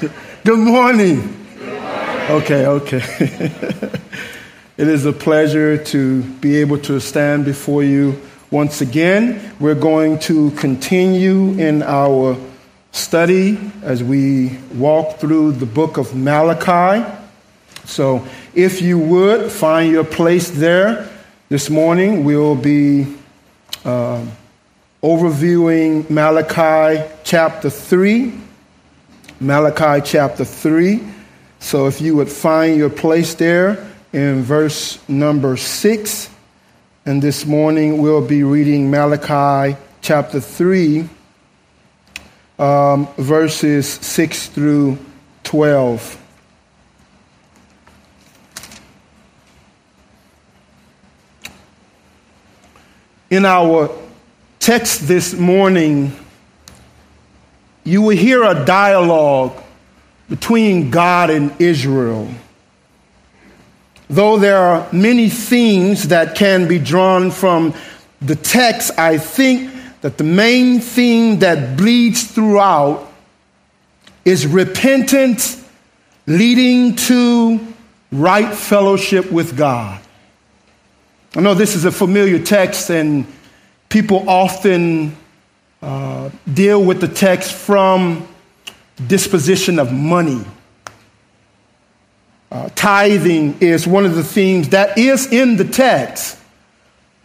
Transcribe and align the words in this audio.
Good 0.00 0.58
morning. 0.58 1.36
Okay, 1.60 2.64
okay. 2.64 3.02
it 4.78 4.88
is 4.88 5.04
a 5.04 5.12
pleasure 5.12 5.76
to 5.76 6.22
be 6.22 6.56
able 6.56 6.78
to 6.78 7.00
stand 7.00 7.44
before 7.44 7.82
you 7.82 8.18
once 8.50 8.80
again. 8.80 9.54
We're 9.60 9.74
going 9.74 10.18
to 10.20 10.52
continue 10.52 11.50
in 11.58 11.82
our 11.82 12.38
study 12.92 13.58
as 13.82 14.02
we 14.02 14.56
walk 14.74 15.18
through 15.18 15.52
the 15.52 15.66
book 15.66 15.98
of 15.98 16.16
Malachi. 16.16 17.04
So, 17.84 18.26
if 18.54 18.80
you 18.80 18.98
would 18.98 19.52
find 19.52 19.92
your 19.92 20.04
place 20.04 20.48
there 20.48 21.10
this 21.50 21.68
morning, 21.68 22.24
we'll 22.24 22.56
be 22.56 23.06
uh, 23.84 24.24
overviewing 25.02 26.08
Malachi 26.08 27.06
chapter 27.22 27.68
3. 27.68 28.48
Malachi 29.40 30.02
chapter 30.04 30.44
3. 30.44 31.02
So, 31.60 31.86
if 31.86 32.02
you 32.02 32.14
would 32.16 32.30
find 32.30 32.76
your 32.76 32.90
place 32.90 33.34
there 33.34 33.90
in 34.12 34.42
verse 34.42 34.98
number 35.08 35.56
6. 35.56 36.30
And 37.06 37.22
this 37.22 37.46
morning 37.46 38.02
we'll 38.02 38.26
be 38.26 38.44
reading 38.44 38.90
Malachi 38.90 39.78
chapter 40.02 40.40
3 40.40 41.08
um, 42.58 43.08
verses 43.16 43.88
6 43.88 44.48
through 44.48 44.98
12. 45.44 46.18
In 53.30 53.46
our 53.46 53.90
text 54.58 55.08
this 55.08 55.32
morning, 55.32 56.12
you 57.84 58.02
will 58.02 58.16
hear 58.16 58.42
a 58.42 58.64
dialogue 58.64 59.52
between 60.28 60.90
God 60.90 61.30
and 61.30 61.52
Israel. 61.60 62.28
Though 64.08 64.38
there 64.38 64.58
are 64.58 64.88
many 64.92 65.28
themes 65.28 66.08
that 66.08 66.34
can 66.34 66.66
be 66.66 66.78
drawn 66.78 67.30
from 67.30 67.74
the 68.20 68.36
text, 68.36 68.98
I 68.98 69.18
think 69.18 69.72
that 70.00 70.18
the 70.18 70.24
main 70.24 70.80
theme 70.80 71.40
that 71.40 71.76
bleeds 71.76 72.24
throughout 72.24 73.10
is 74.24 74.46
repentance 74.46 75.64
leading 76.26 76.96
to 76.96 77.60
right 78.12 78.54
fellowship 78.54 79.30
with 79.30 79.56
God. 79.56 80.00
I 81.36 81.40
know 81.40 81.54
this 81.54 81.76
is 81.76 81.84
a 81.84 81.92
familiar 81.92 82.40
text, 82.40 82.90
and 82.90 83.26
people 83.88 84.28
often 84.28 85.16
uh, 85.82 86.30
deal 86.52 86.84
with 86.84 87.00
the 87.00 87.08
text 87.08 87.52
from 87.52 88.28
disposition 89.06 89.78
of 89.78 89.92
money. 89.92 90.44
Uh, 92.50 92.68
tithing 92.74 93.56
is 93.60 93.86
one 93.86 94.04
of 94.04 94.14
the 94.14 94.24
themes 94.24 94.70
that 94.70 94.98
is 94.98 95.32
in 95.32 95.56
the 95.56 95.64
text. 95.64 96.36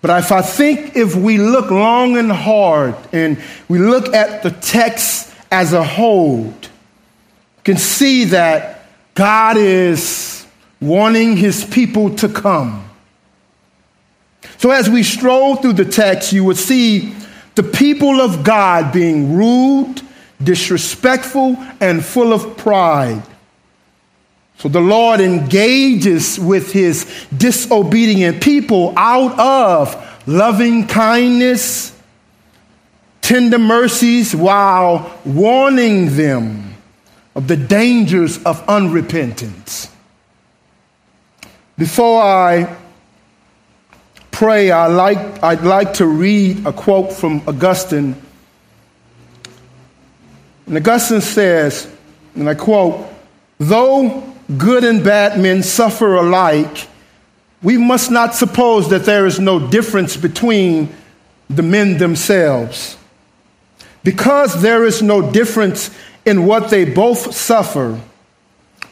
But 0.01 0.19
if 0.23 0.31
I 0.31 0.41
think 0.43 0.95
if 0.95 1.15
we 1.15 1.39
look 1.39 1.71
long 1.71 2.15
and 2.15 2.31
hard 2.31 2.95
and 3.11 3.41
we 3.67 3.79
look 3.79 4.13
at 4.13 4.43
the 4.43 4.51
text 4.51 5.33
as 5.51 5.73
a 5.73 5.83
whole, 5.83 6.53
can 7.63 7.77
see 7.77 8.25
that 8.25 8.85
God 9.15 9.57
is 9.57 10.45
wanting 10.79 11.35
his 11.35 11.65
people 11.65 12.15
to 12.17 12.29
come. 12.29 12.87
So 14.57 14.69
as 14.69 14.89
we 14.89 15.01
stroll 15.01 15.55
through 15.55 15.73
the 15.73 15.85
text, 15.85 16.31
you 16.31 16.43
would 16.43 16.57
see 16.57 17.15
the 17.55 17.63
people 17.63 18.21
of 18.21 18.43
God 18.43 18.93
being 18.93 19.35
rude, 19.37 20.01
disrespectful, 20.43 21.57
and 21.79 22.03
full 22.03 22.33
of 22.33 22.57
pride. 22.57 23.23
So 24.57 24.69
the 24.69 24.81
Lord 24.81 25.19
engages 25.19 26.39
with 26.39 26.71
his 26.71 27.05
disobedient 27.35 28.41
people 28.41 28.93
out 28.95 29.37
of 29.39 30.27
loving 30.27 30.87
kindness, 30.87 31.97
tender 33.21 33.59
mercies, 33.59 34.35
while 34.35 35.19
warning 35.25 36.15
them 36.15 36.75
of 37.35 37.47
the 37.47 37.57
dangers 37.57 38.37
of 38.43 38.65
unrepentance. 38.67 39.89
Before 41.77 42.21
I 42.21 42.75
pray, 44.35 44.69
I 44.69 44.87
like, 44.87 45.41
I'd 45.41 45.63
like 45.63 45.93
to 45.93 46.05
read 46.05 46.67
a 46.67 46.73
quote 46.73 47.13
from 47.13 47.41
Augustine. 47.47 48.21
And 50.67 50.75
Augustine 50.75 51.21
says, 51.21 51.89
and 52.35 52.49
I 52.49 52.53
quote, 52.53 53.07
though 53.59 54.23
good 54.57 54.83
and 54.83 55.01
bad 55.05 55.39
men 55.39 55.63
suffer 55.63 56.15
alike, 56.15 56.89
we 57.63 57.77
must 57.77 58.11
not 58.11 58.35
suppose 58.35 58.89
that 58.89 59.05
there 59.05 59.25
is 59.25 59.39
no 59.39 59.69
difference 59.69 60.17
between 60.17 60.93
the 61.49 61.63
men 61.63 61.97
themselves. 61.97 62.97
Because 64.03 64.61
there 64.61 64.83
is 64.83 65.01
no 65.01 65.31
difference 65.31 65.89
in 66.25 66.45
what 66.45 66.69
they 66.69 66.83
both 66.83 67.33
suffer, 67.33 67.97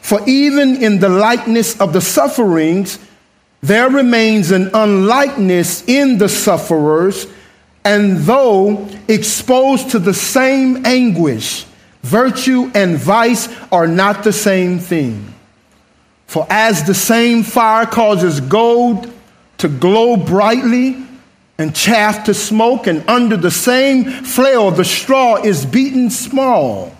for 0.00 0.26
even 0.26 0.82
in 0.82 1.00
the 1.00 1.10
likeness 1.10 1.78
of 1.82 1.92
the 1.92 2.00
sufferings, 2.00 2.98
there 3.64 3.88
remains 3.88 4.50
an 4.50 4.70
unlikeness 4.74 5.88
in 5.88 6.18
the 6.18 6.28
sufferers, 6.28 7.26
and 7.82 8.18
though 8.18 8.86
exposed 9.08 9.92
to 9.92 9.98
the 9.98 10.12
same 10.12 10.84
anguish, 10.84 11.64
virtue 12.02 12.70
and 12.74 12.98
vice 12.98 13.48
are 13.72 13.86
not 13.86 14.22
the 14.22 14.34
same 14.34 14.78
thing. 14.78 15.32
For 16.26 16.46
as 16.50 16.84
the 16.84 16.92
same 16.92 17.42
fire 17.42 17.86
causes 17.86 18.42
gold 18.42 19.10
to 19.56 19.68
glow 19.68 20.18
brightly 20.18 21.02
and 21.56 21.74
chaff 21.74 22.24
to 22.24 22.34
smoke, 22.34 22.86
and 22.86 23.08
under 23.08 23.38
the 23.38 23.50
same 23.50 24.04
flail 24.04 24.72
the 24.72 24.84
straw 24.84 25.36
is 25.36 25.64
beaten 25.64 26.10
small, 26.10 26.94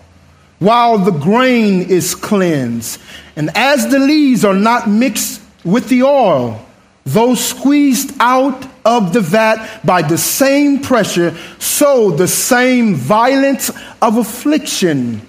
while 0.57 0.97
the 0.97 1.11
grain 1.11 1.81
is 1.83 2.15
cleansed. 2.15 2.99
And 3.35 3.51
as 3.53 3.87
the 3.91 3.99
leaves 3.99 4.43
are 4.43 4.55
not 4.55 4.89
mixed 4.89 5.41
with 5.65 5.89
the 5.89 6.03
oil, 6.03 6.63
though 7.03 7.35
squeezed 7.35 8.15
out 8.19 8.65
of 8.85 9.11
the 9.11 9.21
vat 9.21 9.81
by 9.83 10.01
the 10.01 10.17
same 10.17 10.79
pressure, 10.79 11.35
so 11.59 12.11
the 12.11 12.27
same 12.27 12.95
violence 12.95 13.69
of 14.01 14.17
affliction 14.17 15.21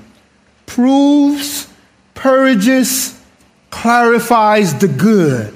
proves, 0.66 1.68
purges, 2.14 3.20
clarifies 3.70 4.78
the 4.78 4.88
good, 4.88 5.54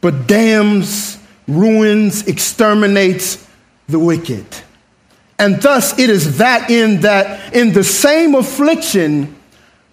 but 0.00 0.26
damns, 0.26 1.18
ruins, 1.46 2.26
exterminates 2.26 3.46
the 3.88 3.98
wicked. 3.98 4.46
And 5.38 5.60
thus 5.60 5.98
it 5.98 6.08
is 6.08 6.38
that 6.38 6.70
in 6.70 7.00
that 7.00 7.52
in 7.54 7.72
the 7.72 7.82
same 7.82 8.36
affliction 8.36 9.34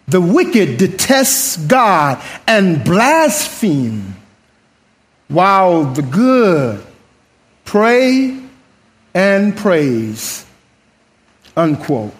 the 0.07 0.22
wicked 0.22 0.78
detests 0.78 1.57
God 1.57 2.22
and 2.47 2.84
blaspheme, 2.84 4.16
while 5.29 5.85
the 5.85 6.01
good 6.01 6.84
pray 7.63 8.38
and 9.13 9.56
praise. 9.56 10.45
Unquote. 11.56 12.13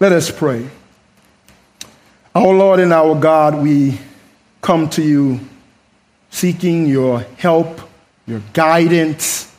Let 0.00 0.12
us 0.12 0.30
pray. 0.30 0.68
Our 2.34 2.52
Lord 2.54 2.80
and 2.80 2.92
our 2.92 3.14
God, 3.14 3.62
we 3.62 3.98
come 4.60 4.88
to 4.90 5.02
you 5.02 5.40
seeking 6.30 6.86
your 6.86 7.20
help, 7.36 7.80
your 8.26 8.42
guidance. 8.52 9.54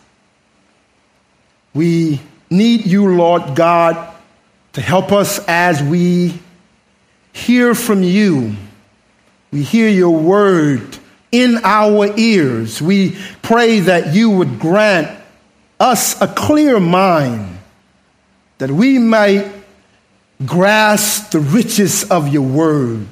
We 1.73 2.19
need 2.49 2.85
you, 2.85 3.15
Lord 3.15 3.55
God, 3.55 4.13
to 4.73 4.81
help 4.81 5.11
us 5.11 5.39
as 5.47 5.81
we 5.81 6.39
hear 7.31 7.75
from 7.75 8.03
you. 8.03 8.55
We 9.51 9.61
hear 9.63 9.87
your 9.87 10.17
word 10.17 10.97
in 11.33 11.59
our 11.63 12.17
ears. 12.17 12.81
We 12.81 13.17
pray 13.41 13.81
that 13.81 14.13
you 14.13 14.29
would 14.29 14.59
grant 14.59 15.19
us 15.79 16.21
a 16.21 16.27
clear 16.27 16.79
mind 16.79 17.57
that 18.59 18.71
we 18.71 18.99
might 18.99 19.51
grasp 20.45 21.31
the 21.31 21.39
riches 21.39 22.09
of 22.09 22.29
your 22.29 22.43
word, 22.47 23.07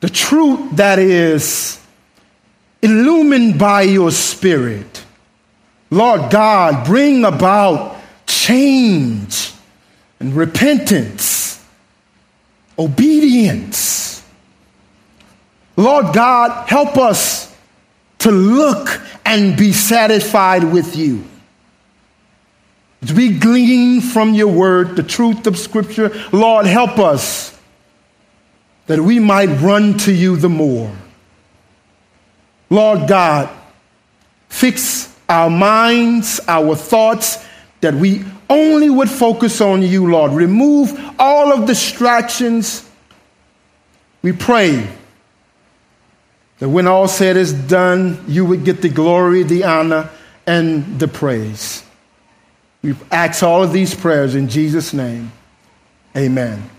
the 0.00 0.10
truth 0.10 0.76
that 0.76 0.98
is 0.98 1.80
illumined 2.82 3.58
by 3.58 3.82
your 3.82 4.10
spirit. 4.10 5.04
Lord 5.90 6.30
God, 6.30 6.84
bring 6.84 7.24
about 7.24 7.96
change 8.26 9.52
and 10.20 10.34
repentance, 10.34 11.64
obedience. 12.78 14.13
Lord 15.76 16.14
God, 16.14 16.68
help 16.68 16.96
us 16.96 17.54
to 18.18 18.30
look 18.30 19.00
and 19.24 19.56
be 19.56 19.72
satisfied 19.72 20.64
with 20.64 20.96
you. 20.96 21.24
As 23.02 23.12
we 23.12 23.38
glean 23.38 24.00
from 24.00 24.32
your 24.32 24.48
word 24.48 24.96
the 24.96 25.02
truth 25.02 25.46
of 25.46 25.58
Scripture, 25.58 26.10
Lord, 26.32 26.64
help 26.64 26.98
us 26.98 27.58
that 28.86 29.00
we 29.00 29.18
might 29.18 29.48
run 29.60 29.98
to 29.98 30.12
you 30.12 30.36
the 30.36 30.48
more. 30.48 30.90
Lord 32.70 33.08
God, 33.08 33.50
fix 34.48 35.14
our 35.28 35.50
minds, 35.50 36.40
our 36.48 36.74
thoughts, 36.74 37.44
that 37.80 37.94
we 37.94 38.24
only 38.48 38.88
would 38.88 39.10
focus 39.10 39.60
on 39.60 39.82
you, 39.82 40.10
Lord. 40.10 40.32
Remove 40.32 40.98
all 41.18 41.52
of 41.52 41.66
distractions. 41.66 42.88
We 44.22 44.32
pray 44.32 44.88
that 46.64 46.70
when 46.70 46.86
all 46.86 47.08
said 47.08 47.36
is 47.36 47.52
done, 47.52 48.24
you 48.26 48.42
would 48.42 48.64
get 48.64 48.80
the 48.80 48.88
glory, 48.88 49.42
the 49.42 49.64
honor, 49.64 50.08
and 50.46 50.98
the 50.98 51.06
praise. 51.06 51.84
We 52.80 52.94
ask 53.10 53.42
all 53.42 53.62
of 53.62 53.74
these 53.74 53.94
prayers 53.94 54.34
in 54.34 54.48
Jesus' 54.48 54.94
name. 54.94 55.30
Amen. 56.16 56.70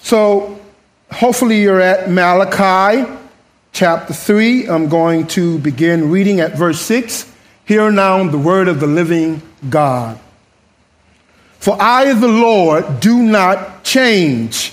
So, 0.00 0.58
hopefully, 1.12 1.62
you're 1.62 1.80
at 1.80 2.10
Malachi 2.10 3.08
chapter 3.70 4.12
3. 4.12 4.66
I'm 4.66 4.88
going 4.88 5.28
to 5.28 5.60
begin 5.60 6.10
reading 6.10 6.40
at 6.40 6.56
verse 6.56 6.80
6. 6.80 7.32
Hear 7.64 7.92
now 7.92 8.26
the 8.26 8.38
word 8.38 8.66
of 8.66 8.80
the 8.80 8.88
living 8.88 9.40
God. 9.70 10.18
For 11.60 11.80
I, 11.80 12.12
the 12.12 12.26
Lord, 12.26 12.98
do 12.98 13.22
not 13.22 13.84
change. 13.84 14.72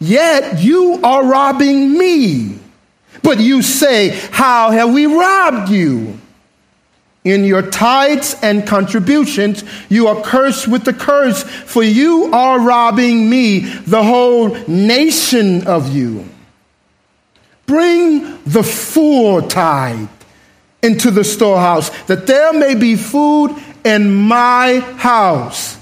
Yet 0.00 0.60
you 0.60 0.98
are 1.04 1.24
robbing 1.24 1.96
me. 1.96 2.58
But 3.22 3.38
you 3.38 3.62
say, 3.62 4.08
How 4.32 4.70
have 4.70 4.92
we 4.92 5.06
robbed 5.06 5.70
you? 5.70 6.18
In 7.22 7.44
your 7.44 7.60
tithes 7.60 8.34
and 8.42 8.66
contributions, 8.66 9.62
you 9.90 10.06
are 10.06 10.22
cursed 10.22 10.66
with 10.66 10.84
the 10.84 10.94
curse, 10.94 11.42
for 11.42 11.82
you 11.82 12.30
are 12.32 12.58
robbing 12.58 13.28
me, 13.28 13.58
the 13.58 14.02
whole 14.02 14.54
nation 14.66 15.66
of 15.66 15.94
you. 15.94 16.26
Bring 17.66 18.42
the 18.44 18.62
full 18.62 19.42
tithe 19.42 20.08
into 20.82 21.10
the 21.10 21.24
storehouse, 21.24 21.90
that 22.06 22.26
there 22.26 22.54
may 22.54 22.74
be 22.74 22.96
food 22.96 23.54
in 23.84 24.14
my 24.14 24.80
house. 24.96 25.76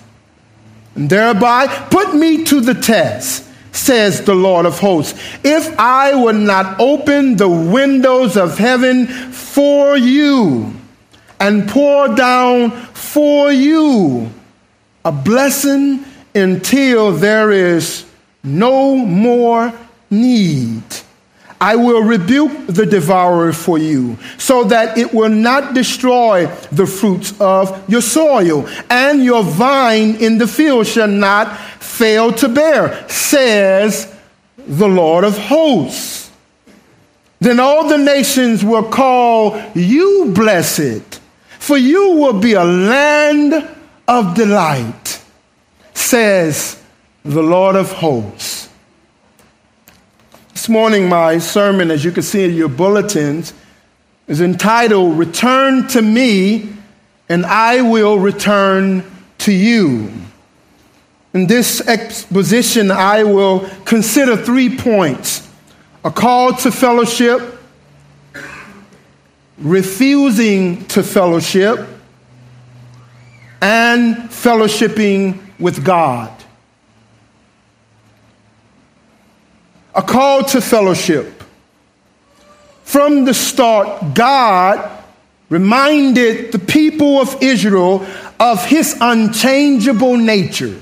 And 0.97 1.09
thereby 1.09 1.69
put 1.89 2.17
me 2.17 2.43
to 2.47 2.61
the 2.61 2.75
test 2.75 3.48
says 3.73 4.23
the 4.23 4.35
Lord 4.35 4.67
of 4.67 4.79
hosts. 4.79 5.19
If 5.45 5.79
I 5.79 6.15
would 6.15 6.37
not 6.37 6.81
open 6.81 7.37
the 7.37 7.49
windows 7.49 8.37
of 8.37 8.59
heaven 8.59 9.07
for 9.07 9.97
you 9.97 10.75
and 11.41 11.69
pour 11.69 12.15
down 12.15 12.71
for 12.93 13.53
you 13.53 14.31
a 15.05 15.13
blessing 15.13 16.05
until 16.35 17.13
there 17.13 17.51
is 17.51 18.05
no 18.43 18.97
more 18.97 19.73
need. 20.11 20.83
I 21.61 21.77
will 21.77 22.03
rebuke 22.03 22.69
the 22.69 22.87
devourer 22.87 23.53
for 23.53 23.79
you, 23.79 24.17
so 24.39 24.65
that 24.65 24.97
it 24.97 25.13
will 25.13 25.29
not 25.29 25.75
destroy 25.75 26.47
the 26.71 26.87
fruits 26.87 27.35
of 27.41 27.89
your 27.89 28.03
soil, 28.03 28.69
and 28.89 29.25
your 29.25 29.43
vine 29.43 30.17
in 30.17 30.39
the 30.39 30.47
field 30.47 30.87
shall 30.87 31.09
not 31.09 31.59
fail 31.81 32.33
to 32.35 32.49
bear, 32.49 33.09
says 33.09 34.15
the 34.57 34.89
Lord 34.89 35.25
of 35.25 35.37
hosts. 35.37 36.31
Then 37.41 37.61
all 37.61 37.89
the 37.89 37.99
nations 37.99 38.65
will 38.65 38.85
call 38.85 39.61
you 39.75 40.33
blessed, 40.35 41.21
for 41.59 41.77
you 41.77 42.13
will 42.13 42.41
be 42.41 42.55
a 42.55 42.65
land 42.65 43.69
of 44.09 44.35
delight, 44.35 45.23
says 45.95 46.81
the 47.25 47.43
Lord 47.43 47.77
of 47.77 47.93
hosts. 47.93 48.58
This 50.69 50.75
morning, 50.75 51.09
my 51.09 51.39
sermon, 51.39 51.91
as 51.91 52.05
you 52.05 52.13
can 52.13 52.23
see 52.23 52.45
in 52.45 52.55
your 52.55 52.69
bulletins, 52.69 53.55
is 54.27 54.43
entitled 54.43 55.17
Return 55.17 55.89
to 55.89 56.03
Me, 56.03 56.69
and 57.27 57.47
I 57.47 57.81
Will 57.81 58.19
Return 58.19 59.03
to 59.39 59.51
You. 59.51 60.13
In 61.33 61.47
this 61.47 61.81
exposition, 61.89 62.91
I 62.91 63.25
will 63.25 63.67
consider 63.87 64.37
three 64.37 64.77
points 64.77 65.49
a 66.05 66.11
call 66.11 66.53
to 66.57 66.71
fellowship, 66.71 67.41
refusing 69.57 70.85
to 70.89 71.03
fellowship, 71.03 71.89
and 73.63 74.17
fellowshipping 74.17 75.41
with 75.59 75.83
God. 75.83 76.38
A 79.99 80.03
call 80.03 80.45
to 80.45 80.61
fellowship. 80.61 81.43
From 82.85 83.25
the 83.25 83.35
start, 83.35 84.15
God 84.15 85.03
reminded 85.49 86.53
the 86.53 86.61
people 86.61 87.19
of 87.19 87.43
Israel 87.43 88.07
of 88.39 88.65
his 88.65 88.97
unchangeable 89.01 90.17
nature. 90.17 90.81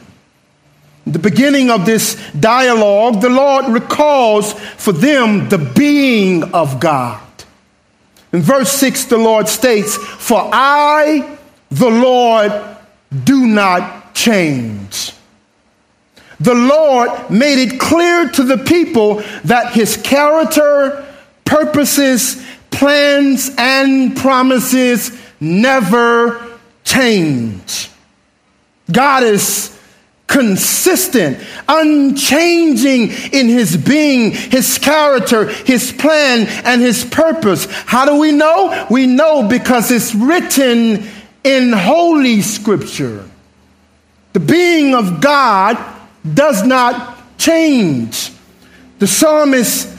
In 1.06 1.12
the 1.12 1.18
beginning 1.18 1.70
of 1.70 1.86
this 1.86 2.20
dialogue, 2.38 3.22
the 3.22 3.30
Lord 3.30 3.68
recalls 3.68 4.52
for 4.52 4.92
them 4.92 5.48
the 5.48 5.58
being 5.58 6.52
of 6.52 6.78
God. 6.78 7.22
In 8.34 8.42
verse 8.42 8.70
6, 8.72 9.06
the 9.06 9.16
Lord 9.16 9.48
states, 9.48 9.96
For 9.96 10.50
I, 10.52 11.38
the 11.70 11.88
Lord, 11.88 12.52
do 13.24 13.46
not 13.46 14.14
change 14.14 15.05
the 16.40 16.54
Lord 16.54 17.30
made 17.30 17.58
it 17.58 17.80
clear 17.80 18.28
to 18.28 18.42
the 18.42 18.58
people 18.58 19.22
that 19.44 19.72
his 19.72 19.96
character, 19.96 21.06
purposes, 21.44 22.44
plans, 22.70 23.50
and 23.56 24.16
promises 24.16 25.18
never 25.40 26.58
change. 26.84 27.90
God 28.90 29.22
is 29.22 29.76
consistent, 30.26 31.38
unchanging 31.68 33.08
in 33.32 33.48
his 33.48 33.76
being, 33.76 34.32
his 34.32 34.78
character, 34.78 35.46
his 35.46 35.92
plan, 35.92 36.46
and 36.64 36.82
his 36.82 37.04
purpose. 37.04 37.66
How 37.86 38.04
do 38.04 38.18
we 38.18 38.32
know? 38.32 38.86
We 38.90 39.06
know 39.06 39.48
because 39.48 39.90
it's 39.90 40.14
written 40.14 41.08
in 41.44 41.72
Holy 41.72 42.42
Scripture. 42.42 43.28
The 44.32 44.40
being 44.40 44.94
of 44.94 45.20
God 45.20 45.78
does 46.34 46.64
not 46.64 47.38
change. 47.38 48.32
The 48.98 49.06
psalmist 49.06 49.94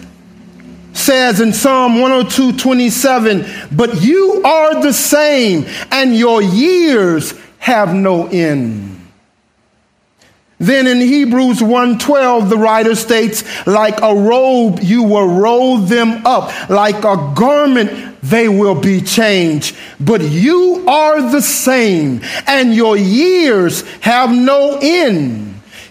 says 0.93 1.39
in 1.39 1.53
Psalm 1.53 2.01
102 2.01 2.57
27, 2.57 3.45
but 3.71 4.01
you 4.01 4.41
are 4.43 4.81
the 4.81 4.93
same, 4.93 5.65
and 5.91 6.15
your 6.15 6.41
years 6.41 7.33
have 7.59 7.93
no 7.93 8.27
end. 8.27 8.97
Then 10.59 10.87
in 10.87 10.99
Hebrews 10.99 11.61
1:12 11.61 12.49
the 12.49 12.57
writer 12.57 12.95
states 12.95 13.43
like 13.67 14.01
a 14.01 14.15
robe 14.15 14.79
you 14.81 15.03
will 15.03 15.27
roll 15.27 15.77
them 15.77 16.25
up 16.25 16.51
like 16.69 17.03
a 17.03 17.33
garment 17.35 18.19
they 18.23 18.49
will 18.49 18.73
be 18.73 18.99
changed 19.01 19.75
but 19.99 20.21
you 20.21 20.83
are 20.87 21.21
the 21.29 21.43
same 21.43 22.21
and 22.47 22.73
your 22.73 22.97
years 22.97 23.83
have 24.01 24.31
no 24.31 24.79
end 24.81 25.46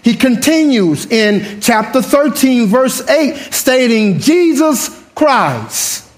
he 0.07 0.15
continues 0.15 1.05
in 1.07 1.59
chapter 1.59 2.01
13, 2.01 2.67
verse 2.67 3.05
8, 3.09 3.35
stating, 3.53 4.19
Jesus 4.19 4.87
Christ 5.13 6.09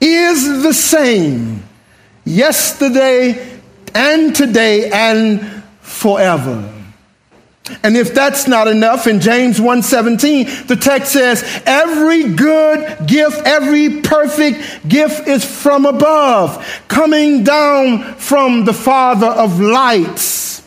is 0.00 0.64
the 0.64 0.74
same 0.74 1.62
yesterday 2.24 3.56
and 3.94 4.34
today 4.34 4.90
and 4.90 5.62
forever. 5.80 6.74
And 7.84 7.96
if 7.96 8.14
that's 8.14 8.48
not 8.48 8.66
enough, 8.66 9.06
in 9.06 9.20
James 9.20 9.60
1:17, 9.60 10.66
the 10.66 10.74
text 10.74 11.12
says, 11.12 11.44
"Every 11.64 12.24
good 12.24 13.06
gift, 13.06 13.42
every 13.46 14.00
perfect 14.00 14.88
gift 14.88 15.28
is 15.28 15.44
from 15.44 15.86
above, 15.86 16.66
coming 16.88 17.44
down 17.44 18.16
from 18.18 18.64
the 18.64 18.74
Father 18.74 19.28
of 19.28 19.60
lights, 19.60 20.59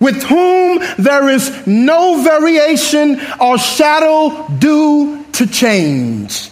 with 0.00 0.22
whom 0.24 0.82
there 0.98 1.28
is 1.28 1.52
no 1.66 2.22
variation 2.22 3.20
or 3.38 3.58
shadow 3.58 4.46
due 4.58 5.24
to 5.32 5.46
change." 5.46 6.50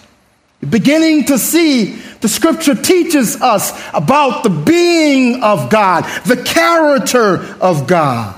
Beginning 0.68 1.24
to 1.26 1.38
see 1.38 1.96
the 2.20 2.28
scripture 2.28 2.74
teaches 2.74 3.40
us 3.40 3.72
about 3.94 4.42
the 4.42 4.50
being 4.50 5.42
of 5.42 5.70
God, 5.70 6.04
the 6.26 6.36
character 6.36 7.44
of 7.60 7.86
God. 7.86 8.34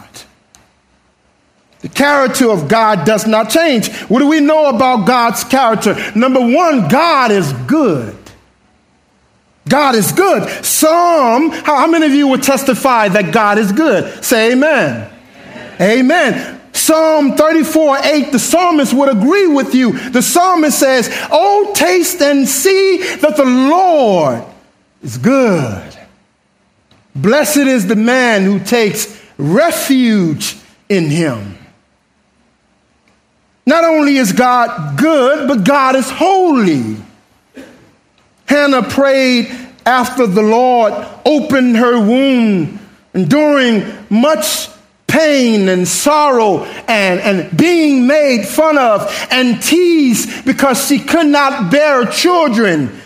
The 1.81 1.89
character 1.89 2.51
of 2.51 2.69
God 2.69 3.07
does 3.07 3.27
not 3.27 3.49
change. 3.49 3.91
What 4.09 4.19
do 4.19 4.27
we 4.27 4.41
know 4.41 4.67
about 4.67 5.07
God's 5.07 5.45
character? 5.45 5.97
Number 6.15 6.41
one, 6.41 6.89
God 6.89 7.31
is 7.31 7.55
good. 7.67 8.15
God 9.71 9.95
is 9.95 10.13
good. 10.13 10.49
Some, 10.65 11.51
how 11.51 11.87
many 11.87 12.05
of 12.05 12.13
you 12.13 12.29
would 12.29 12.43
testify 12.43 13.09
that 13.09 13.33
God 13.33 13.57
is 13.57 13.73
good? 13.73 14.23
Say 14.25 14.53
amen. 14.53 15.11
Amen. 15.81 16.01
amen. 16.35 16.61
Psalm 16.73 17.37
34 17.37 17.99
8, 18.03 18.33
the 18.33 18.39
psalmist 18.39 18.93
would 18.93 19.09
agree 19.09 19.47
with 19.47 19.75
you. 19.75 19.93
The 20.11 20.23
psalmist 20.23 20.79
says, 20.79 21.09
Oh, 21.31 21.73
taste 21.75 22.21
and 22.21 22.49
see 22.49 22.99
that 23.17 23.37
the 23.37 23.45
Lord 23.45 24.45
is 25.03 25.19
good. 25.19 25.97
Blessed 27.15 27.59
is 27.59 27.87
the 27.87 27.97
man 27.97 28.45
who 28.45 28.61
takes 28.61 29.21
refuge 29.37 30.57
in 30.89 31.11
him. 31.11 31.59
Not 33.67 33.85
only 33.85 34.17
is 34.17 34.33
God 34.33 34.99
good, 34.99 35.47
but 35.47 35.65
God 35.65 35.97
is 35.97 36.11
holy. 36.11 36.97
Hannah 38.51 38.83
prayed 38.83 39.49
after 39.87 40.27
the 40.27 40.43
Lord 40.43 40.93
opened 41.25 41.77
her 41.77 42.01
womb, 42.01 42.81
enduring 43.15 43.85
much 44.11 44.69
pain 45.07 45.69
and 45.69 45.87
sorrow 45.87 46.65
and, 46.89 47.21
and 47.21 47.57
being 47.57 48.09
made 48.09 48.45
fun 48.45 48.77
of 48.77 49.09
and 49.31 49.63
teased 49.63 50.45
because 50.45 50.85
she 50.85 50.99
could 50.99 51.29
not 51.29 51.71
bear 51.71 52.07
children. 52.07 53.01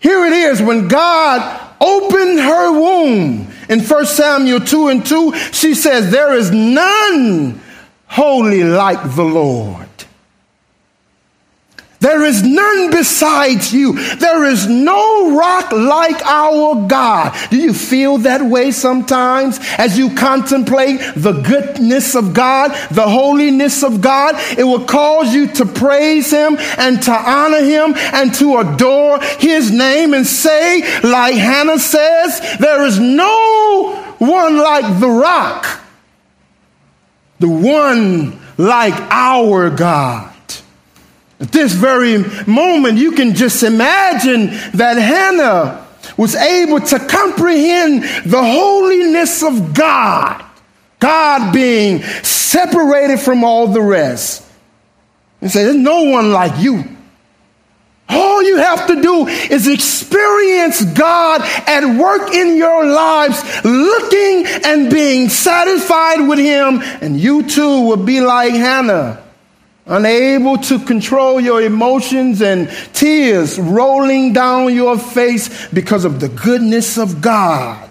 Here 0.00 0.26
it 0.26 0.34
is 0.34 0.60
when 0.60 0.88
God 0.88 1.74
opened 1.80 2.38
her 2.40 2.70
womb 2.78 3.50
in 3.70 3.80
1 3.80 4.04
Samuel 4.04 4.60
2 4.60 4.88
and 4.88 5.06
2, 5.06 5.34
she 5.52 5.72
says, 5.72 6.10
There 6.10 6.34
is 6.34 6.50
none 6.50 7.58
holy 8.06 8.64
like 8.64 9.14
the 9.14 9.24
Lord. 9.24 9.88
There 12.00 12.24
is 12.24 12.42
none 12.42 12.90
besides 12.90 13.74
you. 13.74 13.92
There 14.16 14.46
is 14.46 14.66
no 14.66 15.36
rock 15.36 15.70
like 15.70 16.22
our 16.24 16.86
God. 16.88 17.36
Do 17.50 17.58
you 17.58 17.74
feel 17.74 18.16
that 18.18 18.40
way 18.40 18.70
sometimes 18.70 19.60
as 19.76 19.98
you 19.98 20.14
contemplate 20.14 20.98
the 21.14 21.32
goodness 21.32 22.16
of 22.16 22.32
God, 22.32 22.70
the 22.90 23.06
holiness 23.06 23.84
of 23.84 24.00
God? 24.00 24.36
It 24.58 24.64
will 24.64 24.86
cause 24.86 25.34
you 25.34 25.48
to 25.48 25.66
praise 25.66 26.30
Him 26.30 26.56
and 26.78 27.02
to 27.02 27.12
honor 27.12 27.62
Him 27.62 27.92
and 27.94 28.34
to 28.36 28.56
adore 28.56 29.20
His 29.38 29.70
name 29.70 30.14
and 30.14 30.26
say, 30.26 30.80
like 31.02 31.34
Hannah 31.34 31.78
says, 31.78 32.40
there 32.58 32.82
is 32.86 32.98
no 32.98 34.14
one 34.16 34.56
like 34.56 35.00
the 35.00 35.10
rock, 35.10 35.80
the 37.40 37.48
one 37.48 38.40
like 38.56 38.94
our 39.10 39.68
God. 39.68 40.29
At 41.40 41.52
this 41.52 41.72
very 41.72 42.18
moment, 42.46 42.98
you 42.98 43.12
can 43.12 43.34
just 43.34 43.62
imagine 43.62 44.48
that 44.74 44.98
Hannah 44.98 45.86
was 46.18 46.34
able 46.34 46.80
to 46.80 46.98
comprehend 46.98 48.02
the 48.30 48.42
holiness 48.42 49.42
of 49.42 49.72
God, 49.72 50.44
God 50.98 51.52
being 51.52 52.02
separated 52.02 53.20
from 53.20 53.42
all 53.42 53.68
the 53.68 53.80
rest. 53.80 54.46
And 55.40 55.50
say, 55.50 55.64
There's 55.64 55.76
no 55.76 56.02
one 56.04 56.30
like 56.30 56.60
you. 56.60 56.84
All 58.10 58.42
you 58.42 58.58
have 58.58 58.88
to 58.88 59.00
do 59.00 59.28
is 59.28 59.66
experience 59.66 60.84
God 60.84 61.40
at 61.42 61.96
work 61.96 62.34
in 62.34 62.58
your 62.58 62.84
lives, 62.84 63.42
looking 63.64 64.44
and 64.46 64.90
being 64.90 65.30
satisfied 65.30 66.28
with 66.28 66.38
Him, 66.38 66.80
and 67.00 67.18
you 67.18 67.48
too 67.48 67.86
will 67.86 68.04
be 68.04 68.20
like 68.20 68.52
Hannah 68.52 69.22
unable 69.90 70.56
to 70.56 70.78
control 70.78 71.40
your 71.40 71.60
emotions 71.60 72.40
and 72.40 72.70
tears 72.92 73.58
rolling 73.58 74.32
down 74.32 74.74
your 74.74 74.98
face 74.98 75.68
because 75.68 76.04
of 76.04 76.20
the 76.20 76.28
goodness 76.28 76.96
of 76.96 77.20
God. 77.20 77.88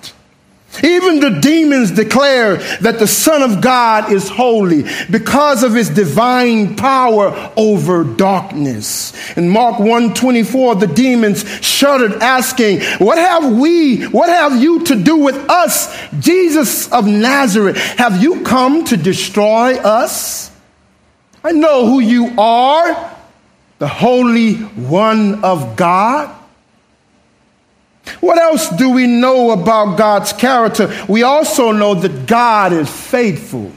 Even 0.83 1.19
the 1.19 1.39
demons 1.41 1.91
declare 1.91 2.57
that 2.81 2.99
the 2.99 3.07
Son 3.07 3.41
of 3.41 3.59
God 3.59 4.11
is 4.11 4.29
holy 4.29 4.85
because 5.09 5.63
of 5.63 5.73
his 5.73 5.89
divine 5.89 6.75
power 6.75 7.51
over 7.57 8.03
darkness. 8.03 9.13
In 9.35 9.49
Mark 9.49 9.79
124, 9.79 10.75
the 10.75 10.87
demons 10.87 11.43
shuddered, 11.65 12.13
asking, 12.21 12.81
What 12.99 13.17
have 13.17 13.57
we, 13.57 14.03
what 14.03 14.29
have 14.29 14.61
you 14.61 14.83
to 14.85 14.95
do 14.95 15.17
with 15.17 15.35
us, 15.49 15.93
Jesus 16.19 16.89
of 16.91 17.07
Nazareth? 17.07 17.77
Have 17.77 18.21
you 18.21 18.43
come 18.43 18.85
to 18.85 18.95
destroy 18.95 19.75
us? 19.75 20.49
I 21.43 21.51
know 21.51 21.85
who 21.85 21.99
you 21.99 22.33
are, 22.37 23.15
the 23.77 23.87
Holy 23.87 24.55
One 24.55 25.43
of 25.43 25.75
God. 25.75 26.35
What 28.19 28.37
else 28.37 28.69
do 28.69 28.89
we 28.91 29.07
know 29.07 29.51
about 29.51 29.97
God's 29.97 30.33
character? 30.33 30.93
We 31.07 31.23
also 31.23 31.71
know 31.71 31.93
that 31.93 32.27
God 32.27 32.73
is 32.73 32.89
faithful. 32.89 33.71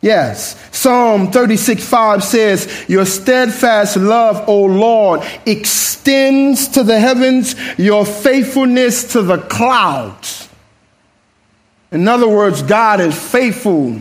Yes, 0.00 0.56
Psalm 0.76 1.30
36 1.30 1.84
5 1.84 2.24
says, 2.24 2.84
Your 2.88 3.04
steadfast 3.04 3.96
love, 3.96 4.48
O 4.48 4.64
Lord, 4.64 5.22
extends 5.46 6.66
to 6.68 6.82
the 6.82 6.98
heavens, 6.98 7.54
your 7.78 8.04
faithfulness 8.04 9.12
to 9.12 9.22
the 9.22 9.38
clouds. 9.38 10.48
In 11.92 12.08
other 12.08 12.26
words, 12.26 12.62
God 12.62 13.00
is 13.00 13.16
faithful 13.16 14.00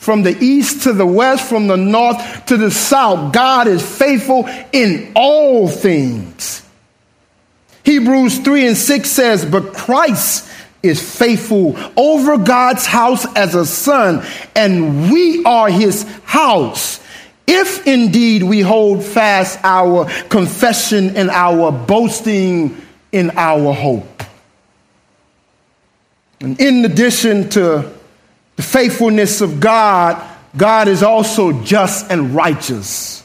from 0.00 0.22
the 0.22 0.34
east 0.42 0.84
to 0.84 0.94
the 0.94 1.04
west, 1.04 1.46
from 1.46 1.66
the 1.66 1.76
north 1.76 2.46
to 2.46 2.56
the 2.56 2.70
south. 2.70 3.34
God 3.34 3.68
is 3.68 3.82
faithful 3.86 4.48
in 4.72 5.12
all 5.14 5.68
things. 5.68 6.66
Hebrews 7.84 8.38
3 8.38 8.68
and 8.68 8.76
6 8.78 9.10
says, 9.10 9.44
But 9.44 9.74
Christ 9.74 10.50
is 10.82 11.18
faithful 11.18 11.76
over 11.98 12.38
God's 12.38 12.86
house 12.86 13.26
as 13.36 13.54
a 13.54 13.66
son, 13.66 14.24
and 14.56 15.12
we 15.12 15.44
are 15.44 15.68
his 15.68 16.04
house. 16.24 16.98
If 17.46 17.86
indeed 17.86 18.42
we 18.42 18.62
hold 18.62 19.04
fast 19.04 19.58
our 19.62 20.06
confession 20.30 21.14
and 21.14 21.28
our 21.28 21.72
boasting 21.72 22.74
in 23.12 23.32
our 23.32 23.74
hope. 23.74 24.22
And 26.40 26.58
in 26.58 26.86
addition 26.86 27.50
to 27.50 27.99
the 28.60 28.66
faithfulness 28.66 29.40
of 29.40 29.58
God, 29.58 30.22
God 30.54 30.86
is 30.86 31.02
also 31.02 31.62
just 31.62 32.10
and 32.10 32.34
righteous. 32.34 33.24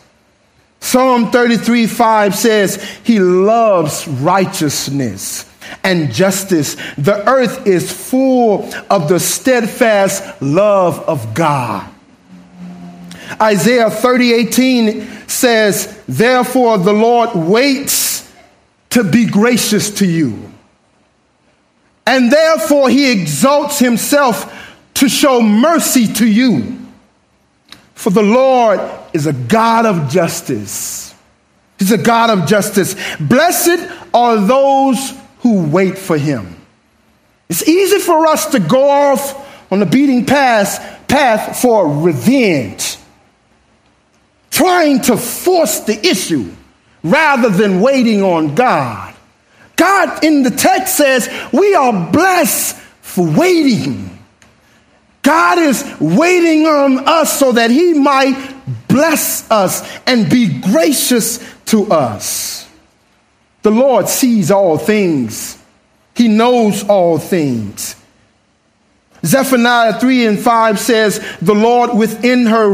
Psalm 0.79 1.29
33 1.29 1.87
5 1.87 2.33
says, 2.33 2.81
He 3.03 3.19
loves 3.19 4.07
righteousness 4.07 5.45
and 5.83 6.13
justice. 6.13 6.77
The 6.97 7.21
earth 7.27 7.67
is 7.67 7.91
full 7.91 8.73
of 8.89 9.09
the 9.09 9.19
steadfast 9.19 10.41
love 10.41 11.01
of 11.01 11.33
God. 11.33 11.85
Isaiah 13.41 13.89
30 13.89 14.33
18 14.35 15.27
says, 15.27 16.01
Therefore 16.07 16.77
the 16.77 16.93
Lord 16.93 17.35
waits 17.35 18.33
to 18.91 19.03
be 19.03 19.25
gracious 19.25 19.95
to 19.95 20.05
you. 20.05 20.49
And 22.07 22.31
therefore 22.31 22.89
he 22.89 23.11
exalts 23.11 23.79
himself 23.79 24.61
to 24.95 25.09
show 25.09 25.41
mercy 25.41 26.07
to 26.07 26.27
you. 26.27 26.79
For 27.93 28.09
the 28.09 28.23
Lord 28.23 28.79
is 29.13 29.25
a 29.27 29.33
God 29.33 29.85
of 29.85 30.09
justice. 30.09 31.13
He's 31.79 31.91
a 31.91 31.97
God 31.97 32.29
of 32.29 32.47
justice. 32.47 32.95
Blessed 33.19 33.89
are 34.13 34.37
those 34.37 35.13
who 35.39 35.67
wait 35.67 35.97
for 35.97 36.17
him. 36.17 36.55
It's 37.49 37.67
easy 37.67 37.99
for 37.99 38.25
us 38.27 38.47
to 38.47 38.59
go 38.59 38.89
off 38.89 39.71
on 39.71 39.79
the 39.79 39.85
beating 39.85 40.25
path, 40.25 41.07
path 41.07 41.61
for 41.61 42.01
revenge, 42.01 42.97
trying 44.49 45.01
to 45.01 45.17
force 45.17 45.81
the 45.81 46.05
issue 46.05 46.51
rather 47.03 47.49
than 47.49 47.81
waiting 47.81 48.23
on 48.23 48.55
God. 48.55 49.13
God 49.75 50.23
in 50.23 50.43
the 50.43 50.51
text 50.51 50.95
says 50.97 51.29
we 51.51 51.75
are 51.75 52.11
blessed 52.11 52.75
for 53.01 53.27
waiting. 53.27 54.04
God 55.25 55.57
is 55.57 55.83
waiting 55.99 56.67
on 56.67 57.07
us 57.07 57.39
so 57.39 57.53
that 57.53 57.71
he 57.71 57.93
might 57.93 58.53
bless 58.87 59.49
us 59.49 59.81
and 60.05 60.29
be 60.29 60.61
gracious 60.61 61.39
to 61.65 61.91
us. 61.91 62.69
The 63.63 63.71
Lord 63.71 64.07
sees 64.07 64.51
all 64.51 64.77
things. 64.77 65.57
He 66.13 66.27
knows 66.27 66.87
all 66.87 67.17
things. 67.17 67.95
Zephaniah 69.25 69.99
3 69.99 70.27
and 70.27 70.39
5 70.39 70.79
says, 70.79 71.37
The 71.41 71.55
Lord 71.55 71.97
within 71.97 72.45
her, 72.45 72.69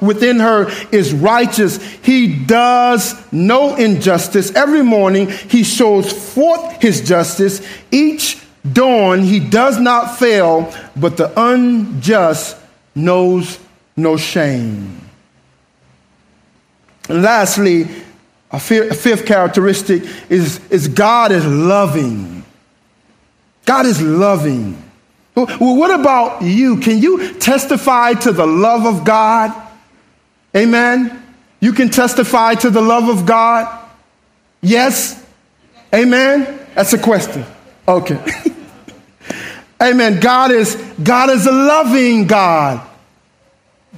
within 0.00 0.38
her 0.38 0.70
is 0.92 1.12
righteous. 1.12 1.78
He 2.02 2.32
does 2.44 3.20
no 3.32 3.74
injustice. 3.74 4.54
Every 4.54 4.82
morning 4.82 5.28
he 5.28 5.64
shows 5.64 6.12
forth 6.12 6.80
his 6.80 7.00
justice. 7.00 7.66
Each 7.90 8.40
dawn 8.72 9.22
he 9.22 9.40
does 9.40 9.78
not 9.78 10.18
fail, 10.18 10.72
but 10.96 11.16
the 11.16 11.32
unjust 11.40 12.56
knows 12.94 13.58
no 13.96 14.16
shame. 14.16 15.00
And 17.08 17.22
lastly, 17.22 17.86
a 18.50 18.58
fifth 18.58 19.26
characteristic 19.26 20.02
is, 20.30 20.60
is 20.70 20.88
God 20.88 21.32
is 21.32 21.44
loving. 21.44 22.44
God 23.64 23.86
is 23.86 24.00
loving. 24.00 24.82
Well, 25.34 25.76
what 25.76 25.98
about 25.98 26.42
you? 26.42 26.78
Can 26.78 26.98
you 26.98 27.34
testify 27.34 28.14
to 28.14 28.32
the 28.32 28.46
love 28.46 28.86
of 28.86 29.04
God? 29.04 29.52
Amen. 30.56 31.22
You 31.60 31.72
can 31.72 31.90
testify 31.90 32.54
to 32.54 32.70
the 32.70 32.80
love 32.80 33.08
of 33.08 33.26
God? 33.26 33.86
Yes? 34.60 35.24
Amen? 35.94 36.58
That's 36.74 36.92
a 36.92 36.98
question. 36.98 37.44
Okay. 37.86 38.18
Amen. 39.80 40.20
God 40.20 40.50
is, 40.50 40.74
God 41.02 41.30
is 41.30 41.46
a 41.46 41.52
loving 41.52 42.26
God. 42.26 42.86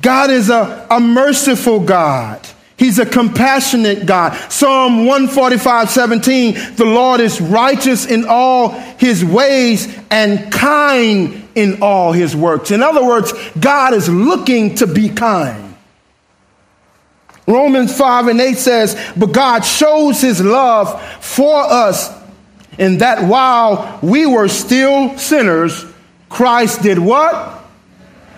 God 0.02 0.30
is 0.30 0.50
a, 0.50 0.86
a 0.90 1.00
merciful 1.00 1.80
God. 1.80 2.46
He's 2.76 2.98
a 2.98 3.04
compassionate 3.04 4.06
God. 4.06 4.34
Psalm 4.50 5.04
145, 5.04 5.90
17, 5.90 6.76
the 6.76 6.86
Lord 6.86 7.20
is 7.20 7.38
righteous 7.40 8.06
in 8.06 8.24
all 8.26 8.70
his 8.70 9.22
ways 9.22 9.94
and 10.10 10.50
kind 10.50 11.46
in 11.54 11.82
all 11.82 12.12
his 12.12 12.34
works. 12.34 12.70
In 12.70 12.82
other 12.82 13.04
words, 13.04 13.34
God 13.58 13.92
is 13.92 14.08
looking 14.08 14.76
to 14.76 14.86
be 14.86 15.10
kind. 15.10 15.76
Romans 17.46 17.94
5 17.96 18.28
and 18.28 18.40
8 18.40 18.56
says, 18.56 19.12
But 19.16 19.32
God 19.32 19.64
shows 19.64 20.20
his 20.20 20.40
love 20.40 21.02
for 21.20 21.62
us 21.62 22.08
in 22.78 22.98
that 22.98 23.26
while 23.26 23.98
we 24.02 24.26
were 24.26 24.48
still 24.48 25.18
sinners, 25.18 25.84
Christ 26.28 26.82
did 26.82 26.98
what? 26.98 27.64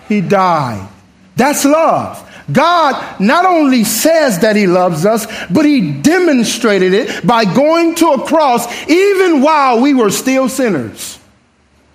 He 0.07 0.21
died. 0.21 0.89
That's 1.35 1.65
love. 1.65 2.19
God 2.51 3.19
not 3.21 3.45
only 3.45 3.83
says 3.83 4.39
that 4.39 4.55
He 4.55 4.67
loves 4.67 5.05
us, 5.05 5.25
but 5.49 5.65
He 5.65 5.93
demonstrated 6.01 6.93
it 6.93 7.25
by 7.25 7.45
going 7.45 7.95
to 7.95 8.07
a 8.09 8.25
cross 8.25 8.67
even 8.89 9.41
while 9.41 9.81
we 9.81 9.93
were 9.93 10.11
still 10.11 10.49
sinners. 10.49 11.19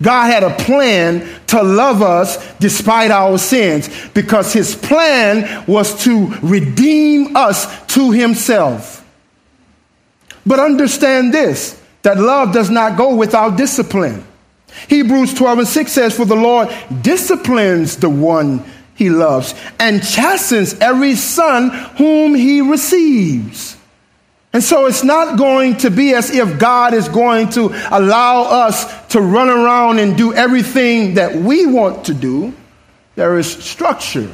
God 0.01 0.31
had 0.31 0.43
a 0.43 0.55
plan 0.55 1.27
to 1.47 1.61
love 1.61 2.01
us 2.01 2.37
despite 2.55 3.11
our 3.11 3.37
sins 3.37 3.89
because 4.13 4.53
His 4.53 4.75
plan 4.75 5.65
was 5.67 6.03
to 6.05 6.27
redeem 6.41 7.35
us 7.35 7.85
to 7.93 8.11
Himself. 8.11 9.05
But 10.45 10.59
understand 10.59 11.33
this 11.33 11.78
that 12.01 12.17
love 12.17 12.53
does 12.53 12.69
not 12.69 12.97
go 12.97 13.15
without 13.15 13.57
discipline. 13.57 14.25
Hebrews 14.87 15.33
12 15.33 15.59
and 15.59 15.67
6 15.67 15.91
says, 15.91 16.15
For 16.15 16.25
the 16.25 16.35
Lord 16.35 16.69
disciplines 17.01 17.97
the 17.97 18.09
one 18.09 18.63
he 18.95 19.09
loves 19.09 19.55
and 19.79 20.03
chastens 20.03 20.73
every 20.79 21.15
son 21.15 21.69
whom 21.97 22.35
he 22.35 22.61
receives. 22.61 23.77
And 24.51 24.63
so 24.63 24.87
it's 24.87 25.03
not 25.03 25.37
going 25.37 25.77
to 25.77 25.91
be 25.91 26.13
as 26.13 26.31
if 26.31 26.59
God 26.59 26.93
is 26.93 27.07
going 27.07 27.49
to 27.49 27.67
allow 27.91 28.43
us 28.43 29.07
to 29.09 29.21
run 29.21 29.49
around 29.49 29.99
and 29.99 30.17
do 30.17 30.33
everything 30.33 31.15
that 31.15 31.35
we 31.35 31.65
want 31.67 32.05
to 32.05 32.13
do. 32.13 32.53
There 33.15 33.37
is 33.37 33.51
structure. 33.51 34.29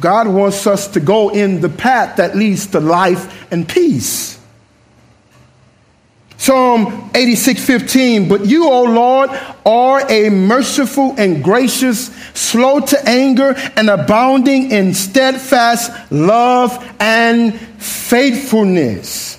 God 0.00 0.28
wants 0.28 0.66
us 0.66 0.88
to 0.88 1.00
go 1.00 1.28
in 1.28 1.60
the 1.60 1.68
path 1.68 2.16
that 2.16 2.34
leads 2.34 2.68
to 2.68 2.80
life 2.80 3.52
and 3.52 3.68
peace. 3.68 4.38
Psalm 6.42 7.08
86 7.14 7.64
15, 7.64 8.28
but 8.28 8.46
you, 8.46 8.68
O 8.68 8.82
Lord, 8.82 9.30
are 9.64 10.10
a 10.10 10.28
merciful 10.28 11.14
and 11.16 11.44
gracious, 11.44 12.06
slow 12.34 12.80
to 12.80 13.08
anger, 13.08 13.54
and 13.76 13.88
abounding 13.88 14.72
in 14.72 14.92
steadfast 14.92 15.92
love 16.10 16.84
and 16.98 17.54
faithfulness. 17.78 19.38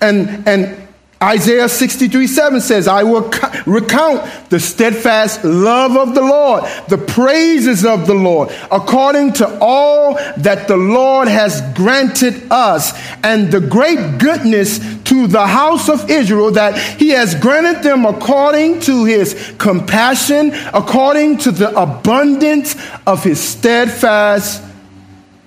And, 0.00 0.48
and 0.48 0.83
Isaiah 1.24 1.70
63 1.70 2.26
7 2.26 2.60
says, 2.60 2.86
I 2.86 3.02
will 3.02 3.32
recount 3.64 4.50
the 4.50 4.60
steadfast 4.60 5.42
love 5.42 5.96
of 5.96 6.14
the 6.14 6.20
Lord, 6.20 6.64
the 6.88 6.98
praises 6.98 7.82
of 7.86 8.06
the 8.06 8.14
Lord, 8.14 8.50
according 8.70 9.32
to 9.34 9.58
all 9.58 10.16
that 10.36 10.68
the 10.68 10.76
Lord 10.76 11.28
has 11.28 11.62
granted 11.74 12.48
us, 12.50 12.92
and 13.24 13.50
the 13.50 13.60
great 13.60 14.18
goodness 14.18 14.78
to 15.04 15.26
the 15.26 15.46
house 15.46 15.88
of 15.88 16.10
Israel, 16.10 16.50
that 16.50 16.76
he 17.00 17.08
has 17.10 17.34
granted 17.34 17.82
them 17.82 18.04
according 18.04 18.80
to 18.80 19.06
his 19.06 19.54
compassion, 19.56 20.52
according 20.74 21.38
to 21.38 21.50
the 21.50 21.74
abundance 21.74 22.76
of 23.06 23.24
his 23.24 23.40
steadfast 23.40 24.62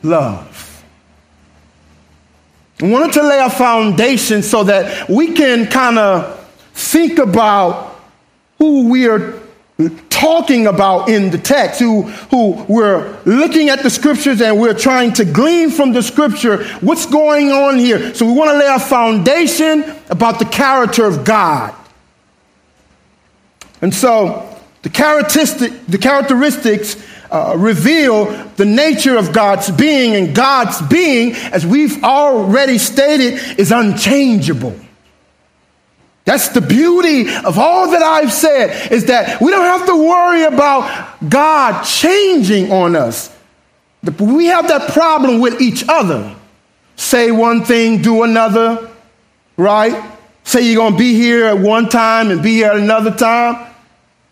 love. 0.02 0.46
Wanted 2.80 3.13
to 3.13 3.24
lay 3.24 3.40
a 3.40 3.50
foundation 3.50 4.44
so 4.44 4.63
that 4.66 5.10
we 5.10 5.34
can 5.34 5.66
kind 5.68 5.98
of 5.98 6.48
think 6.74 7.18
about 7.18 8.00
who 8.60 8.90
we 8.90 9.08
are 9.08 9.34
talking 10.10 10.68
about 10.68 11.10
in 11.10 11.30
the 11.30 11.38
text, 11.38 11.80
who, 11.80 12.04
who 12.04 12.63
we're 12.68 13.20
looking 13.26 13.70
at 13.70 13.84
the 13.84 13.90
scriptures 13.90 14.42
and 14.42 14.60
we're 14.60 14.74
trying 14.74 15.13
to 15.13 15.26
glean 15.26 15.70
from 15.70 15.94
the 15.94 16.02
scripture 16.02 16.63
what's 16.80 17.06
going 17.06 17.52
on 17.52 17.78
here. 17.78 18.13
So 18.16 18.26
we 18.26 18.34
want 18.34 18.50
to 18.52 18.58
lay 18.58 18.68
a 18.68 18.80
foundation 18.80 19.84
about 20.10 20.40
the 20.40 20.46
character 20.46 21.06
of 21.06 21.24
God. 21.24 21.74
And 23.82 23.94
so 23.94 24.56
the 24.82 24.90
characteristic, 24.90 25.86
the 25.88 26.00
characteristics 26.00 26.96
uh, 27.32 27.56
reveal 27.58 28.26
the 28.56 28.66
nature 28.66 29.18
of 29.18 29.34
God's 29.34 29.70
being, 29.72 30.16
and 30.16 30.36
God's 30.36 30.82
being, 30.84 31.34
as 31.34 31.66
we've 31.66 32.04
already 32.04 32.78
stated, 32.78 33.60
is 33.60 33.72
unchangeable. 33.72 34.76
That's 36.26 36.50
the 36.50 36.62
beauty 36.62 37.30
of 37.46 37.58
all 37.58 37.92
that 37.92 38.02
I've 38.02 38.34
said, 38.34 38.92
is 38.92 39.06
that 39.06 39.40
we 39.42 39.50
don't 39.50 39.66
have 39.66 39.88
to 39.88 39.96
worry 39.96 40.44
about 40.44 41.30
God 41.30 41.84
changing 41.84 42.72
on 42.72 42.96
us. 42.96 43.34
We 44.20 44.48
have 44.48 44.68
that 44.68 44.92
problem 44.92 45.40
with 45.40 45.62
each 45.62 45.86
other. 45.88 46.36
Say 46.98 47.32
one 47.32 47.63
thing, 47.63 48.02
do 48.02 48.24
another, 48.24 48.90
right? 49.56 50.12
Say 50.44 50.62
you're 50.62 50.76
going 50.76 50.94
to 50.94 51.00
be 51.00 51.13
here 51.13 51.46
at 51.46 51.60
one 51.60 51.90
time 51.90 52.32
and 52.32 52.42
be 52.42 52.56
here 52.56 52.72
at 52.72 52.78
another 52.78 53.12
time 53.12 53.68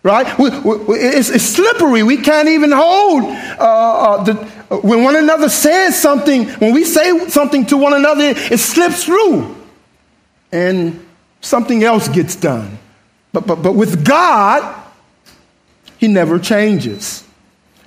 right? 0.05 0.37
We, 0.37 0.49
we, 0.59 0.97
it's, 0.99 1.29
it's, 1.29 1.43
slippery. 1.43 2.03
We 2.03 2.17
can't 2.17 2.47
even 2.47 2.71
hold 2.71 3.23
uh, 3.23 3.57
uh, 3.59 4.23
the, 4.23 4.33
when 4.77 5.03
one 5.03 5.15
another 5.15 5.49
says 5.49 5.99
something. 5.99 6.47
When 6.47 6.73
we 6.73 6.85
say 6.85 7.27
something 7.27 7.65
to 7.65 7.77
one 7.77 7.93
another, 7.93 8.33
it 8.35 8.59
slips 8.59 9.03
through, 9.03 9.55
and 10.51 11.03
something 11.41 11.83
else 11.83 12.07
gets 12.07 12.35
done. 12.35 12.77
But 13.33 13.47
but 13.47 13.63
but 13.63 13.73
with 13.73 14.05
God, 14.05 14.83
He 15.97 16.07
never 16.07 16.37
changes. 16.37 17.23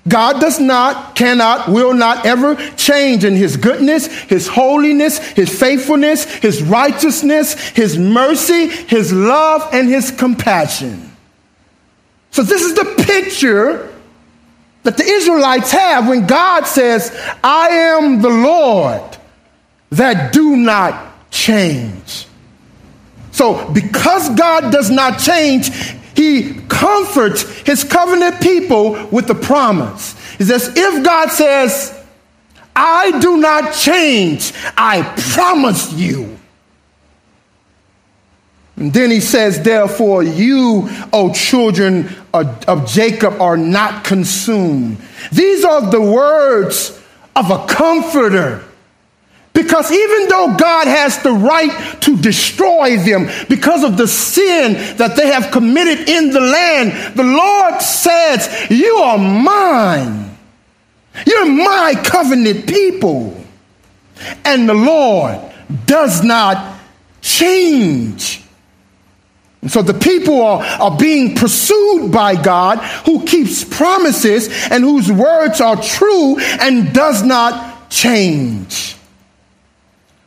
God 0.09 0.41
does 0.41 0.59
not, 0.59 1.15
cannot, 1.15 1.69
will 1.69 1.93
not 1.93 2.25
ever 2.25 2.57
change 2.77 3.25
in 3.25 3.37
His 3.37 3.57
goodness, 3.57 4.07
His 4.07 4.49
holiness, 4.49 5.19
His 5.19 5.57
faithfulness, 5.57 6.25
His 6.25 6.63
righteousness, 6.63 7.55
His 7.71 7.99
mercy, 7.99 8.69
His 8.69 9.13
love, 9.13 9.69
and 9.73 9.89
His 9.89 10.11
compassion. 10.11 11.08
So, 12.31 12.43
this 12.43 12.63
is 12.63 12.75
the 12.75 13.03
picture 13.05 13.93
that 14.83 14.97
the 14.97 15.05
Israelites 15.05 15.71
have 15.73 16.09
when 16.09 16.27
God 16.27 16.67
says, 16.67 17.11
I 17.43 17.69
am 17.69 18.23
the 18.23 18.29
Lord 18.29 19.03
that 19.91 20.33
do 20.33 20.57
not 20.57 21.31
change. 21.31 22.27
So, 23.33 23.71
because 23.71 24.31
God 24.31 24.73
does 24.73 24.91
not 24.91 25.19
change, 25.19 25.71
he 26.15 26.55
comforts 26.69 27.43
his 27.61 27.85
covenant 27.85 28.41
people 28.41 28.93
with 29.11 29.27
the 29.27 29.35
promise. 29.35 30.17
He 30.37 30.45
says, 30.45 30.73
if 30.75 31.05
God 31.05 31.31
says, 31.31 31.95
I 32.75 33.19
do 33.21 33.37
not 33.39 33.75
change, 33.75 34.53
I 34.77 35.03
promise 35.33 35.93
you. 35.93 36.38
And 38.79 38.93
then 38.93 39.11
he 39.11 39.21
says, 39.21 39.61
Therefore, 39.61 40.23
you, 40.23 40.89
O 41.13 41.33
children 41.35 42.09
of 42.33 42.87
Jacob, 42.87 43.41
are 43.41 43.57
not 43.57 44.05
consumed. 44.05 44.99
These 45.33 45.65
are 45.65 45.91
the 45.91 46.01
words 46.01 46.91
of 47.35 47.51
a 47.51 47.67
comforter. 47.67 48.65
Because 49.53 49.91
even 49.91 50.29
though 50.29 50.55
God 50.57 50.87
has 50.87 51.21
the 51.25 51.33
right 51.33 52.01
to 52.03 52.17
destroy 52.17 52.97
them 52.99 53.29
because 53.49 53.83
of 53.83 53.97
the 53.97 54.07
sin 54.07 54.75
that 54.99 55.17
they 55.17 55.27
have 55.27 55.51
committed 55.51 56.09
in 56.09 56.31
the 56.31 56.41
land, 56.41 57.17
the 57.17 57.25
Lord 57.25 57.83
says, 57.83 58.71
You 58.71 58.95
are 58.99 59.19
mine. 59.19 60.37
You're 61.27 61.51
my 61.51 62.01
covenant 62.05 62.69
people. 62.69 63.45
And 64.45 64.69
the 64.69 64.75
Lord 64.75 65.41
does 65.87 66.23
not 66.23 66.79
change. 67.21 68.45
And 69.69 69.73
so 69.75 69.83
the 69.83 69.93
people 69.93 70.41
are, 70.41 70.63
are 70.63 70.97
being 70.97 71.35
pursued 71.35 72.11
by 72.11 72.41
God 72.41 72.79
who 73.05 73.27
keeps 73.27 73.65
promises 73.65 74.49
and 74.71 74.83
whose 74.83 75.13
words 75.13 75.61
are 75.61 75.77
true 75.77 76.39
and 76.39 76.95
does 76.95 77.23
not 77.23 77.91
change. 77.91 78.97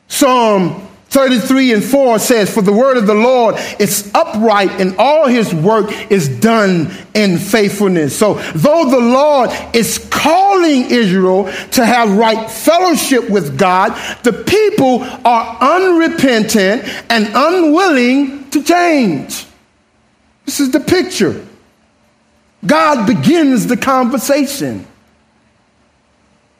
Psalm 0.07 0.87
33 1.11 1.73
and 1.73 1.83
4 1.83 2.19
says, 2.19 2.53
For 2.53 2.61
the 2.61 2.71
word 2.71 2.95
of 2.95 3.05
the 3.05 3.13
Lord 3.13 3.55
is 3.79 4.09
upright 4.15 4.71
and 4.79 4.95
all 4.97 5.27
his 5.27 5.53
work 5.53 5.91
is 6.09 6.29
done 6.29 6.89
in 7.13 7.37
faithfulness. 7.37 8.17
So, 8.17 8.35
though 8.55 8.89
the 8.89 8.97
Lord 8.97 9.49
is 9.73 9.97
calling 10.09 10.89
Israel 10.89 11.51
to 11.71 11.85
have 11.85 12.17
right 12.17 12.49
fellowship 12.49 13.29
with 13.29 13.59
God, 13.59 13.89
the 14.23 14.31
people 14.31 15.03
are 15.03 15.57
unrepentant 15.59 16.85
and 17.09 17.27
unwilling 17.35 18.49
to 18.51 18.63
change. 18.63 19.45
This 20.45 20.61
is 20.61 20.71
the 20.71 20.79
picture. 20.79 21.45
God 22.65 23.05
begins 23.05 23.67
the 23.67 23.75
conversation. 23.75 24.87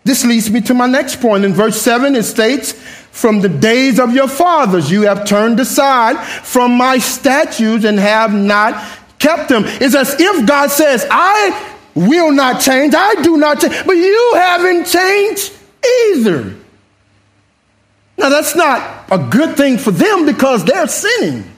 This 0.03 0.25
leads 0.25 0.49
me 0.49 0.61
to 0.61 0.73
my 0.73 0.87
next 0.87 1.21
point. 1.21 1.45
In 1.45 1.53
verse 1.53 1.79
7, 1.81 2.15
it 2.15 2.23
states, 2.23 2.71
From 2.71 3.41
the 3.41 3.49
days 3.49 3.99
of 3.99 4.13
your 4.13 4.27
fathers 4.27 4.89
you 4.89 5.03
have 5.03 5.25
turned 5.25 5.59
aside 5.59 6.17
from 6.43 6.75
my 6.75 6.97
statutes 6.97 7.85
and 7.85 7.99
have 7.99 8.33
not 8.33 8.83
kept 9.19 9.49
them. 9.49 9.63
It's 9.65 9.95
as 9.95 10.15
if 10.19 10.47
God 10.47 10.71
says, 10.71 11.05
I 11.09 11.77
will 11.93 12.31
not 12.31 12.61
change, 12.61 12.95
I 12.95 13.15
do 13.21 13.37
not 13.37 13.59
change, 13.59 13.85
but 13.85 13.95
you 13.95 14.31
haven't 14.35 14.85
changed 14.85 15.53
either. 15.85 16.55
Now, 18.17 18.29
that's 18.29 18.55
not 18.55 19.05
a 19.11 19.17
good 19.17 19.57
thing 19.57 19.77
for 19.77 19.91
them 19.91 20.25
because 20.25 20.63
they're 20.63 20.87
sinning. 20.87 21.50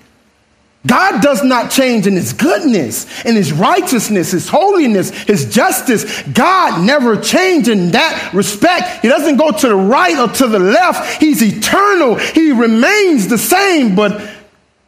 God 0.86 1.22
does 1.22 1.44
not 1.44 1.72
change 1.72 2.08
in 2.08 2.16
his 2.16 2.34
goodness, 2.34 3.24
in 3.24 3.36
his 3.36 3.54
righteousness, 3.54 4.32
his 4.32 4.50
holiness, 4.50 5.12
his 5.12 5.54
justice. 5.54 6.22
God 6.24 6.86
never 6.86 7.16
changes 7.16 7.70
in 7.70 7.92
that 7.92 8.32
respect. 8.34 9.02
He 9.02 9.08
doesn't 9.08 9.38
go 9.38 9.52
to 9.52 9.68
the 9.70 9.76
right 9.76 10.18
or 10.18 10.28
to 10.28 10.48
the 10.48 10.60
left. 10.60 11.22
He's 11.22 11.42
eternal. 11.42 12.16
He 12.16 12.52
remains 12.52 13.30
the 13.30 13.38
same. 13.38 13.96
But 13.96 14.30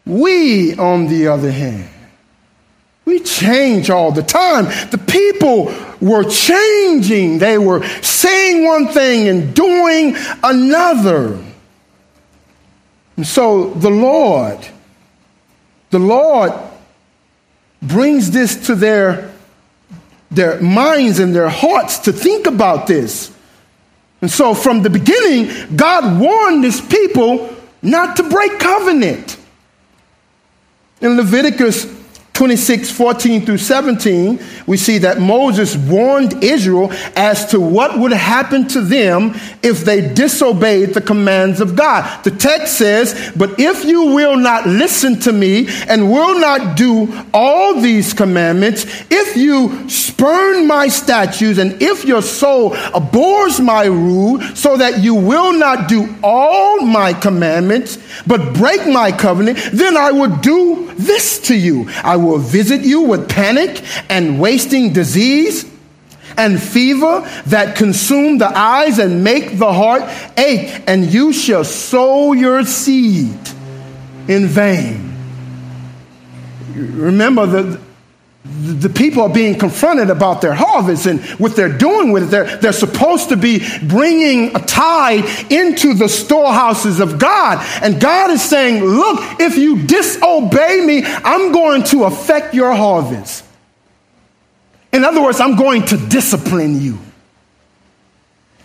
we, 0.06 0.76
on 0.76 1.08
the 1.08 1.30
other 1.30 1.52
hand, 1.52 1.90
we 3.06 3.20
change 3.20 3.90
all 3.90 4.12
the 4.12 4.24
time. 4.24 4.66
The 4.90 4.98
people 4.98 5.74
were 6.02 6.24
changing. 6.26 7.40
They 7.40 7.58
were 7.58 7.88
saying 8.02 8.66
one 8.66 8.90
thing 8.90 9.30
and 9.30 9.56
doing 9.56 10.18
another. 10.44 11.42
And 13.16 13.26
so 13.26 13.70
the 13.70 13.90
Lord, 13.90 14.60
the 15.96 16.00
Lord 16.00 16.52
brings 17.82 18.30
this 18.32 18.68
to 18.68 18.76
their, 18.76 19.32
their 20.30 20.60
minds 20.60 21.20
and 21.20 21.34
their 21.34 21.48
hearts 21.48 22.00
to 22.00 22.12
think 22.12 22.48
about 22.48 22.86
this. 22.86 23.34
And 24.20 24.30
so 24.30 24.54
from 24.54 24.82
the 24.82 24.90
beginning, 24.90 25.78
God 25.78 26.20
warned 26.20 26.66
his 26.66 26.82
people 26.82 27.56
not 27.82 28.18
to 28.18 28.24
break 28.30 28.60
covenant. 28.60 29.38
In 31.00 31.16
Leviticus 31.16 31.86
26, 32.36 32.92
14 32.92 33.46
through 33.46 33.58
17, 33.58 34.40
we 34.68 34.76
see 34.76 34.98
that 34.98 35.20
Moses 35.20 35.78
warned 35.78 36.44
Israel 36.44 36.92
as 37.16 37.46
to 37.52 37.62
what 37.62 37.98
would 37.98 38.12
happen 38.12 38.68
to 38.68 38.82
them 38.82 39.34
if 39.64 39.86
they 39.86 40.14
disobeyed 40.14 40.94
the 40.94 41.00
commands 41.00 41.62
of 41.62 41.78
God. 41.78 42.24
The 42.26 42.32
text 42.32 42.78
says, 42.78 43.32
But 43.38 43.58
if 43.58 43.86
you 43.86 44.14
will 44.14 44.36
not 44.36 44.68
listen 44.68 45.18
to 45.22 45.32
me 45.32 45.68
and 45.88 46.12
will 46.12 46.38
not 46.38 46.76
do 46.76 47.08
all 47.34 47.80
these 47.80 48.14
commandments, 48.14 48.86
if 49.10 49.38
you 49.38 49.90
spurn 49.90 50.68
my 50.68 50.90
statutes 50.90 51.58
and 51.58 51.82
if 51.82 52.04
your 52.04 52.22
soul 52.22 52.76
abhors 52.94 53.62
my 53.62 53.86
rule, 53.86 54.42
so 54.56 54.76
that 54.76 55.02
you 55.02 55.16
will 55.16 55.54
not 55.54 55.88
do 55.88 56.14
all 56.22 56.82
my 56.82 57.14
commandments, 57.14 57.98
but 58.28 58.54
break 58.54 58.86
my 58.88 59.14
covenant, 59.14 59.58
then 59.72 59.96
I 59.96 60.12
will 60.12 60.36
do 60.38 60.92
this 60.96 61.40
to 61.48 61.56
you. 61.56 61.90
I 62.04 62.18
will 62.26 62.40
visit 62.40 62.82
you 62.82 63.02
with 63.02 63.30
panic 63.30 63.84
and 64.10 64.40
wasting 64.40 64.94
disease 64.94 65.72
and 66.38 66.62
fever 66.62 67.22
that 67.46 67.76
consume 67.76 68.38
the 68.38 68.58
eyes 68.58 69.00
and 69.00 69.24
make 69.24 69.58
the 69.58 69.72
heart 69.72 70.04
ache, 70.38 70.84
and 70.88 71.14
you 71.14 71.32
shall 71.32 71.64
sow 71.64 72.34
your 72.34 72.66
seed 72.66 73.40
in 74.28 74.48
vain. 74.48 75.14
Remember 76.76 77.46
that 77.46 77.80
the 78.46 78.90
people 78.90 79.24
are 79.24 79.34
being 79.34 79.58
confronted 79.58 80.10
about 80.10 80.42
their 80.42 80.54
harvest 80.54 81.08
and 81.08 81.20
what 81.40 81.56
they're 81.56 81.76
doing 81.76 82.12
with 82.12 82.24
it. 82.24 82.32
They're, 82.32 82.58
they're 82.58 82.74
supposed 82.74 83.30
to 83.30 83.38
be 83.38 83.66
bringing 83.88 84.56
a 84.56 84.60
tithe 84.60 85.52
into 85.52 85.94
the 85.94 86.08
storehouses 86.08 87.00
of 87.00 87.18
God. 87.18 87.66
And 87.82 88.00
God 88.00 88.30
is 88.30 88.44
saying, 88.44 88.84
Look, 88.84 89.40
if 89.40 89.58
you 89.58 89.86
disobey 89.86 90.84
me, 90.86 91.04
I'm 91.06 91.52
going 91.52 91.84
to 91.86 92.04
affect 92.04 92.54
your 92.54 92.74
harvest. 92.74 93.44
In 94.94 95.04
other 95.04 95.22
words, 95.22 95.40
I'm 95.40 95.56
going 95.56 95.86
to 95.88 95.98
discipline 95.98 96.82
you. 96.82 97.00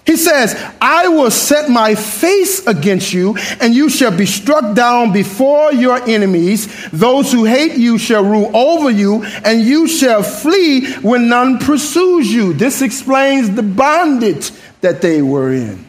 He 0.06 0.16
says, 0.16 0.60
I 0.80 1.08
will 1.08 1.30
set 1.30 1.70
my 1.70 1.94
face 1.94 2.66
against 2.66 3.12
you, 3.12 3.36
and 3.60 3.74
you 3.74 3.88
shall 3.88 4.16
be 4.16 4.26
struck 4.26 4.74
down 4.74 5.12
before 5.12 5.72
your 5.72 6.02
enemies. 6.08 6.90
Those 6.90 7.30
who 7.30 7.44
hate 7.44 7.76
you 7.76 7.98
shall 7.98 8.24
rule 8.24 8.50
over 8.56 8.90
you, 8.90 9.22
and 9.44 9.60
you 9.60 9.86
shall 9.86 10.22
flee 10.22 10.92
when 10.94 11.28
none 11.28 11.58
pursues 11.58 12.32
you. 12.32 12.52
This 12.54 12.82
explains 12.82 13.50
the 13.50 13.62
bondage 13.62 14.50
that 14.80 15.00
they 15.02 15.22
were 15.22 15.52
in. 15.52 15.86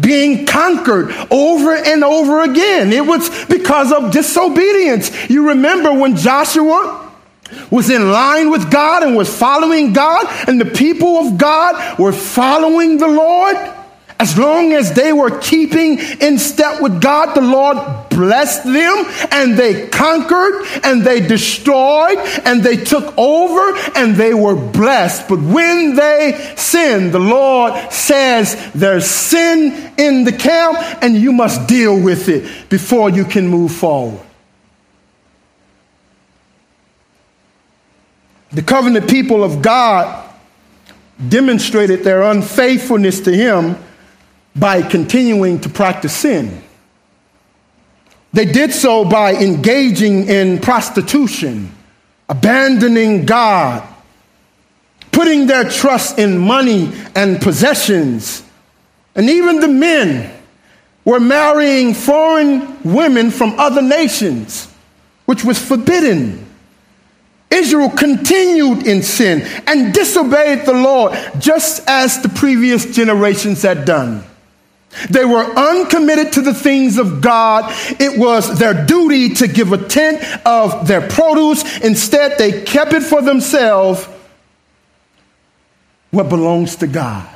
Being 0.00 0.46
conquered 0.46 1.10
over 1.30 1.74
and 1.74 2.02
over 2.02 2.42
again. 2.42 2.92
It 2.92 3.06
was 3.06 3.44
because 3.46 3.92
of 3.92 4.12
disobedience. 4.12 5.28
You 5.28 5.48
remember 5.48 5.92
when 5.92 6.16
Joshua 6.16 7.01
was 7.70 7.90
in 7.90 8.10
line 8.10 8.50
with 8.50 8.70
God 8.70 9.02
and 9.02 9.16
was 9.16 9.34
following 9.34 9.92
God, 9.92 10.26
and 10.48 10.60
the 10.60 10.66
people 10.66 11.16
of 11.18 11.38
God 11.38 11.98
were 11.98 12.12
following 12.12 12.98
the 12.98 13.08
Lord, 13.08 13.56
as 14.22 14.38
long 14.38 14.72
as 14.72 14.92
they 14.92 15.12
were 15.12 15.40
keeping 15.40 15.98
in 15.98 16.38
step 16.38 16.80
with 16.80 17.02
God, 17.02 17.34
the 17.34 17.40
Lord 17.40 18.08
blessed 18.08 18.62
them 18.62 19.04
and 19.32 19.58
they 19.58 19.88
conquered 19.88 20.64
and 20.84 21.02
they 21.02 21.18
destroyed 21.26 22.18
and 22.44 22.62
they 22.62 22.76
took 22.76 23.18
over 23.18 23.76
and 23.96 24.14
they 24.14 24.32
were 24.32 24.54
blessed. 24.54 25.28
But 25.28 25.40
when 25.40 25.96
they 25.96 26.54
sinned, 26.56 27.12
the 27.12 27.18
Lord 27.18 27.74
says 27.92 28.70
there's 28.74 29.06
sin 29.06 29.92
in 29.98 30.22
the 30.22 30.32
camp 30.32 30.78
and 31.02 31.16
you 31.16 31.32
must 31.32 31.66
deal 31.66 32.00
with 32.00 32.28
it 32.28 32.68
before 32.68 33.10
you 33.10 33.24
can 33.24 33.48
move 33.48 33.72
forward. 33.72 34.20
The 38.52 38.62
covenant 38.62 39.08
people 39.08 39.42
of 39.42 39.62
God 39.62 40.28
demonstrated 41.28 42.04
their 42.04 42.22
unfaithfulness 42.22 43.20
to 43.20 43.34
Him 43.34 43.76
by 44.54 44.82
continuing 44.82 45.60
to 45.60 45.68
practice 45.68 46.14
sin. 46.14 46.62
They 48.32 48.44
did 48.44 48.72
so 48.72 49.04
by 49.04 49.34
engaging 49.34 50.28
in 50.28 50.58
prostitution, 50.58 51.72
abandoning 52.28 53.26
God, 53.26 53.86
putting 55.12 55.46
their 55.46 55.68
trust 55.68 56.18
in 56.18 56.38
money 56.38 56.92
and 57.14 57.40
possessions. 57.40 58.42
And 59.14 59.28
even 59.28 59.60
the 59.60 59.68
men 59.68 60.32
were 61.04 61.20
marrying 61.20 61.92
foreign 61.92 62.82
women 62.82 63.30
from 63.30 63.58
other 63.58 63.82
nations, 63.82 64.72
which 65.26 65.44
was 65.44 65.58
forbidden. 65.58 66.41
Israel 67.52 67.90
continued 67.90 68.86
in 68.86 69.02
sin 69.02 69.42
and 69.66 69.92
disobeyed 69.92 70.66
the 70.66 70.72
Lord 70.72 71.16
just 71.38 71.86
as 71.88 72.22
the 72.22 72.28
previous 72.28 72.86
generations 72.94 73.62
had 73.62 73.84
done. 73.84 74.24
They 75.10 75.24
were 75.24 75.44
uncommitted 75.44 76.32
to 76.34 76.42
the 76.42 76.54
things 76.54 76.98
of 76.98 77.20
God. 77.20 77.72
It 77.98 78.18
was 78.18 78.58
their 78.58 78.84
duty 78.84 79.34
to 79.36 79.48
give 79.48 79.72
a 79.72 79.78
tenth 79.78 80.22
of 80.46 80.86
their 80.86 81.06
produce. 81.08 81.78
Instead, 81.78 82.38
they 82.38 82.62
kept 82.62 82.92
it 82.92 83.02
for 83.02 83.22
themselves 83.22 84.06
what 86.10 86.28
belongs 86.28 86.76
to 86.76 86.86
God. 86.86 87.26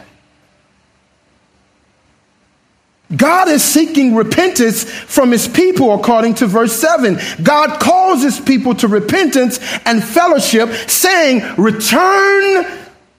God 3.15 3.49
is 3.49 3.63
seeking 3.63 4.17
repentance 4.17 4.83
from 4.83 5.31
his 5.31 5.47
people, 5.47 5.95
according 5.95 6.35
to 6.37 6.47
verse 6.47 6.73
7. 6.73 7.19
God 7.43 7.79
calls 7.79 8.23
his 8.23 8.41
people 8.41 8.75
to 8.77 8.89
repentance 8.89 9.61
and 9.85 10.03
fellowship, 10.03 10.71
saying, 10.89 11.43
Return 11.57 12.67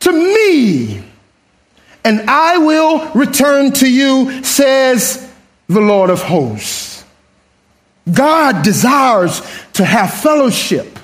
to 0.01 0.11
me, 0.11 1.03
and 2.03 2.29
I 2.29 2.57
will 2.57 3.11
return 3.13 3.71
to 3.73 3.89
you, 3.89 4.43
says 4.43 5.31
the 5.67 5.81
Lord 5.81 6.09
of 6.09 6.21
hosts. 6.21 7.05
God 8.11 8.63
desires 8.63 9.41
to 9.73 9.85
have 9.85 10.13
fellowship 10.13 10.96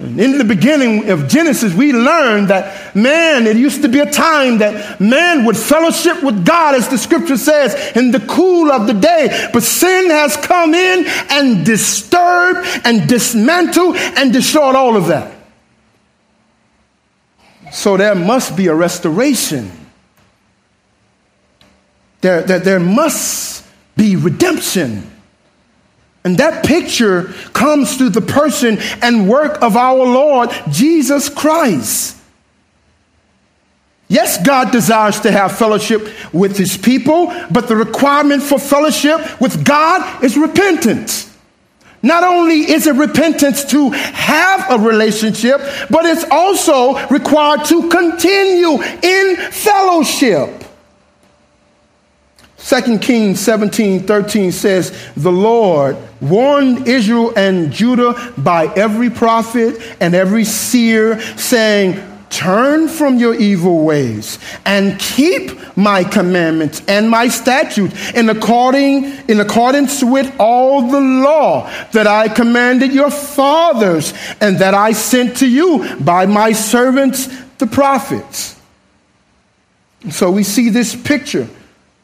in 0.00 0.38
the 0.38 0.44
beginning 0.44 1.10
of 1.10 1.26
Genesis, 1.26 1.74
we 1.74 1.92
learned 1.92 2.48
that 2.48 2.94
man, 2.94 3.48
it 3.48 3.56
used 3.56 3.82
to 3.82 3.88
be 3.88 3.98
a 3.98 4.08
time 4.08 4.58
that 4.58 5.00
man 5.00 5.44
would 5.44 5.56
fellowship 5.56 6.22
with 6.22 6.44
God, 6.46 6.76
as 6.76 6.88
the 6.88 6.96
scripture 6.96 7.36
says, 7.36 7.96
in 7.96 8.12
the 8.12 8.20
cool 8.20 8.70
of 8.70 8.86
the 8.86 8.94
day. 8.94 9.48
But 9.52 9.64
sin 9.64 10.10
has 10.10 10.36
come 10.36 10.72
in 10.72 11.04
and 11.30 11.66
disturbed 11.66 12.64
and 12.84 13.08
dismantled 13.08 13.96
and 13.96 14.32
destroyed 14.32 14.76
all 14.76 14.96
of 14.96 15.08
that. 15.08 15.34
So 17.72 17.96
there 17.96 18.14
must 18.14 18.56
be 18.56 18.68
a 18.68 18.74
restoration. 18.74 19.70
There, 22.20 22.42
there, 22.42 22.60
there 22.60 22.80
must 22.80 23.66
be 23.96 24.14
redemption. 24.14 25.10
And 26.28 26.36
that 26.36 26.62
picture 26.62 27.22
comes 27.54 27.96
through 27.96 28.10
the 28.10 28.20
person 28.20 28.76
and 29.00 29.30
work 29.30 29.62
of 29.62 29.78
our 29.78 30.04
Lord 30.04 30.50
Jesus 30.70 31.30
Christ. 31.30 32.18
Yes, 34.08 34.36
God 34.44 34.70
desires 34.70 35.20
to 35.20 35.32
have 35.32 35.56
fellowship 35.56 36.06
with 36.34 36.58
his 36.58 36.76
people, 36.76 37.34
but 37.50 37.66
the 37.66 37.76
requirement 37.76 38.42
for 38.42 38.58
fellowship 38.58 39.40
with 39.40 39.64
God 39.64 40.22
is 40.22 40.36
repentance. 40.36 41.34
Not 42.02 42.24
only 42.24 42.70
is 42.72 42.86
it 42.86 42.96
repentance 42.96 43.64
to 43.70 43.88
have 43.88 44.70
a 44.70 44.86
relationship, 44.86 45.62
but 45.88 46.04
it's 46.04 46.26
also 46.30 47.06
required 47.06 47.64
to 47.68 47.88
continue 47.88 48.82
in 48.82 49.36
fellowship. 49.50 50.62
2 52.58 52.98
Kings 52.98 53.40
17 53.40 54.00
13 54.02 54.52
says, 54.52 54.92
The 55.16 55.32
Lord 55.32 55.96
warned 56.20 56.88
Israel 56.88 57.32
and 57.36 57.72
Judah 57.72 58.32
by 58.36 58.66
every 58.66 59.10
prophet 59.10 59.80
and 60.00 60.14
every 60.14 60.44
seer, 60.44 61.20
saying, 61.38 62.02
Turn 62.30 62.88
from 62.88 63.16
your 63.16 63.34
evil 63.34 63.84
ways 63.86 64.38
and 64.66 65.00
keep 65.00 65.76
my 65.78 66.04
commandments 66.04 66.82
and 66.86 67.08
my 67.08 67.28
statutes 67.28 68.12
in, 68.12 68.28
according, 68.28 69.04
in 69.28 69.40
accordance 69.40 70.04
with 70.04 70.34
all 70.38 70.90
the 70.90 71.00
law 71.00 71.70
that 71.92 72.06
I 72.06 72.28
commanded 72.28 72.92
your 72.92 73.10
fathers 73.10 74.12
and 74.42 74.58
that 74.58 74.74
I 74.74 74.92
sent 74.92 75.38
to 75.38 75.48
you 75.48 75.96
by 76.00 76.26
my 76.26 76.52
servants, 76.52 77.28
the 77.56 77.66
prophets. 77.66 78.60
So 80.10 80.30
we 80.30 80.42
see 80.42 80.68
this 80.68 80.94
picture 80.94 81.48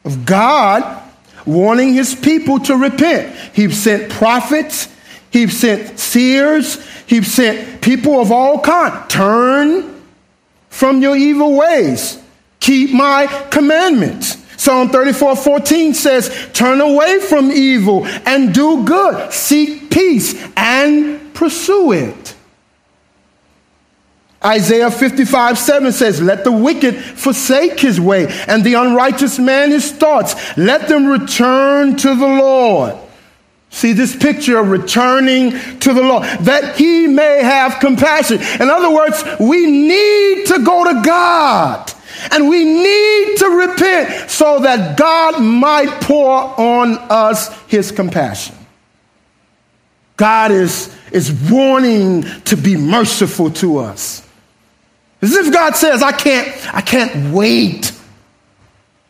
of 0.05 0.25
God 0.25 1.03
warning 1.45 1.93
his 1.93 2.15
people 2.15 2.59
to 2.59 2.75
repent. 2.75 3.35
He 3.53 3.69
sent 3.71 4.11
prophets, 4.11 4.87
he 5.31 5.47
sent 5.47 5.99
seers, 5.99 6.83
he 7.07 7.21
sent 7.23 7.81
people 7.81 8.21
of 8.21 8.31
all 8.31 8.61
kinds. 8.61 9.11
Turn 9.11 10.03
from 10.69 11.01
your 11.01 11.15
evil 11.15 11.55
ways. 11.55 12.21
Keep 12.59 12.93
my 12.93 13.27
commandments. 13.51 14.37
Psalm 14.57 14.89
34 14.89 15.35
14 15.35 15.93
says, 15.93 16.49
Turn 16.53 16.81
away 16.81 17.19
from 17.19 17.51
evil 17.51 18.05
and 18.25 18.53
do 18.53 18.83
good. 18.85 19.31
Seek 19.31 19.91
peace 19.91 20.41
and 20.55 21.33
pursue 21.33 21.91
it. 21.91 22.34
Isaiah 24.45 24.91
55 24.91 25.57
7 25.57 25.91
says, 25.91 26.21
Let 26.21 26.43
the 26.43 26.51
wicked 26.51 26.95
forsake 26.95 27.79
his 27.79 27.99
way, 27.99 28.27
and 28.47 28.63
the 28.63 28.75
unrighteous 28.75 29.39
man 29.39 29.71
his 29.71 29.91
thoughts. 29.91 30.35
Let 30.55 30.87
them 30.87 31.07
return 31.07 31.95
to 31.97 32.15
the 32.15 32.27
Lord. 32.27 32.95
See 33.71 33.93
this 33.93 34.15
picture 34.15 34.59
of 34.59 34.69
returning 34.69 35.51
to 35.79 35.93
the 35.93 36.01
Lord, 36.01 36.23
that 36.41 36.77
he 36.77 37.07
may 37.07 37.43
have 37.43 37.79
compassion. 37.79 38.39
In 38.61 38.69
other 38.69 38.93
words, 38.93 39.21
we 39.39 39.65
need 39.65 40.45
to 40.45 40.63
go 40.63 40.93
to 40.93 41.01
God. 41.01 41.91
And 42.31 42.47
we 42.47 42.63
need 42.63 43.37
to 43.37 43.49
repent 43.49 44.29
so 44.31 44.59
that 44.59 44.97
God 44.97 45.41
might 45.41 46.01
pour 46.01 46.31
on 46.31 46.97
us 47.09 47.49
his 47.67 47.91
compassion. 47.91 48.55
God 50.15 50.51
is, 50.51 50.95
is 51.11 51.31
wanting 51.51 52.23
to 52.45 52.55
be 52.55 52.77
merciful 52.77 53.51
to 53.51 53.79
us. 53.79 54.24
As 55.25 55.33
if 55.33 55.51
God 55.51 55.75
says, 55.75 56.03
I 56.03 56.11
can't, 56.11 56.75
I 56.75 56.81
can't 56.81 57.33
wait 57.33 57.91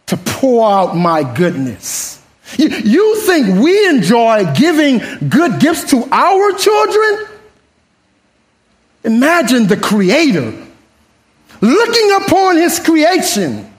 to 0.06 0.16
pour 0.16 0.66
out 0.66 0.96
my 0.96 1.24
goodness. 1.36 2.24
You, 2.58 2.70
you 2.70 3.16
think 3.18 3.62
we 3.62 3.90
enjoy 3.90 4.46
giving 4.54 5.00
good 5.28 5.60
gifts 5.60 5.90
to 5.90 6.08
our 6.10 6.54
children? 6.54 7.28
Imagine 9.04 9.68
the 9.68 9.76
Creator 9.76 10.54
looking 11.60 12.12
upon 12.24 12.56
His 12.56 12.80
creation 12.80 13.70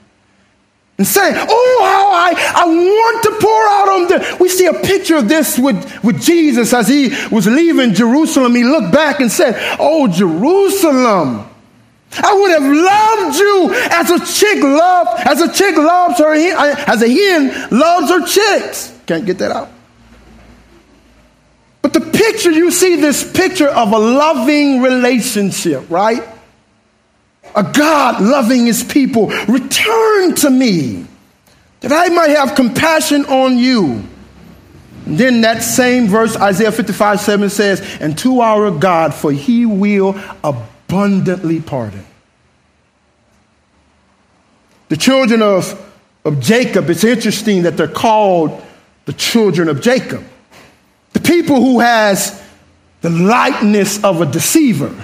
and 0.99 1.07
saying, 1.07 1.33
Oh, 1.37 1.81
how 1.83 2.11
I, 2.11 2.35
I 2.55 2.65
want 2.67 3.23
to 3.23 3.31
pour 3.41 3.67
out 3.67 3.89
on 3.89 4.07
them. 4.09 4.37
We 4.39 4.49
see 4.49 4.67
a 4.67 4.73
picture 4.73 5.15
of 5.15 5.27
this 5.27 5.57
with, 5.57 6.03
with 6.03 6.21
Jesus 6.21 6.71
as 6.71 6.87
he 6.87 7.09
was 7.31 7.47
leaving 7.47 7.95
Jerusalem. 7.95 8.53
He 8.53 8.63
looked 8.63 8.93
back 8.93 9.21
and 9.21 9.31
said, 9.31 9.55
Oh, 9.79 10.07
Jerusalem. 10.07 11.49
I 12.13 12.33
would 12.33 12.51
have 12.51 12.63
loved 12.63 13.37
you 13.37 13.73
as 13.91 14.09
a 14.11 14.33
chick 14.33 14.63
love, 14.63 15.07
as 15.19 15.41
a 15.41 15.51
chick 15.51 15.75
loves 15.75 16.17
her, 16.19 16.33
uh, 16.33 16.75
as 16.87 17.01
a 17.01 17.09
hen 17.09 17.69
loves 17.71 18.09
her 18.09 18.25
chicks. 18.25 18.97
Can't 19.05 19.25
get 19.25 19.37
that 19.39 19.51
out. 19.51 19.69
But 21.81 21.93
the 21.93 22.01
picture, 22.01 22.51
you 22.51 22.71
see 22.71 22.95
this 22.95 23.29
picture 23.31 23.67
of 23.67 23.91
a 23.91 23.99
loving 23.99 24.81
relationship, 24.81 25.89
right? 25.89 26.23
A 27.55 27.63
God 27.63 28.21
loving 28.21 28.65
his 28.65 28.83
people. 28.83 29.27
Return 29.27 30.35
to 30.35 30.49
me 30.49 31.05
that 31.81 31.91
I 31.91 32.13
might 32.13 32.31
have 32.31 32.55
compassion 32.55 33.25
on 33.25 33.57
you. 33.57 34.03
And 35.05 35.17
then 35.17 35.41
that 35.41 35.63
same 35.63 36.07
verse, 36.07 36.35
Isaiah 36.35 36.71
55 36.71 37.21
7 37.21 37.49
says, 37.49 37.97
And 38.01 38.17
to 38.19 38.41
our 38.41 38.71
God, 38.71 39.13
for 39.13 39.31
he 39.31 39.65
will 39.65 40.09
abundantly 40.43 40.76
abundantly 40.87 41.59
pardon. 41.59 42.05
The 44.89 44.97
children 44.97 45.41
of, 45.41 45.73
of 46.23 46.39
Jacob, 46.39 46.89
it's 46.89 47.03
interesting 47.03 47.63
that 47.63 47.75
they're 47.75 47.87
called 47.87 48.61
the 49.05 49.13
children 49.13 49.67
of 49.67 49.81
Jacob. 49.81 50.23
The 51.11 51.19
people 51.19 51.57
who 51.57 51.81
has 51.81 52.41
the 53.01 53.09
likeness 53.09 54.03
of 54.03 54.21
a 54.21 54.25
deceiver. 54.25 54.95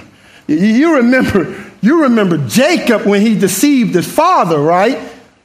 You 0.46 0.96
remember, 0.96 1.62
you 1.82 2.02
remember 2.02 2.38
Jacob 2.48 3.02
when 3.06 3.20
he 3.20 3.38
deceived 3.38 3.94
his 3.94 4.10
father, 4.10 4.58
right? 4.58 4.98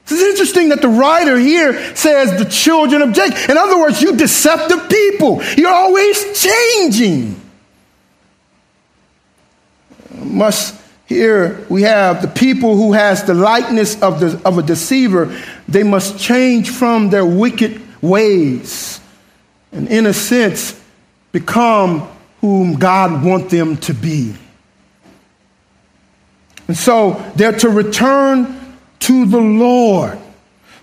It's 0.04 0.22
interesting 0.22 0.70
that 0.70 0.82
the 0.82 0.90
writer 0.90 1.38
here 1.38 1.96
says 1.96 2.38
the 2.38 2.50
children 2.50 3.02
of 3.02 3.14
Jacob. 3.14 3.50
In 3.50 3.58
other 3.58 3.78
words, 3.78 4.02
you 4.02 4.16
deceptive 4.16 4.90
people. 4.90 5.44
You're 5.58 5.74
always 5.74 6.42
changing 6.42 7.40
must 10.30 10.80
here 11.10 11.66
we 11.70 11.82
have 11.82 12.22
the 12.22 12.28
people 12.28 12.76
who 12.76 12.94
has 12.94 13.24
the 13.24 13.34
likeness 13.34 14.00
of, 14.00 14.20
the, 14.20 14.40
of 14.46 14.60
a 14.60 14.62
deceiver. 14.62 15.36
They 15.68 15.82
must 15.82 16.20
change 16.20 16.70
from 16.70 17.10
their 17.10 17.26
wicked 17.26 17.82
ways 18.00 19.02
and 19.72 19.88
in 19.88 20.06
a 20.06 20.14
sense 20.14 20.80
become 21.32 22.08
whom 22.42 22.76
god 22.76 23.24
wants 23.24 23.50
them 23.50 23.78
to 23.78 23.94
be. 23.96 24.36
And 26.68 26.78
so 26.78 27.14
they're 27.36 27.58
to 27.58 27.70
return 27.70 28.78
to 29.00 29.26
the 29.26 29.40
lord 29.40 30.20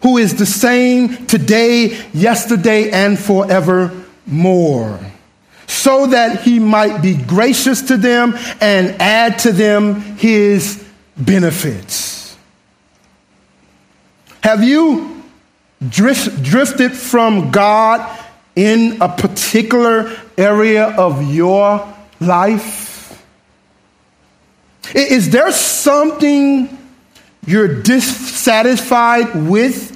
who 0.02 0.18
is 0.18 0.34
the 0.34 0.46
same 0.46 1.26
today 1.26 1.96
yesterday 2.12 2.90
and 2.90 3.16
forevermore 3.16 4.98
so 5.66 6.06
that 6.08 6.42
he 6.42 6.58
might 6.58 7.02
be 7.02 7.16
gracious 7.16 7.82
to 7.82 7.96
them 7.96 8.34
and 8.60 9.00
add 9.00 9.38
to 9.40 9.52
them 9.52 10.00
his 10.16 10.84
benefits. 11.16 12.36
Have 14.42 14.62
you 14.62 15.22
drift, 15.88 16.42
drifted 16.42 16.92
from 16.92 17.50
God 17.50 18.22
in 18.54 19.00
a 19.00 19.08
particular 19.08 20.16
area 20.38 20.86
of 20.96 21.32
your 21.32 21.94
life? 22.20 23.24
Is 24.94 25.30
there 25.30 25.50
something 25.50 26.78
you're 27.46 27.82
dissatisfied 27.82 29.34
with 29.48 29.95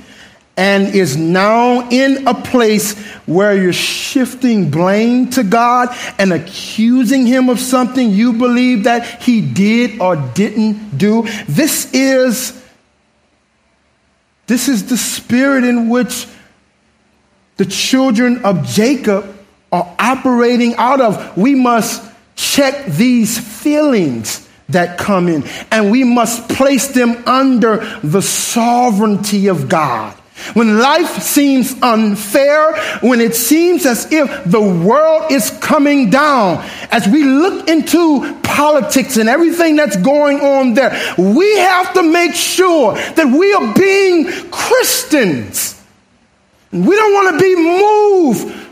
and 0.61 0.95
is 0.95 1.17
now 1.17 1.89
in 1.89 2.29
a 2.29 2.35
place 2.35 2.93
where 3.25 3.57
you're 3.57 3.73
shifting 3.73 4.71
blame 4.71 5.31
to 5.31 5.43
God 5.43 5.89
and 6.19 6.35
accusing 6.35 7.25
Him 7.25 7.49
of 7.49 7.59
something 7.59 8.11
you 8.11 8.35
believe 8.35 8.85
that 8.85 9.23
He 9.23 9.41
did 9.41 10.03
or 10.03 10.17
didn't 10.17 10.99
do? 10.99 11.27
This 11.49 11.91
is. 11.95 12.63
This 14.49 14.69
is 14.69 14.91
the 14.91 14.99
spirit 14.99 15.65
in 15.65 15.89
which 15.89 16.27
the 17.57 17.65
children 17.65 18.45
of 18.45 18.67
Jacob 18.67 19.35
are 19.73 19.97
operating 19.99 20.75
out 20.75 21.01
of. 21.01 21.39
We 21.39 21.55
must 21.55 22.07
check 22.37 22.85
these 22.85 23.39
feelings 23.39 24.47
that 24.69 24.99
come 24.99 25.29
in, 25.29 25.45
and 25.71 25.91
we 25.91 26.05
must 26.05 26.51
place 26.51 26.89
them 26.89 27.27
under 27.27 27.79
the 28.03 28.21
sovereignty 28.21 29.47
of 29.47 29.71
God. 29.71 30.20
When 30.55 30.79
life 30.79 31.23
seems 31.23 31.75
unfair, 31.83 32.77
when 33.01 33.21
it 33.21 33.35
seems 33.35 33.87
as 33.87 34.11
if 34.13 34.45
the 34.45 34.61
world 34.61 35.31
is 35.31 35.51
coming 35.61 36.11
down, 36.11 36.65
as 36.91 37.07
we 37.07 37.25
look 37.25 37.69
into 37.69 38.41
politics 38.43 39.17
and 39.17 39.29
everything 39.29 39.77
that's 39.77 39.97
going 39.97 40.41
on 40.41 40.75
there, 40.75 40.91
we 41.17 41.59
have 41.59 41.95
to 41.95 42.03
make 42.03 42.35
sure 42.35 42.95
that 42.95 43.27
we 43.27 43.53
are 43.53 43.75
being 43.75 44.51
Christians. 44.51 45.81
We 46.73 46.97
don't 46.97 47.13
want 47.13 47.39
to 47.39 47.45
be 47.45 47.57
moved 47.57 48.67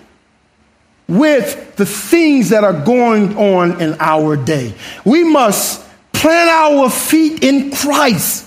with 1.09 1.76
the 1.76 1.87
things 1.87 2.50
that 2.50 2.64
are 2.64 2.85
going 2.85 3.37
on 3.37 3.81
in 3.81 3.96
our 3.98 4.37
day. 4.37 4.74
We 5.04 5.24
must 5.24 5.85
plant 6.12 6.50
our 6.50 6.90
feet 6.90 7.42
in 7.42 7.70
Christ, 7.70 8.46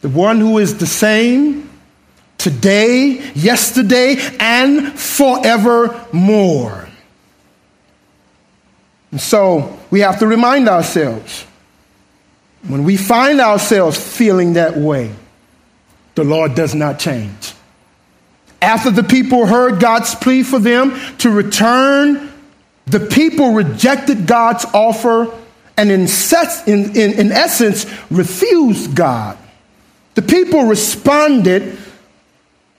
the 0.00 0.08
one 0.08 0.40
who 0.40 0.58
is 0.58 0.78
the 0.78 0.86
same 0.86 1.65
today, 2.46 3.32
yesterday, 3.34 4.14
and 4.38 4.96
forevermore. 4.96 6.88
And 9.10 9.20
so 9.20 9.76
we 9.90 9.98
have 10.02 10.20
to 10.20 10.28
remind 10.28 10.68
ourselves 10.68 11.44
when 12.68 12.84
we 12.84 12.96
find 12.96 13.40
ourselves 13.40 13.98
feeling 13.98 14.52
that 14.52 14.76
way, 14.76 15.12
the 16.14 16.22
Lord 16.22 16.54
does 16.54 16.72
not 16.72 17.00
change. 17.00 17.52
After 18.62 18.92
the 18.92 19.02
people 19.02 19.46
heard 19.46 19.80
God's 19.80 20.14
plea 20.14 20.44
for 20.44 20.60
them 20.60 20.96
to 21.18 21.30
return, 21.30 22.32
the 22.86 23.00
people 23.00 23.54
rejected 23.54 24.28
God's 24.28 24.64
offer 24.66 25.36
and, 25.76 25.90
in, 25.90 26.06
in, 26.68 26.96
in, 26.96 27.12
in 27.18 27.32
essence, 27.32 27.86
refused 28.08 28.94
God. 28.94 29.36
The 30.14 30.22
people 30.22 30.66
responded 30.66 31.76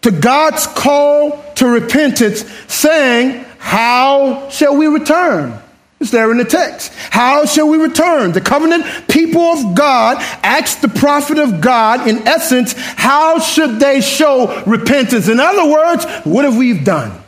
to 0.01 0.11
God's 0.11 0.67
call 0.67 1.43
to 1.55 1.67
repentance, 1.67 2.41
saying, 2.67 3.45
How 3.57 4.49
shall 4.49 4.75
we 4.75 4.87
return? 4.87 5.61
It's 5.99 6.11
there 6.11 6.31
in 6.31 6.37
the 6.37 6.45
text. 6.45 6.93
How 7.09 7.45
shall 7.45 7.67
we 7.67 7.77
return? 7.77 8.31
The 8.31 8.41
covenant 8.41 8.85
people 9.07 9.41
of 9.41 9.75
God 9.75 10.17
asked 10.43 10.83
the 10.83 10.89
prophet 10.89 11.39
of 11.39 11.59
God, 11.59 12.07
in 12.07 12.27
essence, 12.27 12.73
how 12.77 13.39
should 13.39 13.79
they 13.79 14.01
show 14.01 14.63
repentance? 14.67 15.27
In 15.27 15.39
other 15.39 15.67
words, 15.67 16.05
what 16.23 16.45
have 16.45 16.55
we 16.55 16.79
done? 16.79 17.19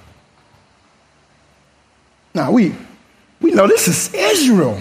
Now, 2.36 2.51
we, 2.51 2.75
we 3.41 3.51
know 3.51 3.67
this 3.67 3.88
is 3.88 4.13
Israel. 4.13 4.79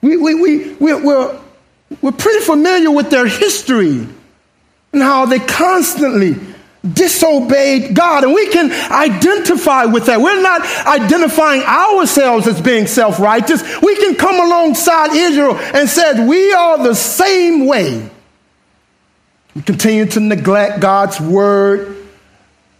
We, 0.00 0.16
we, 0.16 0.34
we, 0.34 0.72
we, 0.74 0.94
we're, 0.94 1.38
we're 2.00 2.12
pretty 2.12 2.44
familiar 2.46 2.90
with 2.90 3.10
their 3.10 3.26
history 3.26 4.08
and 4.96 5.02
how 5.02 5.26
they 5.26 5.38
constantly 5.38 6.36
disobeyed 6.90 7.94
God. 7.94 8.24
And 8.24 8.32
we 8.32 8.48
can 8.48 8.72
identify 8.90 9.84
with 9.84 10.06
that. 10.06 10.20
We're 10.20 10.40
not 10.40 10.62
identifying 10.86 11.62
ourselves 11.62 12.46
as 12.46 12.60
being 12.60 12.86
self 12.86 13.20
righteous. 13.20 13.62
We 13.82 13.94
can 13.96 14.14
come 14.14 14.40
alongside 14.40 15.14
Israel 15.14 15.56
and 15.56 15.88
said, 15.88 16.26
We 16.26 16.52
are 16.52 16.82
the 16.82 16.94
same 16.94 17.66
way. 17.66 18.08
We 19.54 19.62
continue 19.62 20.06
to 20.06 20.20
neglect 20.20 20.80
God's 20.80 21.20
word. 21.20 21.96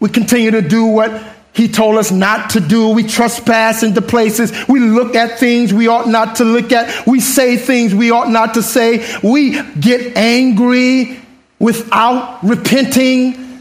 We 0.00 0.08
continue 0.08 0.52
to 0.52 0.62
do 0.62 0.86
what 0.86 1.22
he 1.52 1.68
told 1.68 1.96
us 1.96 2.10
not 2.10 2.50
to 2.50 2.60
do. 2.60 2.90
We 2.90 3.02
trespass 3.02 3.82
into 3.82 4.02
places. 4.02 4.52
We 4.68 4.80
look 4.80 5.14
at 5.16 5.38
things 5.38 5.72
we 5.72 5.88
ought 5.88 6.06
not 6.06 6.36
to 6.36 6.44
look 6.44 6.72
at. 6.72 7.06
We 7.06 7.20
say 7.20 7.56
things 7.56 7.94
we 7.94 8.10
ought 8.10 8.28
not 8.30 8.54
to 8.54 8.62
say. 8.62 9.06
We 9.22 9.62
get 9.80 10.16
angry 10.16 11.18
without 11.66 12.44
repenting. 12.44 13.60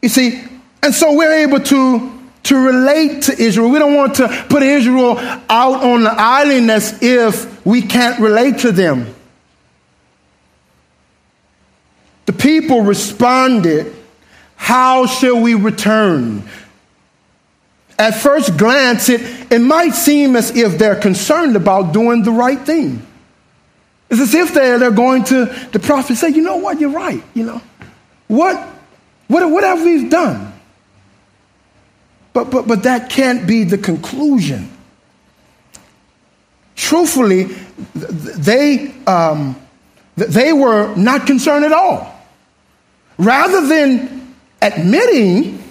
You 0.00 0.08
see, 0.08 0.42
and 0.82 0.94
so 0.94 1.12
we're 1.12 1.46
able 1.46 1.60
to, 1.60 2.22
to 2.44 2.56
relate 2.56 3.24
to 3.24 3.38
Israel. 3.38 3.68
We 3.68 3.78
don't 3.78 3.94
want 3.94 4.14
to 4.14 4.46
put 4.48 4.62
Israel 4.62 5.18
out 5.50 5.84
on 5.84 6.04
the 6.04 6.14
island 6.16 6.70
as 6.70 7.02
if 7.02 7.66
we 7.66 7.82
can't 7.82 8.18
relate 8.18 8.60
to 8.60 8.72
them. 8.72 9.14
The 12.24 12.32
people 12.32 12.80
responded, 12.80 13.94
How 14.54 15.04
shall 15.04 15.42
we 15.42 15.52
return? 15.52 16.44
At 17.98 18.12
first 18.12 18.56
glance, 18.56 19.10
it, 19.10 19.52
it 19.52 19.58
might 19.58 19.94
seem 19.94 20.34
as 20.34 20.56
if 20.56 20.78
they're 20.78 20.98
concerned 20.98 21.56
about 21.56 21.92
doing 21.92 22.22
the 22.22 22.32
right 22.32 22.58
thing. 22.58 23.06
It's 24.08 24.20
as 24.20 24.34
if 24.34 24.54
they're, 24.54 24.78
they're 24.78 24.90
going 24.90 25.24
to 25.24 25.46
the 25.72 25.78
prophet 25.78 26.16
say, 26.16 26.28
You 26.28 26.42
know 26.42 26.56
what? 26.56 26.80
You're 26.80 26.90
right. 26.90 27.22
You 27.34 27.44
know, 27.44 27.62
what 28.28 28.76
what, 29.28 29.50
what 29.50 29.64
have 29.64 29.82
we 29.82 30.08
done? 30.08 30.52
But, 32.32 32.50
but, 32.50 32.68
but 32.68 32.82
that 32.84 33.10
can't 33.10 33.46
be 33.46 33.64
the 33.64 33.78
conclusion. 33.78 34.70
Truthfully, 36.74 37.44
they, 37.94 38.94
um, 39.06 39.56
they 40.16 40.52
were 40.52 40.94
not 40.94 41.26
concerned 41.26 41.64
at 41.64 41.72
all. 41.72 42.12
Rather 43.18 43.66
than 43.66 44.34
admitting 44.60 45.62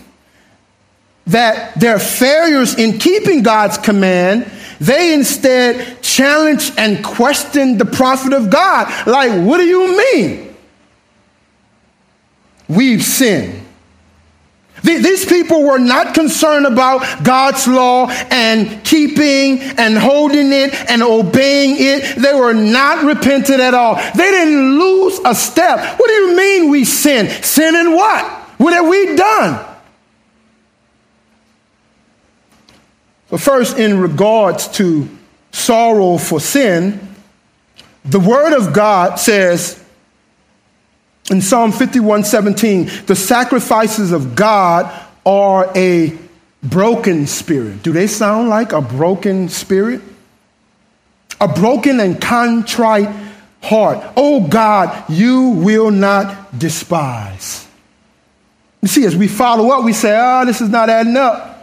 that 1.28 1.80
their 1.80 2.00
failures 2.00 2.76
in 2.76 2.98
keeping 2.98 3.44
God's 3.44 3.78
command, 3.78 4.50
they 4.80 5.14
instead 5.14 6.04
challenged 6.16 6.74
and 6.78 7.04
questioned 7.04 7.80
the 7.80 7.86
prophet 7.86 8.34
of 8.34 8.50
God. 8.50 8.88
Like, 9.08 9.32
what 9.46 9.58
do 9.58 9.66
you 9.66 9.98
mean? 9.98 10.46
we've 12.68 13.04
sinned. 13.04 13.62
These 14.84 15.26
people 15.26 15.64
were 15.64 15.80
not 15.80 16.14
concerned 16.14 16.68
about 16.68 17.24
God's 17.24 17.68
law 17.68 18.08
and 18.30 18.84
keeping 18.84 19.60
and 19.80 19.98
holding 19.98 20.52
it 20.52 20.76
and 20.92 21.02
obeying 21.02 21.78
it. 21.80 22.16
They 22.18 22.34
were 22.34 22.54
not 22.54 23.04
repentant 23.04 23.60
at 23.60 23.74
all. 23.74 23.96
They 23.96 24.30
didn't 24.30 24.78
lose 24.78 25.20
a 25.26 25.34
step. 25.34 26.00
What 26.00 26.08
do 26.08 26.14
you 26.14 26.38
mean 26.38 26.70
we 26.70 26.86
sin? 26.86 27.30
Sin 27.42 27.76
in 27.76 27.96
what? 27.96 28.26
What 28.60 28.74
have 28.74 28.88
we 28.88 29.16
done? 29.16 29.66
But 33.32 33.40
first, 33.40 33.80
in 33.80 34.00
regards 34.00 34.68
to 34.74 35.10
sorrow 35.56 36.18
for 36.18 36.40
sin, 36.40 37.00
the 38.04 38.20
Word 38.20 38.54
of 38.54 38.74
God 38.74 39.16
says, 39.16 39.82
in 41.32 41.42
Psalm 41.42 41.72
51 41.72 42.24
17, 42.24 42.92
the 43.08 43.16
sacrifices 43.16 44.12
of 44.12 44.36
God 44.36 44.92
are 45.26 45.72
a 45.76 46.16
broken 46.62 47.26
spirit. 47.26 47.82
Do 47.82 47.92
they 47.92 48.06
sound 48.08 48.50
like 48.50 48.74
a 48.74 48.82
broken 48.82 49.50
spirit? 49.50 50.02
A 51.42 51.48
broken 51.48 52.00
and 52.00 52.22
contrite 52.22 53.10
heart. 53.62 54.06
Oh 54.16 54.48
God, 54.48 55.10
you 55.10 55.50
will 55.50 55.90
not 55.90 56.58
despise. 56.58 57.68
You 58.82 58.88
see, 58.88 59.06
as 59.06 59.16
we 59.16 59.28
follow 59.28 59.72
up, 59.72 59.84
we 59.84 59.94
say, 59.94 60.16
ah, 60.16 60.42
oh, 60.42 60.46
this 60.46 60.62
is 60.62 60.70
not 60.70 60.90
adding 60.90 61.18
up. 61.18 61.55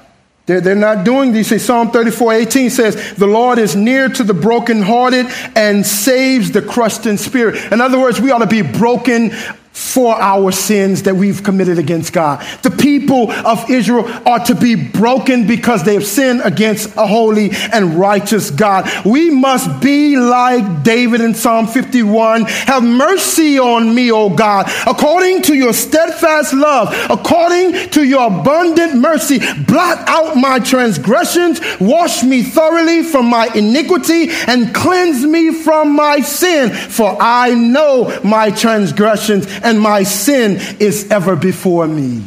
They're, 0.46 0.60
they're 0.60 0.74
not 0.74 1.04
doing 1.04 1.32
these. 1.32 1.48
things. 1.48 1.62
Psalm 1.62 1.90
34 1.90 2.34
18 2.34 2.70
says, 2.70 3.14
The 3.14 3.26
Lord 3.26 3.58
is 3.58 3.76
near 3.76 4.08
to 4.08 4.24
the 4.24 4.34
brokenhearted 4.34 5.26
and 5.54 5.86
saves 5.86 6.50
the 6.50 6.62
crushed 6.62 7.06
in 7.06 7.16
spirit. 7.18 7.72
In 7.72 7.80
other 7.80 8.00
words, 8.00 8.20
we 8.20 8.30
ought 8.30 8.38
to 8.38 8.46
be 8.46 8.62
broken 8.62 9.32
for 9.72 10.14
our 10.20 10.52
sins 10.52 11.04
that 11.04 11.16
we've 11.16 11.42
committed 11.42 11.78
against 11.78 12.12
God. 12.12 12.46
The 12.62 12.70
people 12.70 13.30
of 13.30 13.70
Israel 13.70 14.06
are 14.26 14.44
to 14.46 14.54
be 14.54 14.74
broken 14.74 15.46
because 15.46 15.82
they 15.82 15.94
have 15.94 16.06
sinned 16.06 16.42
against 16.44 16.94
a 16.96 17.06
holy 17.06 17.50
and 17.72 17.94
righteous 17.94 18.50
God. 18.50 18.90
We 19.04 19.30
must 19.30 19.80
be 19.80 20.16
like 20.16 20.82
David 20.82 21.22
in 21.22 21.34
Psalm 21.34 21.66
51. 21.66 22.44
Have 22.44 22.84
mercy 22.84 23.58
on 23.58 23.94
me, 23.94 24.12
O 24.12 24.28
God, 24.30 24.70
according 24.86 25.42
to 25.42 25.54
your 25.54 25.72
steadfast 25.72 26.52
love, 26.52 26.94
according 27.10 27.90
to 27.90 28.04
your 28.04 28.26
abundant 28.26 28.96
mercy. 28.96 29.38
Blot 29.64 30.06
out 30.06 30.36
my 30.36 30.58
transgressions, 30.58 31.60
wash 31.80 32.22
me 32.22 32.42
thoroughly 32.42 33.02
from 33.02 33.26
my 33.26 33.48
iniquity, 33.54 34.28
and 34.46 34.74
cleanse 34.74 35.24
me 35.24 35.52
from 35.52 35.96
my 35.96 36.20
sin. 36.20 36.70
For 36.72 37.16
I 37.18 37.54
know 37.54 38.20
my 38.22 38.50
transgressions 38.50 39.46
and 39.62 39.80
my 39.80 40.02
sin 40.02 40.58
is 40.80 41.10
ever 41.10 41.36
before 41.36 41.86
me. 41.86 42.22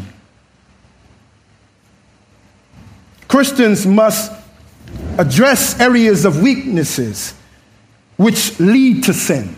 Christians 3.28 3.86
must 3.86 4.32
address 5.18 5.80
areas 5.80 6.26
of 6.26 6.42
weaknesses 6.42 7.34
which 8.18 8.60
lead 8.60 9.04
to 9.06 9.14
sin. 9.14 9.56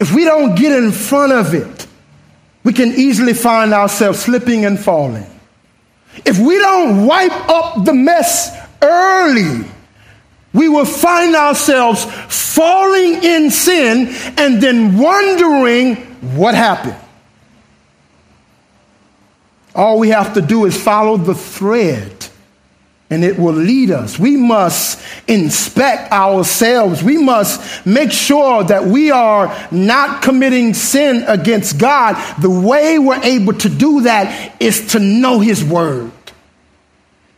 If 0.00 0.14
we 0.14 0.24
don't 0.24 0.54
get 0.56 0.72
in 0.72 0.92
front 0.92 1.32
of 1.32 1.54
it, 1.54 1.86
we 2.64 2.72
can 2.72 2.92
easily 2.92 3.34
find 3.34 3.72
ourselves 3.72 4.20
slipping 4.20 4.64
and 4.64 4.78
falling. 4.78 5.26
If 6.24 6.38
we 6.38 6.58
don't 6.58 7.06
wipe 7.06 7.48
up 7.48 7.84
the 7.84 7.94
mess 7.94 8.54
early, 8.82 9.64
we 10.52 10.68
will 10.68 10.84
find 10.84 11.34
ourselves 11.34 12.04
falling 12.04 13.24
in 13.24 13.50
sin 13.50 14.08
and 14.36 14.62
then 14.62 14.98
wondering 14.98 16.11
what 16.22 16.54
happened. 16.54 16.96
All 19.74 19.98
we 19.98 20.10
have 20.10 20.34
to 20.34 20.42
do 20.42 20.64
is 20.66 20.80
follow 20.80 21.16
the 21.16 21.34
thread 21.34 22.12
and 23.12 23.24
it 23.24 23.38
will 23.38 23.52
lead 23.52 23.90
us. 23.90 24.18
We 24.18 24.38
must 24.38 24.98
inspect 25.28 26.12
ourselves. 26.12 27.02
We 27.02 27.18
must 27.18 27.84
make 27.84 28.10
sure 28.10 28.64
that 28.64 28.86
we 28.86 29.10
are 29.10 29.54
not 29.70 30.22
committing 30.22 30.72
sin 30.72 31.24
against 31.28 31.78
God. 31.78 32.16
The 32.40 32.48
way 32.48 32.98
we're 32.98 33.22
able 33.22 33.52
to 33.52 33.68
do 33.68 34.02
that 34.02 34.56
is 34.60 34.92
to 34.92 34.98
know 34.98 35.40
His 35.40 35.62
Word. 35.62 36.10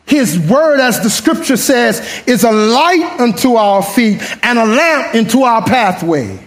His 0.07 0.39
Word, 0.39 0.79
as 0.79 1.03
the 1.03 1.11
scripture 1.11 1.57
says, 1.57 2.23
is 2.25 2.45
a 2.45 2.53
light 2.53 3.17
unto 3.19 3.55
our 3.55 3.83
feet 3.83 4.23
and 4.45 4.59
a 4.61 4.67
lamp 4.67 5.17
into 5.17 5.43
our 5.43 5.65
pathway. 5.65 6.39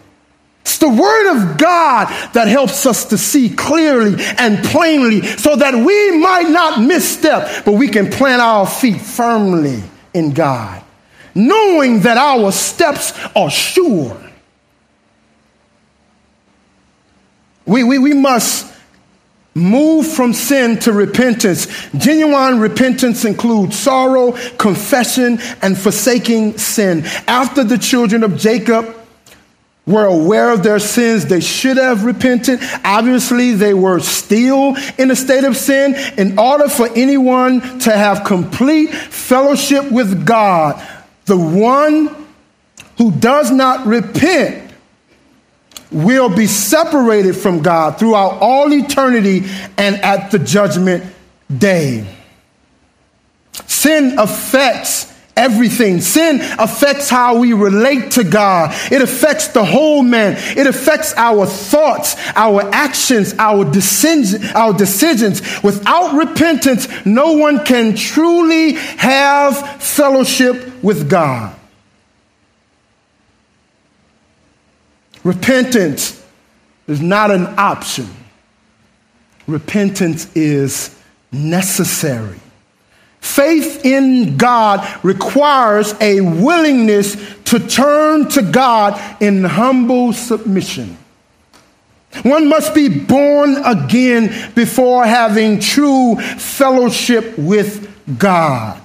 It's 0.68 0.80
the 0.80 0.90
word 0.90 1.32
of 1.32 1.58
God 1.58 2.08
that 2.34 2.50
helps 2.50 2.86
us 2.86 3.06
to 3.06 3.18
see 3.18 3.48
clearly 3.48 4.22
and 4.38 4.62
plainly 4.66 5.22
so 5.22 5.56
that 5.56 5.74
we 5.74 6.20
might 6.20 6.50
not 6.50 6.82
misstep, 6.82 7.64
but 7.64 7.72
we 7.72 7.88
can 7.88 8.12
plant 8.12 8.42
our 8.42 8.68
feet 8.68 9.00
firmly 9.00 9.82
in 10.14 10.34
God, 10.34 10.84
knowing 11.34 12.02
that 12.02 12.18
our 12.18 12.52
steps 12.52 13.14
are 13.34 13.50
sure. 13.50 14.22
We, 17.66 17.86
we, 17.86 17.98
we 17.98 18.14
must 18.14 18.70
move 19.54 20.06
from 20.06 20.34
sin 20.34 20.80
to 20.80 20.92
repentance. 20.92 21.68
Genuine 21.96 22.60
repentance 22.60 23.24
includes 23.24 23.80
sorrow, 23.80 24.34
confession, 24.58 25.40
and 25.62 25.78
forsaking 25.78 26.58
sin. 26.58 27.06
After 27.26 27.64
the 27.64 27.78
children 27.78 28.26
of 28.26 28.36
Jacob 28.36 29.07
were 29.88 30.06
aware 30.06 30.52
of 30.52 30.62
their 30.62 30.80
sins. 30.80 31.26
They 31.26 31.40
should 31.40 31.78
have 31.78 32.04
repented. 32.04 32.60
Obviously, 32.84 33.54
they 33.54 33.74
were 33.74 34.00
still 34.02 34.76
in 34.98 35.10
a 35.10 35.16
state 35.16 35.46
of 35.46 35.58
sin. 35.58 35.96
In 36.18 36.38
order 36.38 36.68
for 36.68 36.88
anyone 36.94 37.62
to 37.80 37.92
have 37.92 38.26
complete 38.26 38.90
fellowship 38.90 39.90
with 39.90 40.26
God, 40.26 40.86
the 41.26 41.38
one 41.38 42.28
who 42.98 43.12
does 43.12 43.50
not 43.50 43.88
repent 43.88 44.74
will 45.90 46.30
be 46.30 46.48
separated 46.48 47.34
from 47.36 47.62
God 47.62 47.98
throughout 47.98 48.40
all 48.42 48.72
eternity 48.74 49.44
and 49.78 49.96
at 49.98 50.32
the 50.32 50.40
judgment 50.40 51.04
day. 51.56 52.06
Sin 53.68 54.20
affects 54.20 55.14
everything. 55.38 56.02
Sin 56.02 56.42
affects 56.60 57.10
how 57.10 57.38
we 57.38 57.54
relate 57.54 58.12
to 58.12 58.24
God. 58.24 58.76
It 58.92 59.02
affects 59.02 59.50
the 59.50 59.64
whole 59.64 60.04
man. 60.04 60.36
It 60.58 60.68
affects 60.68 61.14
our 61.16 61.46
thoughts, 61.46 62.16
our 62.36 62.62
actions, 62.74 63.36
our 63.38 63.64
decisions, 63.64 64.44
our 64.54 64.74
decisions. 64.74 65.42
Without 65.64 66.16
repentance, 66.16 66.88
no 67.06 67.34
one 67.34 67.64
can 67.64 67.96
truly 67.96 68.74
have 68.74 69.82
fellowship 69.82 70.84
with 70.84 71.10
God. 71.10 71.56
Repentance 75.24 76.24
is 76.88 77.02
not 77.02 77.32
an 77.32 77.46
option. 77.58 78.10
Repentance 79.46 80.34
is 80.36 80.98
necessary. 81.32 82.40
Faith 83.20 83.86
in 83.86 84.38
God 84.38 84.88
requires 85.04 85.94
a 86.00 86.22
willingness 86.22 87.16
to 87.46 87.60
turn 87.60 88.30
to 88.30 88.42
God 88.42 89.22
in 89.22 89.44
humble 89.44 90.14
submission. 90.14 90.98
One 92.24 92.48
must 92.48 92.74
be 92.74 92.88
born 92.88 93.58
again 93.64 94.52
before 94.56 95.06
having 95.06 95.60
true 95.60 96.16
fellowship 96.16 97.38
with 97.38 98.18
God. 98.18 98.82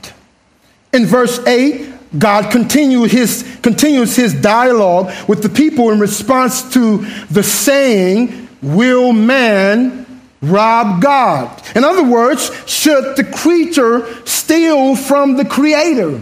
In 0.92 1.06
verse 1.06 1.38
8, 1.46 2.18
God 2.18 2.50
continues 2.50 3.10
his, 3.10 3.58
continues 3.62 4.14
his 4.16 4.34
dialogue 4.34 5.12
with 5.26 5.42
the 5.42 5.48
people 5.48 5.90
in 5.90 5.98
response 5.98 6.72
to 6.74 6.98
the 7.30 7.42
saying, 7.42 8.48
Will 8.60 9.12
man 9.12 10.06
rob 10.42 11.00
God. 11.00 11.62
In 11.74 11.84
other 11.84 12.02
words, 12.02 12.50
should 12.68 13.16
the 13.16 13.24
creature 13.24 14.06
steal 14.26 14.96
from 14.96 15.36
the 15.36 15.44
creator? 15.44 16.20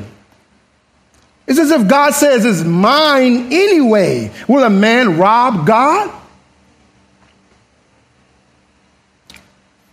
It's 1.46 1.58
as 1.58 1.70
if 1.70 1.88
God 1.88 2.12
says, 2.12 2.44
It's 2.44 2.62
mine 2.62 3.52
anyway. 3.52 4.30
Will 4.46 4.62
a 4.62 4.70
man 4.70 5.18
rob 5.18 5.66
God? 5.66 6.14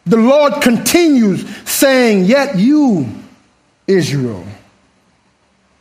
The 0.05 0.17
Lord 0.17 0.61
continues 0.61 1.47
saying, 1.67 2.25
Yet 2.25 2.57
you, 2.57 3.09
Israel, 3.88 4.45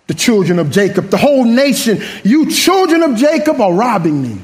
the 0.07 0.15
children 0.15 0.59
of 0.59 0.71
Jacob, 0.71 1.11
the 1.11 1.17
whole 1.17 1.45
nation, 1.45 2.01
you 2.25 2.51
children 2.51 3.03
of 3.03 3.17
Jacob 3.17 3.61
are 3.61 3.73
robbing 3.73 4.23
me. 4.23 4.41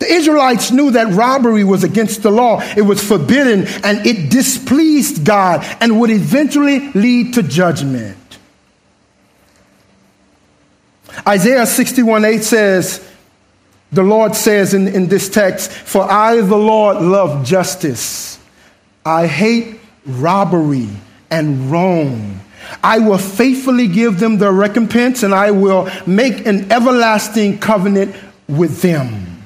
The 0.00 0.10
Israelites 0.10 0.70
knew 0.70 0.92
that 0.92 1.12
robbery 1.12 1.62
was 1.62 1.84
against 1.84 2.22
the 2.22 2.30
law. 2.30 2.62
It 2.74 2.80
was 2.80 3.06
forbidden 3.06 3.66
and 3.84 4.06
it 4.06 4.30
displeased 4.30 5.26
God 5.26 5.64
and 5.78 6.00
would 6.00 6.08
eventually 6.08 6.90
lead 6.92 7.34
to 7.34 7.42
judgment. 7.42 8.16
Isaiah 11.28 11.66
61 11.66 12.24
8 12.24 12.42
says, 12.42 13.06
The 13.92 14.02
Lord 14.02 14.34
says 14.34 14.72
in, 14.72 14.88
in 14.88 15.08
this 15.08 15.28
text, 15.28 15.70
For 15.70 16.10
I, 16.10 16.40
the 16.40 16.56
Lord, 16.56 16.96
love 17.02 17.44
justice. 17.44 18.38
I 19.04 19.26
hate 19.26 19.80
robbery 20.06 20.88
and 21.30 21.70
wrong. 21.70 22.40
I 22.82 23.00
will 23.00 23.18
faithfully 23.18 23.86
give 23.86 24.18
them 24.18 24.38
their 24.38 24.52
recompense 24.52 25.22
and 25.24 25.34
I 25.34 25.50
will 25.50 25.90
make 26.06 26.46
an 26.46 26.72
everlasting 26.72 27.58
covenant 27.58 28.16
with 28.48 28.80
them. 28.80 29.39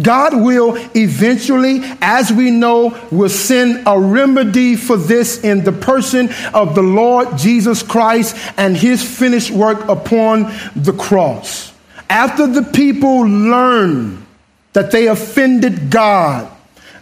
God 0.00 0.34
will 0.34 0.76
eventually, 0.96 1.80
as 2.00 2.32
we 2.32 2.50
know, 2.50 2.98
will 3.10 3.28
send 3.28 3.86
a 3.86 3.98
remedy 3.98 4.74
for 4.74 4.96
this 4.96 5.44
in 5.44 5.64
the 5.64 5.72
person 5.72 6.30
of 6.54 6.74
the 6.74 6.82
Lord 6.82 7.36
Jesus 7.36 7.82
Christ 7.82 8.36
and 8.56 8.74
his 8.76 9.04
finished 9.04 9.50
work 9.50 9.86
upon 9.88 10.52
the 10.74 10.94
cross. 10.94 11.74
After 12.08 12.46
the 12.46 12.62
people 12.62 13.20
learn 13.20 14.26
that 14.72 14.90
they 14.92 15.08
offended 15.08 15.90
God, 15.90 16.50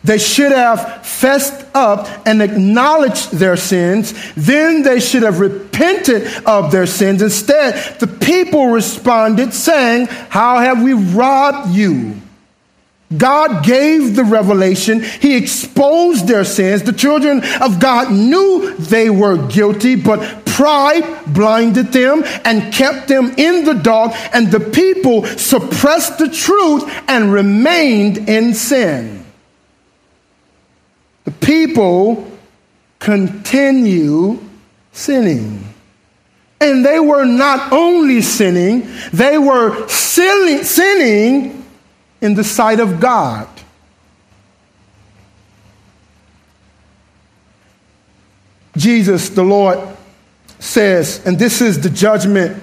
they 0.03 0.19
should 0.19 0.53
have 0.53 1.07
fessed 1.07 1.65
up 1.75 2.09
and 2.27 2.43
acknowledged 2.43 3.33
their 3.33 3.57
sins. 3.57 4.15
Then 4.35 4.83
they 4.83 4.99
should 4.99 5.23
have 5.23 5.41
repented 5.41 6.27
of 6.45 6.73
their 6.73 6.87
sins. 6.87 7.23
Instead, 7.23 8.01
the 8.01 8.07
people 8.07 8.69
responded 8.69 9.53
saying, 9.53 10.07
How 10.07 10.59
have 10.59 10.83
we 10.83 10.95
robbed 10.95 11.75
you? 11.75 12.17
God 13.17 13.65
gave 13.65 14.15
the 14.15 14.23
revelation. 14.23 15.03
He 15.03 15.37
exposed 15.37 16.29
their 16.29 16.45
sins. 16.45 16.85
The 16.85 16.93
children 16.93 17.43
of 17.61 17.81
God 17.81 18.13
knew 18.13 18.75
they 18.77 19.11
were 19.11 19.49
guilty, 19.49 19.97
but 19.97 20.45
Pride 20.61 21.25
blinded 21.27 21.91
them 21.91 22.23
and 22.45 22.73
kept 22.73 23.09
them 23.09 23.33
in 23.39 23.65
the 23.65 23.73
dark, 23.73 24.13
and 24.35 24.53
the 24.53 24.61
people 24.61 25.25
suppressed 25.25 26.19
the 26.19 26.29
truth 26.29 26.85
and 27.09 27.33
remained 27.33 28.29
in 28.29 28.53
sin. 28.53 29.25
The 31.25 31.31
people 31.31 32.31
continue 32.99 34.39
sinning. 34.93 35.65
And 36.61 36.85
they 36.85 37.01
were 37.01 37.25
not 37.25 37.73
only 37.73 38.21
sinning, 38.21 38.87
they 39.15 39.39
were 39.39 39.89
sinning, 39.89 40.65
sinning 40.65 41.60
in 42.21 42.35
the 42.35 42.45
sight 42.45 42.81
of 42.81 43.01
God. 43.01 43.49
Jesus, 48.77 49.31
the 49.31 49.43
Lord, 49.43 49.79
says, 50.59 51.25
and 51.27 51.39
this 51.39 51.61
is 51.61 51.81
the 51.81 51.91
judgment 51.91 52.63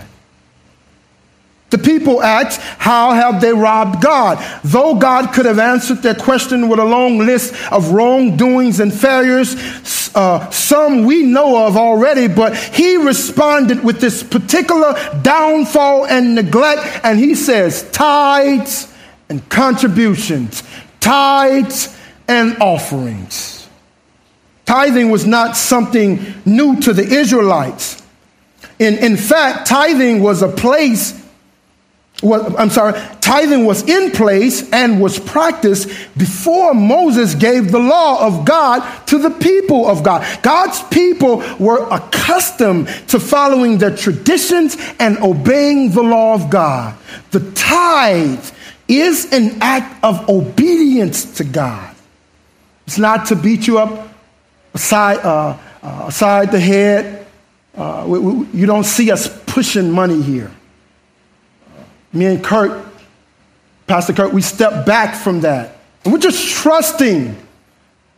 The 1.71 1.77
people 1.77 2.21
asked, 2.21 2.59
How 2.77 3.13
have 3.13 3.39
they 3.39 3.53
robbed 3.53 4.03
God? 4.03 4.43
Though 4.63 4.95
God 4.95 5.33
could 5.33 5.45
have 5.45 5.57
answered 5.57 6.03
their 6.03 6.15
question 6.15 6.67
with 6.67 6.79
a 6.79 6.85
long 6.85 7.19
list 7.19 7.55
of 7.71 7.91
wrongdoings 7.91 8.81
and 8.81 8.93
failures, 8.93 9.55
uh, 10.13 10.49
some 10.49 11.05
we 11.05 11.23
know 11.23 11.65
of 11.65 11.77
already, 11.77 12.27
but 12.27 12.57
he 12.57 12.97
responded 12.97 13.85
with 13.85 14.01
this 14.01 14.21
particular 14.21 14.93
downfall 15.21 16.05
and 16.05 16.35
neglect, 16.35 16.81
and 17.05 17.17
he 17.17 17.35
says, 17.35 17.89
Tithes 17.91 18.93
and 19.29 19.47
contributions, 19.47 20.63
tithes 20.99 21.97
and 22.27 22.61
offerings. 22.61 23.65
Tithing 24.65 25.09
was 25.09 25.25
not 25.25 25.55
something 25.55 26.33
new 26.45 26.81
to 26.81 26.91
the 26.91 27.03
Israelites. 27.03 28.01
In, 28.77 28.97
in 28.97 29.15
fact, 29.15 29.67
tithing 29.67 30.21
was 30.21 30.41
a 30.41 30.49
place 30.49 31.20
was, 32.21 32.53
I'm 32.55 32.69
sorry, 32.69 32.99
tithing 33.19 33.65
was 33.65 33.87
in 33.87 34.11
place 34.11 34.69
and 34.71 35.01
was 35.01 35.19
practiced 35.19 35.87
before 36.17 36.73
Moses 36.73 37.33
gave 37.33 37.71
the 37.71 37.79
law 37.79 38.25
of 38.25 38.45
God 38.45 39.07
to 39.07 39.17
the 39.17 39.31
people 39.31 39.87
of 39.87 40.03
God. 40.03 40.25
God's 40.43 40.81
people 40.83 41.37
were 41.59 41.87
accustomed 41.89 42.87
to 43.07 43.19
following 43.19 43.79
their 43.79 43.95
traditions 43.95 44.77
and 44.99 45.17
obeying 45.19 45.91
the 45.91 46.03
law 46.03 46.35
of 46.35 46.49
God. 46.49 46.95
The 47.31 47.51
tithe 47.51 48.51
is 48.87 49.31
an 49.33 49.57
act 49.61 50.03
of 50.03 50.29
obedience 50.29 51.37
to 51.37 51.43
God. 51.43 51.95
It's 52.85 52.99
not 52.99 53.27
to 53.27 53.35
beat 53.35 53.65
you 53.65 53.79
up 53.79 54.09
aside, 54.73 55.19
uh, 55.19 55.57
uh, 55.81 56.05
aside 56.07 56.51
the 56.51 56.59
head. 56.59 57.25
Uh, 57.75 58.05
we, 58.07 58.19
we, 58.19 58.47
you 58.59 58.65
don't 58.65 58.83
see 58.83 59.09
us 59.11 59.29
pushing 59.45 59.91
money 59.91 60.21
here 60.21 60.51
me 62.13 62.25
and 62.25 62.43
Kurt, 62.43 62.85
Pastor 63.87 64.13
Kurt, 64.13 64.33
we 64.33 64.41
step 64.41 64.85
back 64.85 65.15
from 65.15 65.41
that. 65.41 65.77
And 66.03 66.13
we're 66.13 66.19
just 66.19 66.49
trusting 66.55 67.35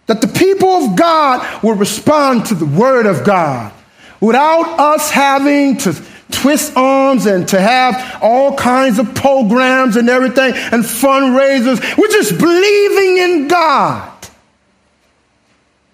that 0.07 0.21
the 0.21 0.27
people 0.27 0.69
of 0.69 0.95
God 0.95 1.63
will 1.63 1.75
respond 1.75 2.47
to 2.47 2.55
the 2.55 2.65
word 2.65 3.05
of 3.05 3.23
God 3.23 3.73
without 4.19 4.79
us 4.79 5.09
having 5.11 5.77
to 5.77 5.93
twist 6.31 6.75
arms 6.75 7.25
and 7.25 7.47
to 7.49 7.59
have 7.59 8.19
all 8.21 8.55
kinds 8.55 8.99
of 8.99 9.13
programs 9.15 9.95
and 9.95 10.09
everything 10.09 10.53
and 10.53 10.83
fundraisers. 10.83 11.97
We're 11.97 12.07
just 12.07 12.37
believing 12.37 13.17
in 13.17 13.47
God 13.47 14.09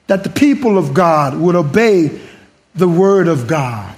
that 0.08 0.24
the 0.24 0.30
people 0.30 0.78
of 0.78 0.94
God 0.94 1.38
would 1.38 1.56
obey 1.56 2.20
the 2.76 2.88
word 2.88 3.28
of 3.28 3.48
God. 3.48 3.96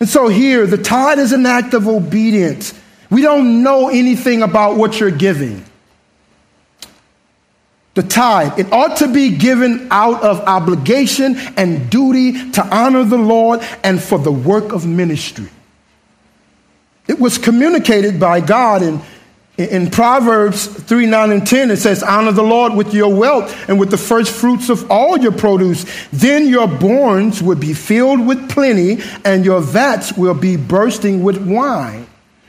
And 0.00 0.08
so 0.08 0.28
here, 0.28 0.66
the 0.66 0.78
tithe 0.78 1.18
is 1.18 1.32
an 1.32 1.46
act 1.46 1.74
of 1.74 1.88
obedience. 1.88 2.72
We 3.14 3.22
don't 3.22 3.62
know 3.62 3.90
anything 3.90 4.42
about 4.42 4.76
what 4.76 4.98
you're 4.98 5.12
giving. 5.12 5.64
The 7.94 8.02
tithe, 8.02 8.58
it 8.58 8.72
ought 8.72 8.96
to 8.96 9.12
be 9.12 9.36
given 9.36 9.86
out 9.92 10.24
of 10.24 10.40
obligation 10.40 11.36
and 11.56 11.88
duty 11.88 12.50
to 12.50 12.66
honor 12.74 13.04
the 13.04 13.16
Lord 13.16 13.60
and 13.84 14.02
for 14.02 14.18
the 14.18 14.32
work 14.32 14.72
of 14.72 14.84
ministry. 14.84 15.46
It 17.06 17.20
was 17.20 17.38
communicated 17.38 18.18
by 18.18 18.40
God 18.40 18.82
in, 18.82 19.00
in 19.58 19.92
Proverbs 19.92 20.66
3 20.66 21.06
9 21.06 21.30
and 21.30 21.46
10. 21.46 21.70
It 21.70 21.76
says, 21.76 22.02
Honor 22.02 22.32
the 22.32 22.42
Lord 22.42 22.74
with 22.74 22.92
your 22.92 23.14
wealth 23.14 23.68
and 23.68 23.78
with 23.78 23.92
the 23.92 23.96
first 23.96 24.32
fruits 24.32 24.70
of 24.70 24.90
all 24.90 25.16
your 25.18 25.30
produce. 25.30 25.86
Then 26.10 26.48
your 26.48 26.66
barns 26.66 27.40
will 27.40 27.54
be 27.54 27.74
filled 27.74 28.26
with 28.26 28.50
plenty, 28.50 29.04
and 29.24 29.44
your 29.44 29.60
vats 29.60 30.14
will 30.14 30.34
be 30.34 30.56
bursting 30.56 31.22
with 31.22 31.46
wine. 31.46 32.03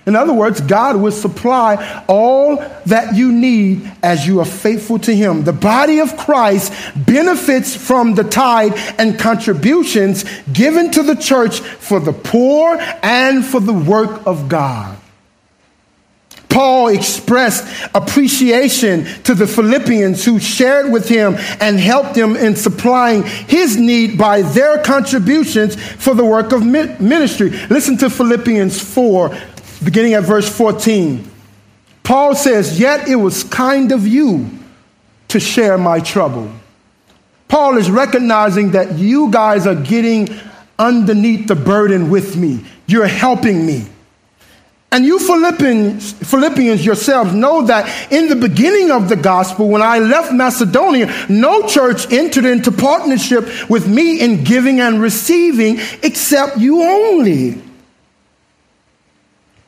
In 0.06 0.16
other 0.16 0.34
words, 0.34 0.62
God 0.62 0.98
will 0.98 1.12
supply 1.12 2.04
all 2.08 2.58
that 2.86 3.16
you 3.16 3.32
need 3.32 3.92
as 4.04 4.28
you 4.28 4.40
are 4.40 4.46
faithful 4.46 5.00
to 5.00 5.16
Him. 5.16 5.44
The 5.44 5.54
body 5.54 6.00
of 6.00 6.16
Christ 6.16 6.72
benefits 6.96 7.76
from 7.76 8.14
the 8.14 8.24
tithe 8.24 8.78
and 9.00 9.18
contributions 9.18 10.26
given 10.54 10.92
to 10.92 11.02
the 11.02 11.16
church 11.16 11.60
for 11.60 12.00
the 12.00 12.14
poor 12.14 12.78
and 13.02 13.44
for 13.44 13.60
the 13.60 13.74
work 13.74 14.28
of 14.28 14.48
God. 14.48 14.96
Paul 16.56 16.88
expressed 16.88 17.68
appreciation 17.94 19.04
to 19.24 19.34
the 19.34 19.46
Philippians 19.46 20.24
who 20.24 20.40
shared 20.40 20.90
with 20.90 21.10
him 21.10 21.36
and 21.60 21.78
helped 21.78 22.16
him 22.16 22.38
in 22.38 22.56
supplying 22.56 23.24
his 23.24 23.76
need 23.76 24.18
by 24.18 24.42
their 24.42 24.82
contributions 24.82 25.76
for 25.76 26.14
the 26.14 26.24
work 26.24 26.54
of 26.54 26.66
ministry. 26.66 27.50
Listen 27.70 27.98
to 27.98 28.10
Philippians 28.10 28.80
4 28.80 29.38
beginning 29.86 30.16
at 30.16 30.24
verse 30.24 30.50
14. 30.50 31.32
Paul 32.04 32.36
says, 32.36 32.80
Yet 32.80 33.08
it 33.08 33.16
was 33.16 33.44
kind 33.44 33.92
of 33.92 34.06
you 34.06 34.50
to 35.30 35.40
share 35.40 35.78
my 35.78 36.00
trouble. 36.00 36.52
Paul 37.48 37.78
is 37.78 37.90
recognizing 37.90 38.72
that 38.72 38.98
you 38.98 39.32
guys 39.32 39.68
are 39.68 39.76
getting 39.76 40.30
underneath 40.78 41.48
the 41.48 41.56
burden 41.56 42.10
with 42.10 42.36
me. 42.36 42.66
You're 42.88 43.08
helping 43.08 43.66
me. 43.66 43.86
And 44.92 45.06
you 45.06 45.20
Philippians, 45.20 46.14
Philippians 46.14 46.86
yourselves 46.86 47.34
know 47.34 47.66
that 47.66 48.12
in 48.12 48.30
the 48.30 48.36
beginning 48.36 48.92
of 48.92 49.10
the 49.10 49.16
gospel, 49.16 49.68
when 49.68 49.82
I 49.82 50.00
left 50.00 50.32
Macedonia, 50.32 51.14
no 51.28 51.68
church 51.68 52.12
entered 52.14 52.46
into 52.46 52.72
partnership 52.72 53.70
with 53.70 53.88
me 53.88 54.22
in 54.22 54.44
giving 54.44 54.80
and 54.80 55.02
receiving 55.02 55.80
except 56.02 56.58
you 56.58 56.82
only. 56.82 57.62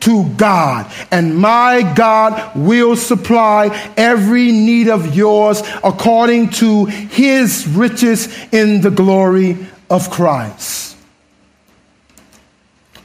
to 0.00 0.28
God, 0.36 0.90
and 1.10 1.36
my 1.36 1.82
God 1.94 2.56
will 2.56 2.96
supply 2.96 3.92
every 3.96 4.52
need 4.52 4.88
of 4.88 5.14
yours 5.14 5.62
according 5.82 6.50
to 6.50 6.84
his 6.86 7.66
riches 7.66 8.28
in 8.52 8.80
the 8.80 8.90
glory 8.90 9.66
of 9.90 10.10
Christ. 10.10 10.96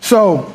So, 0.01 0.53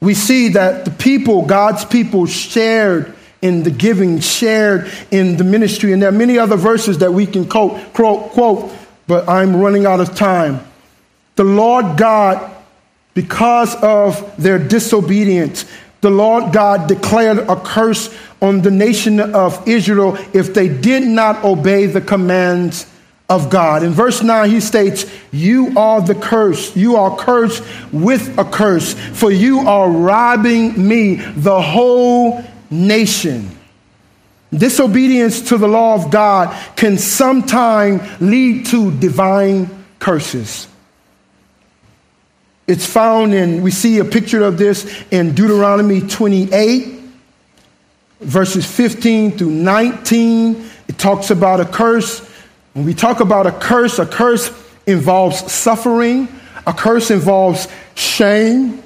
we 0.00 0.14
see 0.14 0.48
that 0.50 0.84
the 0.84 0.90
people, 0.90 1.44
God's 1.44 1.84
people, 1.84 2.26
shared 2.26 3.14
in 3.42 3.62
the 3.62 3.70
giving, 3.70 4.20
shared 4.20 4.90
in 5.10 5.36
the 5.36 5.44
ministry. 5.44 5.92
And 5.92 6.00
there 6.00 6.08
are 6.08 6.12
many 6.12 6.38
other 6.38 6.56
verses 6.56 6.98
that 6.98 7.12
we 7.12 7.26
can 7.26 7.48
quote, 7.48 7.92
quote, 7.92 8.30
quote 8.30 8.72
but 9.06 9.28
I'm 9.28 9.56
running 9.56 9.86
out 9.86 9.98
of 9.98 10.14
time. 10.14 10.64
The 11.34 11.42
Lord 11.42 11.96
God 11.96 12.49
because 13.20 13.74
of 13.82 14.34
their 14.42 14.58
disobedience, 14.58 15.66
the 16.00 16.08
Lord 16.08 16.54
God 16.54 16.88
declared 16.88 17.36
a 17.36 17.56
curse 17.56 18.08
on 18.40 18.62
the 18.62 18.70
nation 18.70 19.20
of 19.20 19.68
Israel 19.68 20.16
if 20.32 20.54
they 20.54 20.68
did 20.68 21.02
not 21.06 21.44
obey 21.44 21.84
the 21.84 22.00
commands 22.00 22.86
of 23.28 23.50
God. 23.50 23.82
In 23.82 23.90
verse 23.90 24.22
9, 24.22 24.48
he 24.48 24.60
states, 24.60 25.04
You 25.32 25.78
are 25.78 26.00
the 26.00 26.14
curse. 26.14 26.74
You 26.74 26.96
are 26.96 27.14
cursed 27.14 27.62
with 27.92 28.38
a 28.38 28.44
curse, 28.44 28.94
for 28.94 29.30
you 29.30 29.68
are 29.68 29.90
robbing 29.90 30.88
me, 30.88 31.16
the 31.16 31.60
whole 31.60 32.42
nation. 32.70 33.50
Disobedience 34.50 35.42
to 35.50 35.58
the 35.58 35.68
law 35.68 35.94
of 35.94 36.10
God 36.10 36.56
can 36.74 36.96
sometimes 36.96 38.00
lead 38.18 38.64
to 38.68 38.90
divine 38.98 39.68
curses. 39.98 40.69
It's 42.70 42.86
found 42.86 43.34
in, 43.34 43.62
we 43.62 43.72
see 43.72 43.98
a 43.98 44.04
picture 44.04 44.44
of 44.44 44.56
this 44.56 44.86
in 45.10 45.34
Deuteronomy 45.34 46.02
28, 46.02 47.00
verses 48.20 48.64
15 48.64 49.32
through 49.32 49.50
19. 49.50 50.70
It 50.86 50.96
talks 50.96 51.30
about 51.30 51.58
a 51.58 51.64
curse. 51.64 52.20
When 52.74 52.84
we 52.84 52.94
talk 52.94 53.18
about 53.18 53.48
a 53.48 53.50
curse, 53.50 53.98
a 53.98 54.06
curse 54.06 54.52
involves 54.86 55.50
suffering, 55.50 56.28
a 56.64 56.72
curse 56.72 57.10
involves 57.10 57.66
shame, 57.96 58.80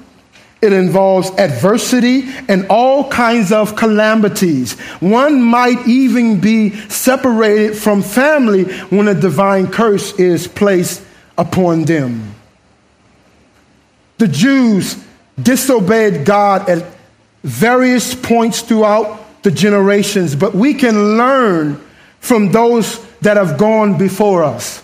it 0.63 0.73
involves 0.73 1.29
adversity 1.37 2.23
and 2.47 2.65
all 2.71 3.07
kinds 3.07 3.51
of 3.51 3.75
calamities. 3.75 4.79
One 4.99 5.43
might 5.43 5.87
even 5.87 6.39
be 6.39 6.71
separated 6.89 7.77
from 7.77 8.01
family 8.01 8.63
when 8.85 9.07
a 9.07 9.13
divine 9.13 9.67
curse 9.67 10.11
is 10.17 10.47
placed 10.47 11.03
upon 11.37 11.83
them. 11.83 12.34
The 14.17 14.27
Jews 14.27 14.97
disobeyed 15.41 16.25
God 16.25 16.69
at 16.69 16.85
various 17.43 18.15
points 18.15 18.61
throughout 18.61 19.43
the 19.43 19.51
generations, 19.51 20.35
but 20.35 20.55
we 20.55 20.73
can 20.73 21.17
learn 21.17 21.81
from 22.19 22.51
those 22.51 23.03
that 23.19 23.37
have 23.37 23.57
gone 23.57 23.97
before 23.97 24.43
us. 24.43 24.81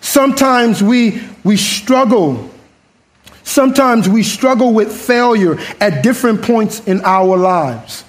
Sometimes 0.00 0.82
we, 0.82 1.22
we 1.44 1.56
struggle. 1.56 2.50
Sometimes 3.42 4.08
we 4.08 4.22
struggle 4.22 4.72
with 4.72 4.92
failure 4.92 5.58
at 5.80 6.02
different 6.02 6.42
points 6.42 6.80
in 6.86 7.00
our 7.04 7.36
lives. 7.36 8.04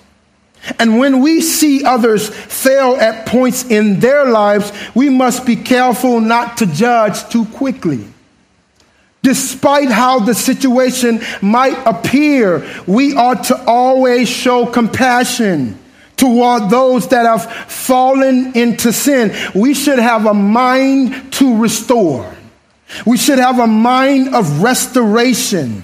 And 0.77 0.99
when 0.99 1.21
we 1.21 1.41
see 1.41 1.83
others 1.83 2.29
fail 2.29 2.95
at 2.95 3.25
points 3.25 3.65
in 3.65 3.99
their 3.99 4.25
lives, 4.25 4.71
we 4.93 5.09
must 5.09 5.45
be 5.45 5.55
careful 5.55 6.19
not 6.19 6.57
to 6.57 6.67
judge 6.67 7.27
too 7.29 7.45
quickly. 7.45 8.10
Despite 9.31 9.87
how 9.87 10.19
the 10.19 10.35
situation 10.35 11.21
might 11.41 11.81
appear, 11.85 12.67
we 12.85 13.15
ought 13.15 13.45
to 13.45 13.63
always 13.65 14.27
show 14.27 14.65
compassion 14.65 15.79
toward 16.17 16.69
those 16.69 17.07
that 17.07 17.25
have 17.25 17.49
fallen 17.71 18.51
into 18.57 18.91
sin. 18.91 19.33
We 19.55 19.73
should 19.73 19.99
have 19.99 20.25
a 20.25 20.33
mind 20.33 21.31
to 21.35 21.61
restore. 21.61 22.29
We 23.05 23.15
should 23.15 23.39
have 23.39 23.59
a 23.59 23.67
mind 23.67 24.35
of 24.35 24.61
restoration. 24.61 25.81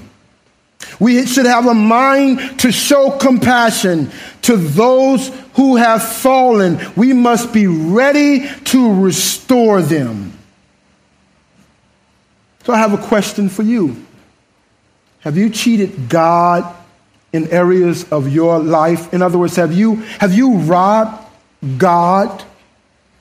We 0.99 1.25
should 1.25 1.45
have 1.45 1.67
a 1.67 1.73
mind 1.73 2.59
to 2.59 2.73
show 2.73 3.11
compassion 3.11 4.11
to 4.41 4.57
those 4.57 5.31
who 5.53 5.77
have 5.77 6.03
fallen. 6.03 6.81
We 6.97 7.13
must 7.13 7.53
be 7.53 7.67
ready 7.67 8.49
to 8.65 9.01
restore 9.01 9.81
them. 9.81 10.36
So 12.67 12.73
I 12.73 12.79
have 12.79 12.91
a 12.91 12.97
question 12.97 13.47
for 13.47 13.63
you. 13.63 13.95
Have 15.21 15.37
you 15.37 15.49
cheated 15.49 16.09
God 16.09 16.75
in 17.31 17.47
areas 17.47 18.03
of 18.11 18.27
your 18.27 18.59
life? 18.59 19.13
In 19.13 19.21
other 19.21 19.37
words, 19.37 19.55
have 19.55 19.71
you, 19.71 19.95
have 20.19 20.33
you 20.33 20.57
robbed 20.57 21.25
God? 21.77 22.43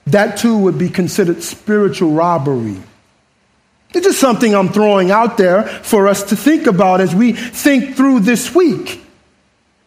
That 0.09 0.37
too 0.39 0.59
would 0.59 0.79
be 0.79 0.89
considered 0.89 1.45
spiritual 1.45 2.11
robbery. 2.11 2.77
It's 3.95 4.05
just 4.05 4.19
something 4.19 4.53
I'm 4.53 4.71
throwing 4.71 5.13
out 5.13 5.37
there 5.37 5.63
for 5.63 6.09
us 6.09 6.25
to 6.25 6.37
think 6.37 6.67
about 6.67 7.01
as 7.01 7.15
we 7.15 7.31
think 7.31 7.95
through 7.95 8.21
this 8.21 8.53
week. 8.53 9.01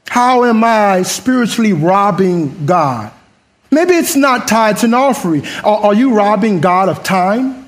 How 0.08 0.46
am 0.46 0.64
I 0.64 1.04
spiritually 1.04 1.74
robbing 1.74 2.66
God? 2.66 3.12
Maybe 3.72 3.96
it's 3.96 4.16
not 4.16 4.48
tithes 4.48 4.86
and 4.86 4.96
offering. 4.96 5.46
Are, 5.66 5.88
are 5.88 5.94
you 5.94 6.14
robbing 6.14 6.62
God 6.62 6.88
of 6.88 7.04
time? 7.04 7.59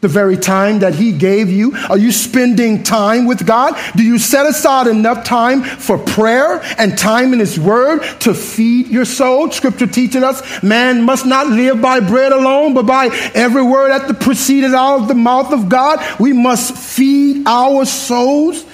The 0.00 0.08
very 0.08 0.36
time 0.36 0.80
that 0.80 0.94
He 0.94 1.12
gave 1.12 1.48
you? 1.48 1.76
Are 1.88 1.98
you 1.98 2.12
spending 2.12 2.82
time 2.84 3.26
with 3.26 3.46
God? 3.46 3.76
Do 3.96 4.02
you 4.02 4.18
set 4.18 4.46
aside 4.46 4.86
enough 4.86 5.24
time 5.24 5.62
for 5.62 5.98
prayer 5.98 6.60
and 6.78 6.96
time 6.96 7.32
in 7.32 7.40
His 7.40 7.58
Word 7.58 8.02
to 8.20 8.32
feed 8.32 8.88
your 8.88 9.04
soul? 9.04 9.50
Scripture 9.50 9.86
teaches 9.86 10.22
us 10.22 10.62
man 10.62 11.02
must 11.02 11.26
not 11.26 11.48
live 11.48 11.80
by 11.80 12.00
bread 12.00 12.32
alone, 12.32 12.74
but 12.74 12.86
by 12.86 13.06
every 13.34 13.62
word 13.62 13.90
that 13.90 14.20
proceeded 14.20 14.74
out 14.74 15.00
of 15.00 15.08
the 15.08 15.14
mouth 15.14 15.52
of 15.52 15.68
God. 15.68 15.98
We 16.20 16.32
must 16.32 16.76
feed 16.76 17.46
our 17.46 17.84
souls. 17.84 18.64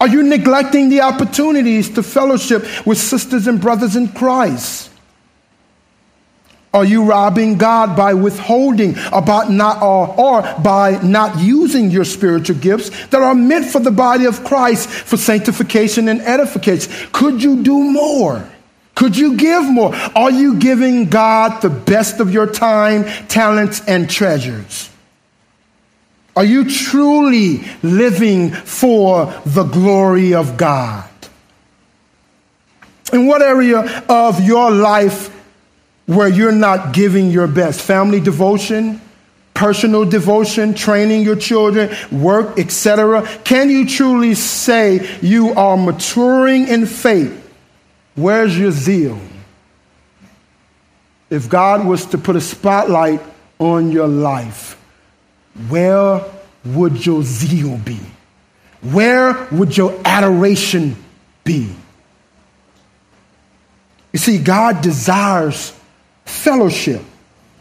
Are 0.00 0.08
you 0.08 0.22
neglecting 0.22 0.88
the 0.88 1.02
opportunities 1.02 1.90
to 1.90 2.02
fellowship 2.02 2.86
with 2.86 2.98
sisters 2.98 3.46
and 3.46 3.60
brothers 3.60 3.96
in 3.96 4.08
Christ? 4.08 4.85
Are 6.76 6.84
you 6.84 7.04
robbing 7.04 7.56
God 7.56 7.96
by 7.96 8.12
withholding 8.12 8.96
about 9.10 9.50
not 9.50 9.80
or, 9.80 10.14
or 10.20 10.42
by 10.60 11.00
not 11.02 11.38
using 11.38 11.90
your 11.90 12.04
spiritual 12.04 12.56
gifts 12.56 12.90
that 13.06 13.22
are 13.22 13.34
meant 13.34 13.64
for 13.64 13.80
the 13.80 13.90
body 13.90 14.26
of 14.26 14.44
Christ 14.44 14.90
for 14.90 15.16
sanctification 15.16 16.06
and 16.06 16.20
edification? 16.20 16.92
Could 17.12 17.42
you 17.42 17.62
do 17.62 17.82
more? 17.82 18.46
Could 18.94 19.16
you 19.16 19.38
give 19.38 19.64
more? 19.64 19.94
Are 20.14 20.30
you 20.30 20.58
giving 20.58 21.08
God 21.08 21.62
the 21.62 21.70
best 21.70 22.20
of 22.20 22.30
your 22.30 22.46
time, 22.46 23.04
talents, 23.26 23.80
and 23.88 24.10
treasures? 24.10 24.90
Are 26.36 26.44
you 26.44 26.68
truly 26.68 27.64
living 27.82 28.50
for 28.50 29.32
the 29.46 29.64
glory 29.64 30.34
of 30.34 30.58
God? 30.58 31.08
In 33.14 33.26
what 33.26 33.40
area 33.40 34.04
of 34.10 34.44
your 34.44 34.70
life 34.70 35.32
where 36.06 36.28
you're 36.28 36.52
not 36.52 36.94
giving 36.94 37.30
your 37.30 37.46
best. 37.46 37.80
Family 37.82 38.20
devotion, 38.20 39.00
personal 39.54 40.04
devotion, 40.04 40.74
training 40.74 41.22
your 41.22 41.36
children, 41.36 41.94
work, 42.12 42.58
etc. 42.58 43.26
Can 43.44 43.70
you 43.70 43.86
truly 43.86 44.34
say 44.34 45.18
you 45.20 45.52
are 45.54 45.76
maturing 45.76 46.68
in 46.68 46.86
faith? 46.86 47.42
Where's 48.14 48.58
your 48.58 48.70
zeal? 48.70 49.18
If 51.28 51.48
God 51.48 51.86
was 51.86 52.06
to 52.06 52.18
put 52.18 52.36
a 52.36 52.40
spotlight 52.40 53.20
on 53.58 53.90
your 53.90 54.06
life, 54.06 54.80
where 55.68 56.22
would 56.64 57.04
your 57.04 57.22
zeal 57.22 57.78
be? 57.78 57.98
Where 58.80 59.48
would 59.50 59.76
your 59.76 59.98
adoration 60.04 60.96
be? 61.42 61.74
You 64.12 64.18
see, 64.18 64.38
God 64.38 64.82
desires 64.82 65.75
fellowship. 66.26 67.00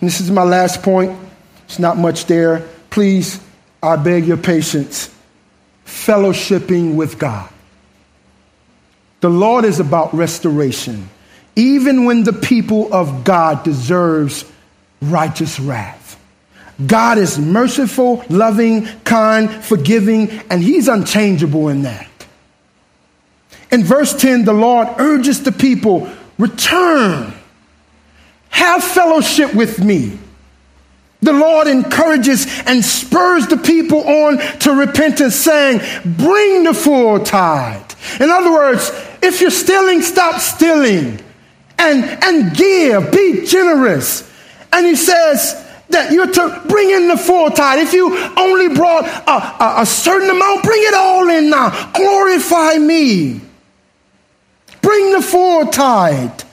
And 0.01 0.09
this 0.09 0.19
is 0.19 0.29
my 0.29 0.43
last 0.43 0.83
point. 0.83 1.17
It's 1.65 1.79
not 1.79 1.97
much 1.97 2.25
there. 2.25 2.67
Please, 2.89 3.39
I 3.81 3.95
beg 3.95 4.25
your 4.25 4.37
patience. 4.37 5.13
Fellowshipping 5.85 6.95
with 6.95 7.17
God. 7.17 7.49
The 9.21 9.29
Lord 9.29 9.65
is 9.65 9.79
about 9.79 10.13
restoration, 10.13 11.09
even 11.55 12.05
when 12.05 12.23
the 12.23 12.33
people 12.33 12.93
of 12.93 13.23
God 13.23 13.63
deserves 13.63 14.45
righteous 15.01 15.59
wrath. 15.59 16.19
God 16.85 17.17
is 17.17 17.39
merciful, 17.39 18.23
loving, 18.29 18.85
kind, 19.03 19.49
forgiving, 19.49 20.29
and 20.49 20.61
he's 20.61 20.87
unchangeable 20.87 21.69
in 21.69 21.83
that. 21.83 22.09
In 23.71 23.83
verse 23.83 24.13
10, 24.13 24.45
the 24.45 24.53
Lord 24.53 24.87
urges 24.97 25.43
the 25.43 25.51
people, 25.51 26.09
return 26.37 27.33
have 28.55 28.81
fellowship 28.81 29.53
with 29.53 29.83
me. 29.83 30.17
The 31.21 31.33
Lord 31.33 31.67
encourages 31.67 32.47
and 32.65 32.83
spurs 32.83 33.47
the 33.47 33.57
people 33.57 34.07
on 34.07 34.37
to 34.59 34.71
repentance, 34.71 35.35
saying, 35.35 35.79
Bring 36.05 36.63
the 36.63 36.73
full 36.73 37.19
tithe. 37.19 37.91
In 38.21 38.29
other 38.29 38.53
words, 38.53 38.91
if 39.21 39.41
you're 39.41 39.51
stealing, 39.51 40.01
stop 40.01 40.39
stealing 40.39 41.19
and, 41.77 42.23
and 42.23 42.55
give, 42.55 43.11
be 43.11 43.45
generous. 43.45 44.31
And 44.71 44.85
he 44.85 44.95
says 44.95 45.61
that 45.89 46.13
you're 46.13 46.31
to 46.31 46.61
bring 46.69 46.91
in 46.91 47.09
the 47.09 47.17
full 47.17 47.49
tithe. 47.49 47.79
If 47.79 47.91
you 47.91 48.17
only 48.37 48.73
brought 48.73 49.05
a, 49.05 49.63
a, 49.63 49.81
a 49.81 49.85
certain 49.85 50.29
amount, 50.29 50.63
bring 50.63 50.81
it 50.81 50.93
all 50.93 51.29
in 51.29 51.49
now. 51.49 51.91
Glorify 51.91 52.77
me. 52.77 53.41
Bring 54.81 55.11
the 55.11 55.21
full 55.21 55.67
tithe 55.67 56.44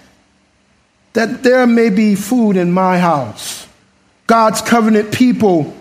that 1.13 1.43
there 1.43 1.67
may 1.67 1.91
be 1.91 2.15
food 2.15 2.57
in 2.57 2.73
my 2.73 2.99
house. 2.99 3.67
God's 4.27 4.63
covenant 4.63 5.13
people 5.13 5.75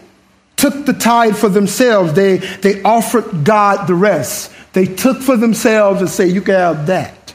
took 0.62 0.86
the 0.86 0.94
tithe 0.94 1.36
for 1.36 1.50
themselves, 1.50 2.14
they, 2.14 2.38
they 2.38 2.84
offered 2.84 3.44
God 3.44 3.88
the 3.88 3.96
rest. 3.96 4.52
They 4.74 4.86
took 4.86 5.22
for 5.22 5.36
themselves 5.36 6.02
and 6.02 6.10
say, 6.10 6.28
You 6.28 6.42
can 6.42 6.54
have 6.54 6.86
that. 6.88 7.34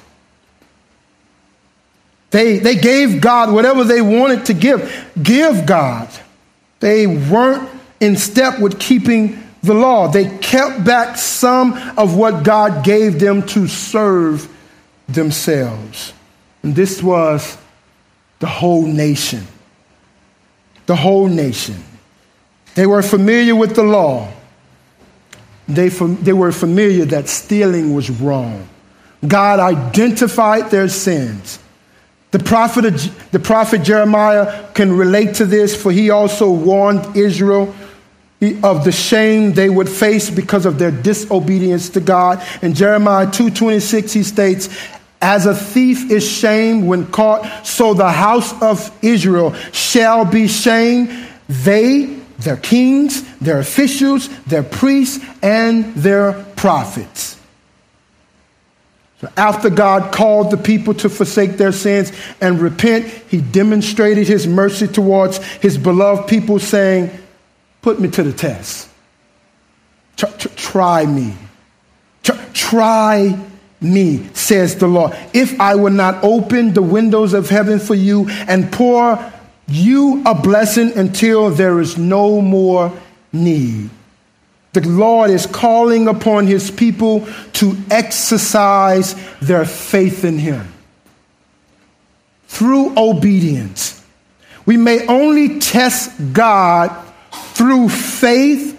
They, 2.31 2.59
they 2.59 2.77
gave 2.77 3.21
God 3.21 3.53
whatever 3.53 3.83
they 3.83 4.01
wanted 4.01 4.47
to 4.47 4.55
give. 4.55 5.13
Give 5.21 5.67
God. 5.67 6.09
They 6.81 7.07
weren't 7.07 7.69
in 7.99 8.17
step 8.17 8.61
with 8.61 8.79
keeping 8.79 9.43
the 9.63 9.75
law. 9.75 10.09
They 10.09 10.39
kept 10.39 10.85
back 10.85 11.17
some 11.17 11.73
of 11.97 12.17
what 12.17 12.45
God 12.45 12.85
gave 12.85 13.19
them 13.19 13.45
to 13.49 13.67
serve 13.67 14.49
themselves. 15.09 16.13
And 16.63 16.77
this 16.77 17.03
was 17.03 17.59
the 18.39 18.47
whole 18.47 18.87
nation. 18.87 19.47
The 20.87 20.97
whole 20.97 21.27
nation. 21.27 21.83
They 22.75 22.87
were 22.87 23.03
familiar 23.03 23.57
with 23.57 23.75
the 23.75 23.83
law. 23.83 24.31
They, 25.69 25.89
they 25.89 26.33
were 26.33 26.53
familiar 26.53 27.05
that 27.07 27.29
stealing 27.29 27.95
was 27.95 28.11
wrong. 28.11 28.69
God 29.27 29.59
identified 29.59 30.71
their 30.71 30.89
sins. 30.89 31.59
The 32.31 32.39
prophet, 32.39 33.11
the 33.33 33.39
prophet 33.41 33.83
Jeremiah 33.83 34.71
can 34.75 34.93
relate 34.93 35.37
to 35.37 35.47
this, 35.47 35.81
for 35.81 35.91
he 35.91 36.11
also 36.11 36.51
warned 36.51 37.17
Israel 37.17 37.75
of 38.63 38.85
the 38.85 38.93
shame 38.93 39.55
they 39.55 39.71
would 39.71 39.89
face 39.89 40.29
because 40.29 40.67
of 40.67 40.79
their 40.79 40.91
disobedience 40.91 41.89
to 41.91 42.01
God. 42.01 42.45
In 42.61 42.75
Jeremiah 42.75 43.27
2:26 43.27 44.13
he 44.13 44.23
states, 44.23 44.69
"As 45.27 45.45
a 45.45 45.55
thief 45.57 46.09
is 46.09 46.25
shamed 46.25 46.87
when 46.87 47.07
caught, 47.07 47.67
so 47.67 47.95
the 47.95 48.13
house 48.13 48.55
of 48.63 48.93
Israel 49.03 49.55
shall 49.73 50.25
be 50.25 50.47
shamed. 50.47 51.11
They, 51.49 52.17
their 52.39 52.57
kings, 52.57 53.25
their 53.41 53.59
officials, 53.59 54.29
their 54.47 54.63
priests, 54.63 55.19
and 55.43 55.93
their 55.97 56.33
prophets." 56.55 57.37
So 59.21 59.29
after 59.37 59.69
God 59.69 60.13
called 60.13 60.53
the 60.53 60.57
people 60.59 60.95
to 60.95 61.09
forsake 61.09 61.57
their 61.57 61.73
sins 61.73 62.13
and 62.41 62.61
repent, 62.61 63.07
he 63.29 63.41
demonstrated 63.41 64.29
his 64.29 64.47
mercy 64.47 64.87
towards 64.87 65.39
his 65.61 65.77
beloved 65.77 66.29
people, 66.29 66.61
saying, 66.61 67.11
Put 67.83 67.99
me 67.99 68.09
to 68.11 68.23
the 68.23 68.33
test. 68.33 68.89
Try 70.17 71.05
me. 71.05 71.35
Try 72.23 73.29
me, 73.29 73.56
says 73.81 74.77
the 74.77 74.87
Lord. 74.87 75.17
If 75.33 75.61
I 75.61 75.75
will 75.75 75.93
not 75.93 76.23
open 76.25 76.73
the 76.73 76.83
windows 76.83 77.35
of 77.35 77.49
heaven 77.49 77.79
for 77.79 77.95
you 77.95 78.29
and 78.29 78.73
pour 78.73 79.33
you 79.69 80.23
a 80.25 80.35
blessing 80.35 80.97
until 80.97 81.51
there 81.51 81.81
is 81.81 81.99
no 81.99 82.41
more 82.41 82.93
need. 83.33 83.91
The 84.73 84.87
Lord 84.87 85.31
is 85.31 85.47
calling 85.47 86.07
upon 86.07 86.47
his 86.47 86.71
people 86.71 87.27
to 87.55 87.77
exercise 87.91 89.15
their 89.41 89.65
faith 89.65 90.25
in 90.25 90.39
him 90.39 90.73
through 92.47 92.97
obedience. 92.97 94.05
We 94.67 94.77
may 94.77 95.07
only 95.07 95.61
test 95.61 96.11
God 96.33 96.95
through 97.55 97.89
faith 97.89 98.79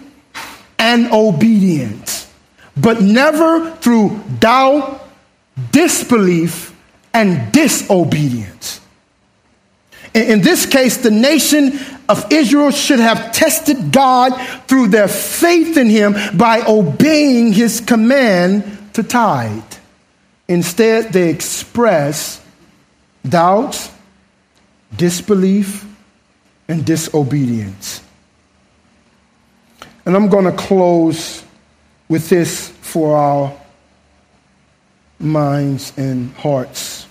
and 0.78 1.10
obedience, 1.12 2.07
but 2.80 3.00
never 3.00 3.70
through 3.76 4.20
doubt, 4.38 5.06
disbelief, 5.72 6.74
and 7.12 7.52
disobedience. 7.52 8.80
In 10.14 10.40
this 10.40 10.66
case, 10.66 10.98
the 10.98 11.10
nation 11.10 11.78
of 12.08 12.32
Israel 12.32 12.70
should 12.70 13.00
have 13.00 13.32
tested 13.32 13.92
God 13.92 14.30
through 14.66 14.88
their 14.88 15.08
faith 15.08 15.76
in 15.76 15.88
Him 15.88 16.14
by 16.36 16.62
obeying 16.66 17.52
His 17.52 17.80
command 17.80 18.64
to 18.94 19.02
tithe. 19.02 19.62
Instead, 20.48 21.12
they 21.12 21.28
express 21.28 22.42
doubts, 23.28 23.90
disbelief, 24.96 25.84
and 26.68 26.84
disobedience. 26.84 28.02
And 30.06 30.16
I'm 30.16 30.28
going 30.28 30.46
to 30.46 30.52
close 30.52 31.44
with 32.08 32.28
this 32.28 32.68
for 32.68 33.16
our 33.16 33.56
minds 35.18 35.92
and 35.96 36.32
hearts. 36.34 37.06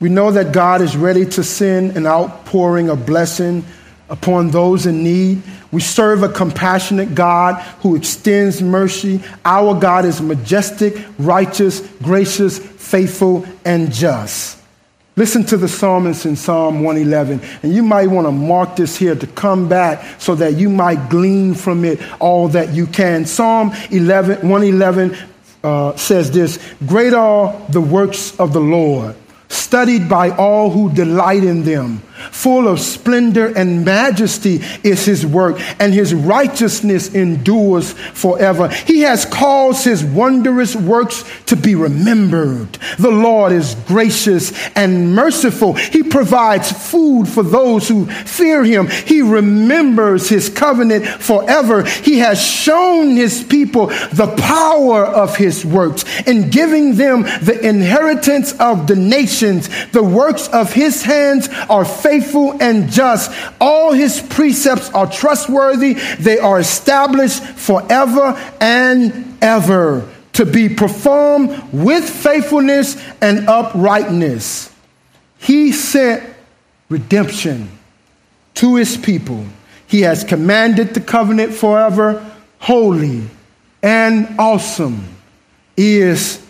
We 0.00 0.08
know 0.08 0.30
that 0.30 0.52
God 0.52 0.80
is 0.80 0.96
ready 0.96 1.24
to 1.24 1.42
send 1.42 1.96
an 1.96 2.06
outpouring 2.06 2.88
of 2.88 3.04
blessing 3.06 3.64
upon 4.08 4.50
those 4.50 4.86
in 4.86 5.02
need. 5.02 5.42
We 5.72 5.80
serve 5.80 6.22
a 6.22 6.28
compassionate 6.28 7.14
God 7.14 7.60
who 7.80 7.96
extends 7.96 8.62
mercy. 8.62 9.20
Our 9.44 9.78
God 9.78 10.04
is 10.04 10.20
majestic, 10.20 10.96
righteous, 11.18 11.80
gracious, 12.02 12.58
faithful, 12.58 13.46
and 13.64 13.92
just. 13.92 14.57
Listen 15.18 15.42
to 15.46 15.56
the 15.56 15.66
psalmist 15.66 16.26
in 16.26 16.36
Psalm 16.36 16.84
111, 16.84 17.40
and 17.64 17.74
you 17.74 17.82
might 17.82 18.06
want 18.06 18.28
to 18.28 18.30
mark 18.30 18.76
this 18.76 18.96
here 18.96 19.16
to 19.16 19.26
come 19.26 19.68
back 19.68 20.20
so 20.20 20.36
that 20.36 20.54
you 20.54 20.70
might 20.70 21.10
glean 21.10 21.54
from 21.54 21.84
it 21.84 22.00
all 22.20 22.46
that 22.46 22.72
you 22.72 22.86
can. 22.86 23.26
Psalm 23.26 23.72
11, 23.90 24.48
111 24.48 25.16
uh, 25.64 25.96
says 25.96 26.30
this 26.30 26.60
Great 26.86 27.14
are 27.14 27.52
the 27.68 27.80
works 27.80 28.38
of 28.38 28.52
the 28.52 28.60
Lord 28.60 29.16
studied 29.48 30.08
by 30.08 30.30
all 30.30 30.70
who 30.70 30.94
delight 30.94 31.42
in 31.42 31.64
them. 31.64 32.00
Full 32.32 32.68
of 32.68 32.80
splendor 32.80 33.46
and 33.46 33.84
majesty 33.84 34.60
is 34.82 35.04
his 35.04 35.24
work, 35.24 35.58
and 35.80 35.94
his 35.94 36.12
righteousness 36.14 37.14
endures 37.14 37.92
forever. 37.92 38.68
He 38.68 39.00
has 39.02 39.24
caused 39.24 39.84
his 39.84 40.04
wondrous 40.04 40.74
works 40.74 41.24
to 41.46 41.56
be 41.56 41.74
remembered. 41.74 42.78
The 42.98 43.10
Lord 43.10 43.52
is 43.52 43.76
gracious 43.86 44.52
and 44.74 45.14
merciful. 45.14 45.74
He 45.74 46.02
provides 46.02 46.72
food 46.72 47.28
for 47.28 47.42
those 47.42 47.88
who 47.88 48.06
fear 48.06 48.64
him. 48.64 48.88
He 48.88 49.22
remembers 49.22 50.28
his 50.28 50.48
covenant 50.48 51.06
forever. 51.06 51.84
He 51.84 52.18
has 52.18 52.44
shown 52.44 53.16
his 53.16 53.44
people 53.44 53.86
the 53.86 54.34
power 54.38 55.04
of 55.04 55.36
his 55.36 55.64
works 55.64 56.04
in 56.26 56.50
giving 56.50 56.96
them 56.96 57.22
the 57.22 57.58
inheritance 57.62 58.52
of 58.54 58.86
the 58.86 58.96
nations. 58.96 59.68
The 59.92 60.02
works 60.02 60.48
of 60.48 60.72
his 60.72 61.02
hands 61.02 61.48
are 61.70 61.84
faithful 61.84 62.07
and 62.60 62.90
just. 62.90 63.30
All 63.60 63.92
his 63.92 64.20
precepts 64.20 64.90
are 64.90 65.10
trustworthy. 65.10 65.94
They 66.18 66.38
are 66.38 66.58
established 66.58 67.42
forever 67.42 68.36
and 68.60 69.36
ever 69.40 70.08
to 70.34 70.44
be 70.44 70.68
performed 70.68 71.72
with 71.72 72.08
faithfulness 72.08 72.96
and 73.20 73.48
uprightness. 73.48 74.74
He 75.38 75.72
sent 75.72 76.22
redemption 76.88 77.68
to 78.54 78.76
his 78.76 78.96
people. 78.96 79.44
He 79.86 80.02
has 80.02 80.24
commanded 80.24 80.94
the 80.94 81.00
covenant 81.00 81.54
forever. 81.54 82.24
Holy 82.60 83.22
and 83.82 84.38
awesome 84.38 85.04
is 85.76 86.44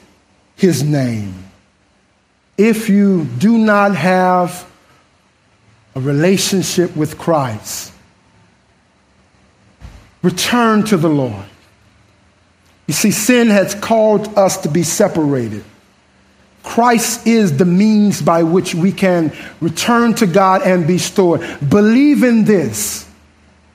his 0.57 0.83
name. 0.83 1.35
If 2.57 2.89
you 2.89 3.25
do 3.39 3.57
not 3.57 3.95
have 3.95 4.69
a 5.95 6.01
relationship 6.01 6.95
with 6.97 7.19
Christ, 7.19 7.93
return 10.23 10.85
to 10.85 10.97
the 10.97 11.09
Lord. 11.09 11.45
You 12.87 12.95
see, 12.95 13.11
sin 13.11 13.49
has 13.49 13.75
called 13.75 14.39
us 14.39 14.59
to 14.59 14.69
be 14.69 14.83
separated. 14.83 15.65
Christ 16.63 17.27
is 17.27 17.57
the 17.57 17.65
means 17.65 18.21
by 18.21 18.43
which 18.43 18.75
we 18.75 18.93
can 18.93 19.33
return 19.61 20.15
to 20.15 20.27
God 20.27 20.63
and 20.63 20.87
be 20.87 20.99
stored. 20.99 21.41
Believe 21.69 22.23
in 22.23 22.45
this 22.45 23.09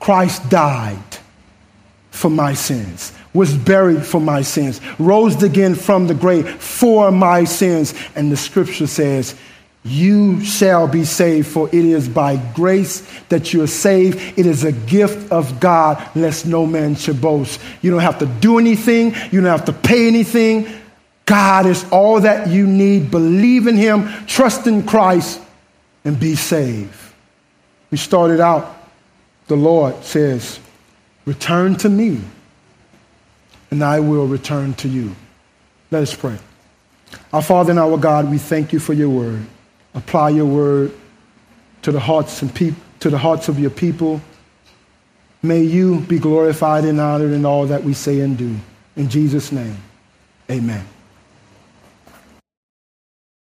Christ 0.00 0.48
died 0.50 0.98
for 2.10 2.30
my 2.30 2.54
sins, 2.54 3.12
was 3.32 3.56
buried 3.56 4.04
for 4.04 4.20
my 4.20 4.42
sins, 4.42 4.80
rose 4.98 5.42
again 5.42 5.74
from 5.74 6.06
the 6.06 6.14
grave 6.14 6.48
for 6.62 7.10
my 7.10 7.44
sins. 7.44 7.94
And 8.14 8.30
the 8.30 8.36
scripture 8.36 8.86
says, 8.86 9.34
you 9.84 10.42
shall 10.42 10.88
be 10.88 11.04
saved, 11.04 11.46
for 11.46 11.68
it 11.68 11.74
is 11.74 12.08
by 12.08 12.36
grace 12.54 13.06
that 13.28 13.52
you 13.52 13.62
are 13.62 13.68
saved. 13.68 14.38
It 14.38 14.46
is 14.46 14.64
a 14.64 14.72
gift 14.72 15.30
of 15.30 15.60
God, 15.60 16.02
lest 16.16 16.46
no 16.46 16.64
man 16.64 16.94
should 16.94 17.20
boast. 17.20 17.60
You 17.82 17.90
don't 17.90 18.00
have 18.00 18.18
to 18.20 18.26
do 18.26 18.58
anything, 18.58 19.14
you 19.30 19.42
don't 19.42 19.50
have 19.50 19.66
to 19.66 19.74
pay 19.74 20.06
anything. 20.06 20.66
God 21.26 21.66
is 21.66 21.84
all 21.90 22.20
that 22.20 22.48
you 22.48 22.66
need. 22.66 23.10
Believe 23.10 23.66
in 23.66 23.76
Him, 23.76 24.08
trust 24.26 24.66
in 24.66 24.84
Christ, 24.86 25.40
and 26.04 26.18
be 26.18 26.34
saved. 26.34 26.98
We 27.90 27.98
started 27.98 28.40
out, 28.40 28.74
the 29.48 29.56
Lord 29.56 30.02
says, 30.02 30.60
Return 31.26 31.76
to 31.76 31.90
me, 31.90 32.20
and 33.70 33.84
I 33.84 34.00
will 34.00 34.26
return 34.26 34.74
to 34.74 34.88
you. 34.88 35.14
Let 35.90 36.02
us 36.02 36.14
pray. 36.14 36.38
Our 37.34 37.42
Father 37.42 37.70
and 37.70 37.78
our 37.78 37.98
God, 37.98 38.30
we 38.30 38.38
thank 38.38 38.72
you 38.72 38.78
for 38.78 38.94
your 38.94 39.10
word 39.10 39.46
apply 39.94 40.30
your 40.30 40.46
word 40.46 40.92
to 41.82 41.92
the 41.92 42.00
hearts 42.00 42.42
and 42.42 42.54
to 43.00 43.10
the 43.10 43.18
hearts 43.18 43.48
of 43.48 43.58
your 43.58 43.70
people. 43.70 44.20
May 45.42 45.62
you 45.62 46.00
be 46.00 46.18
glorified 46.18 46.84
and 46.84 47.00
honored 47.00 47.32
in 47.32 47.44
all 47.44 47.66
that 47.66 47.84
we 47.84 47.92
say 47.92 48.20
and 48.20 48.36
do. 48.36 48.56
In 48.96 49.08
Jesus' 49.08 49.52
name, 49.52 49.76
Amen. 50.50 50.84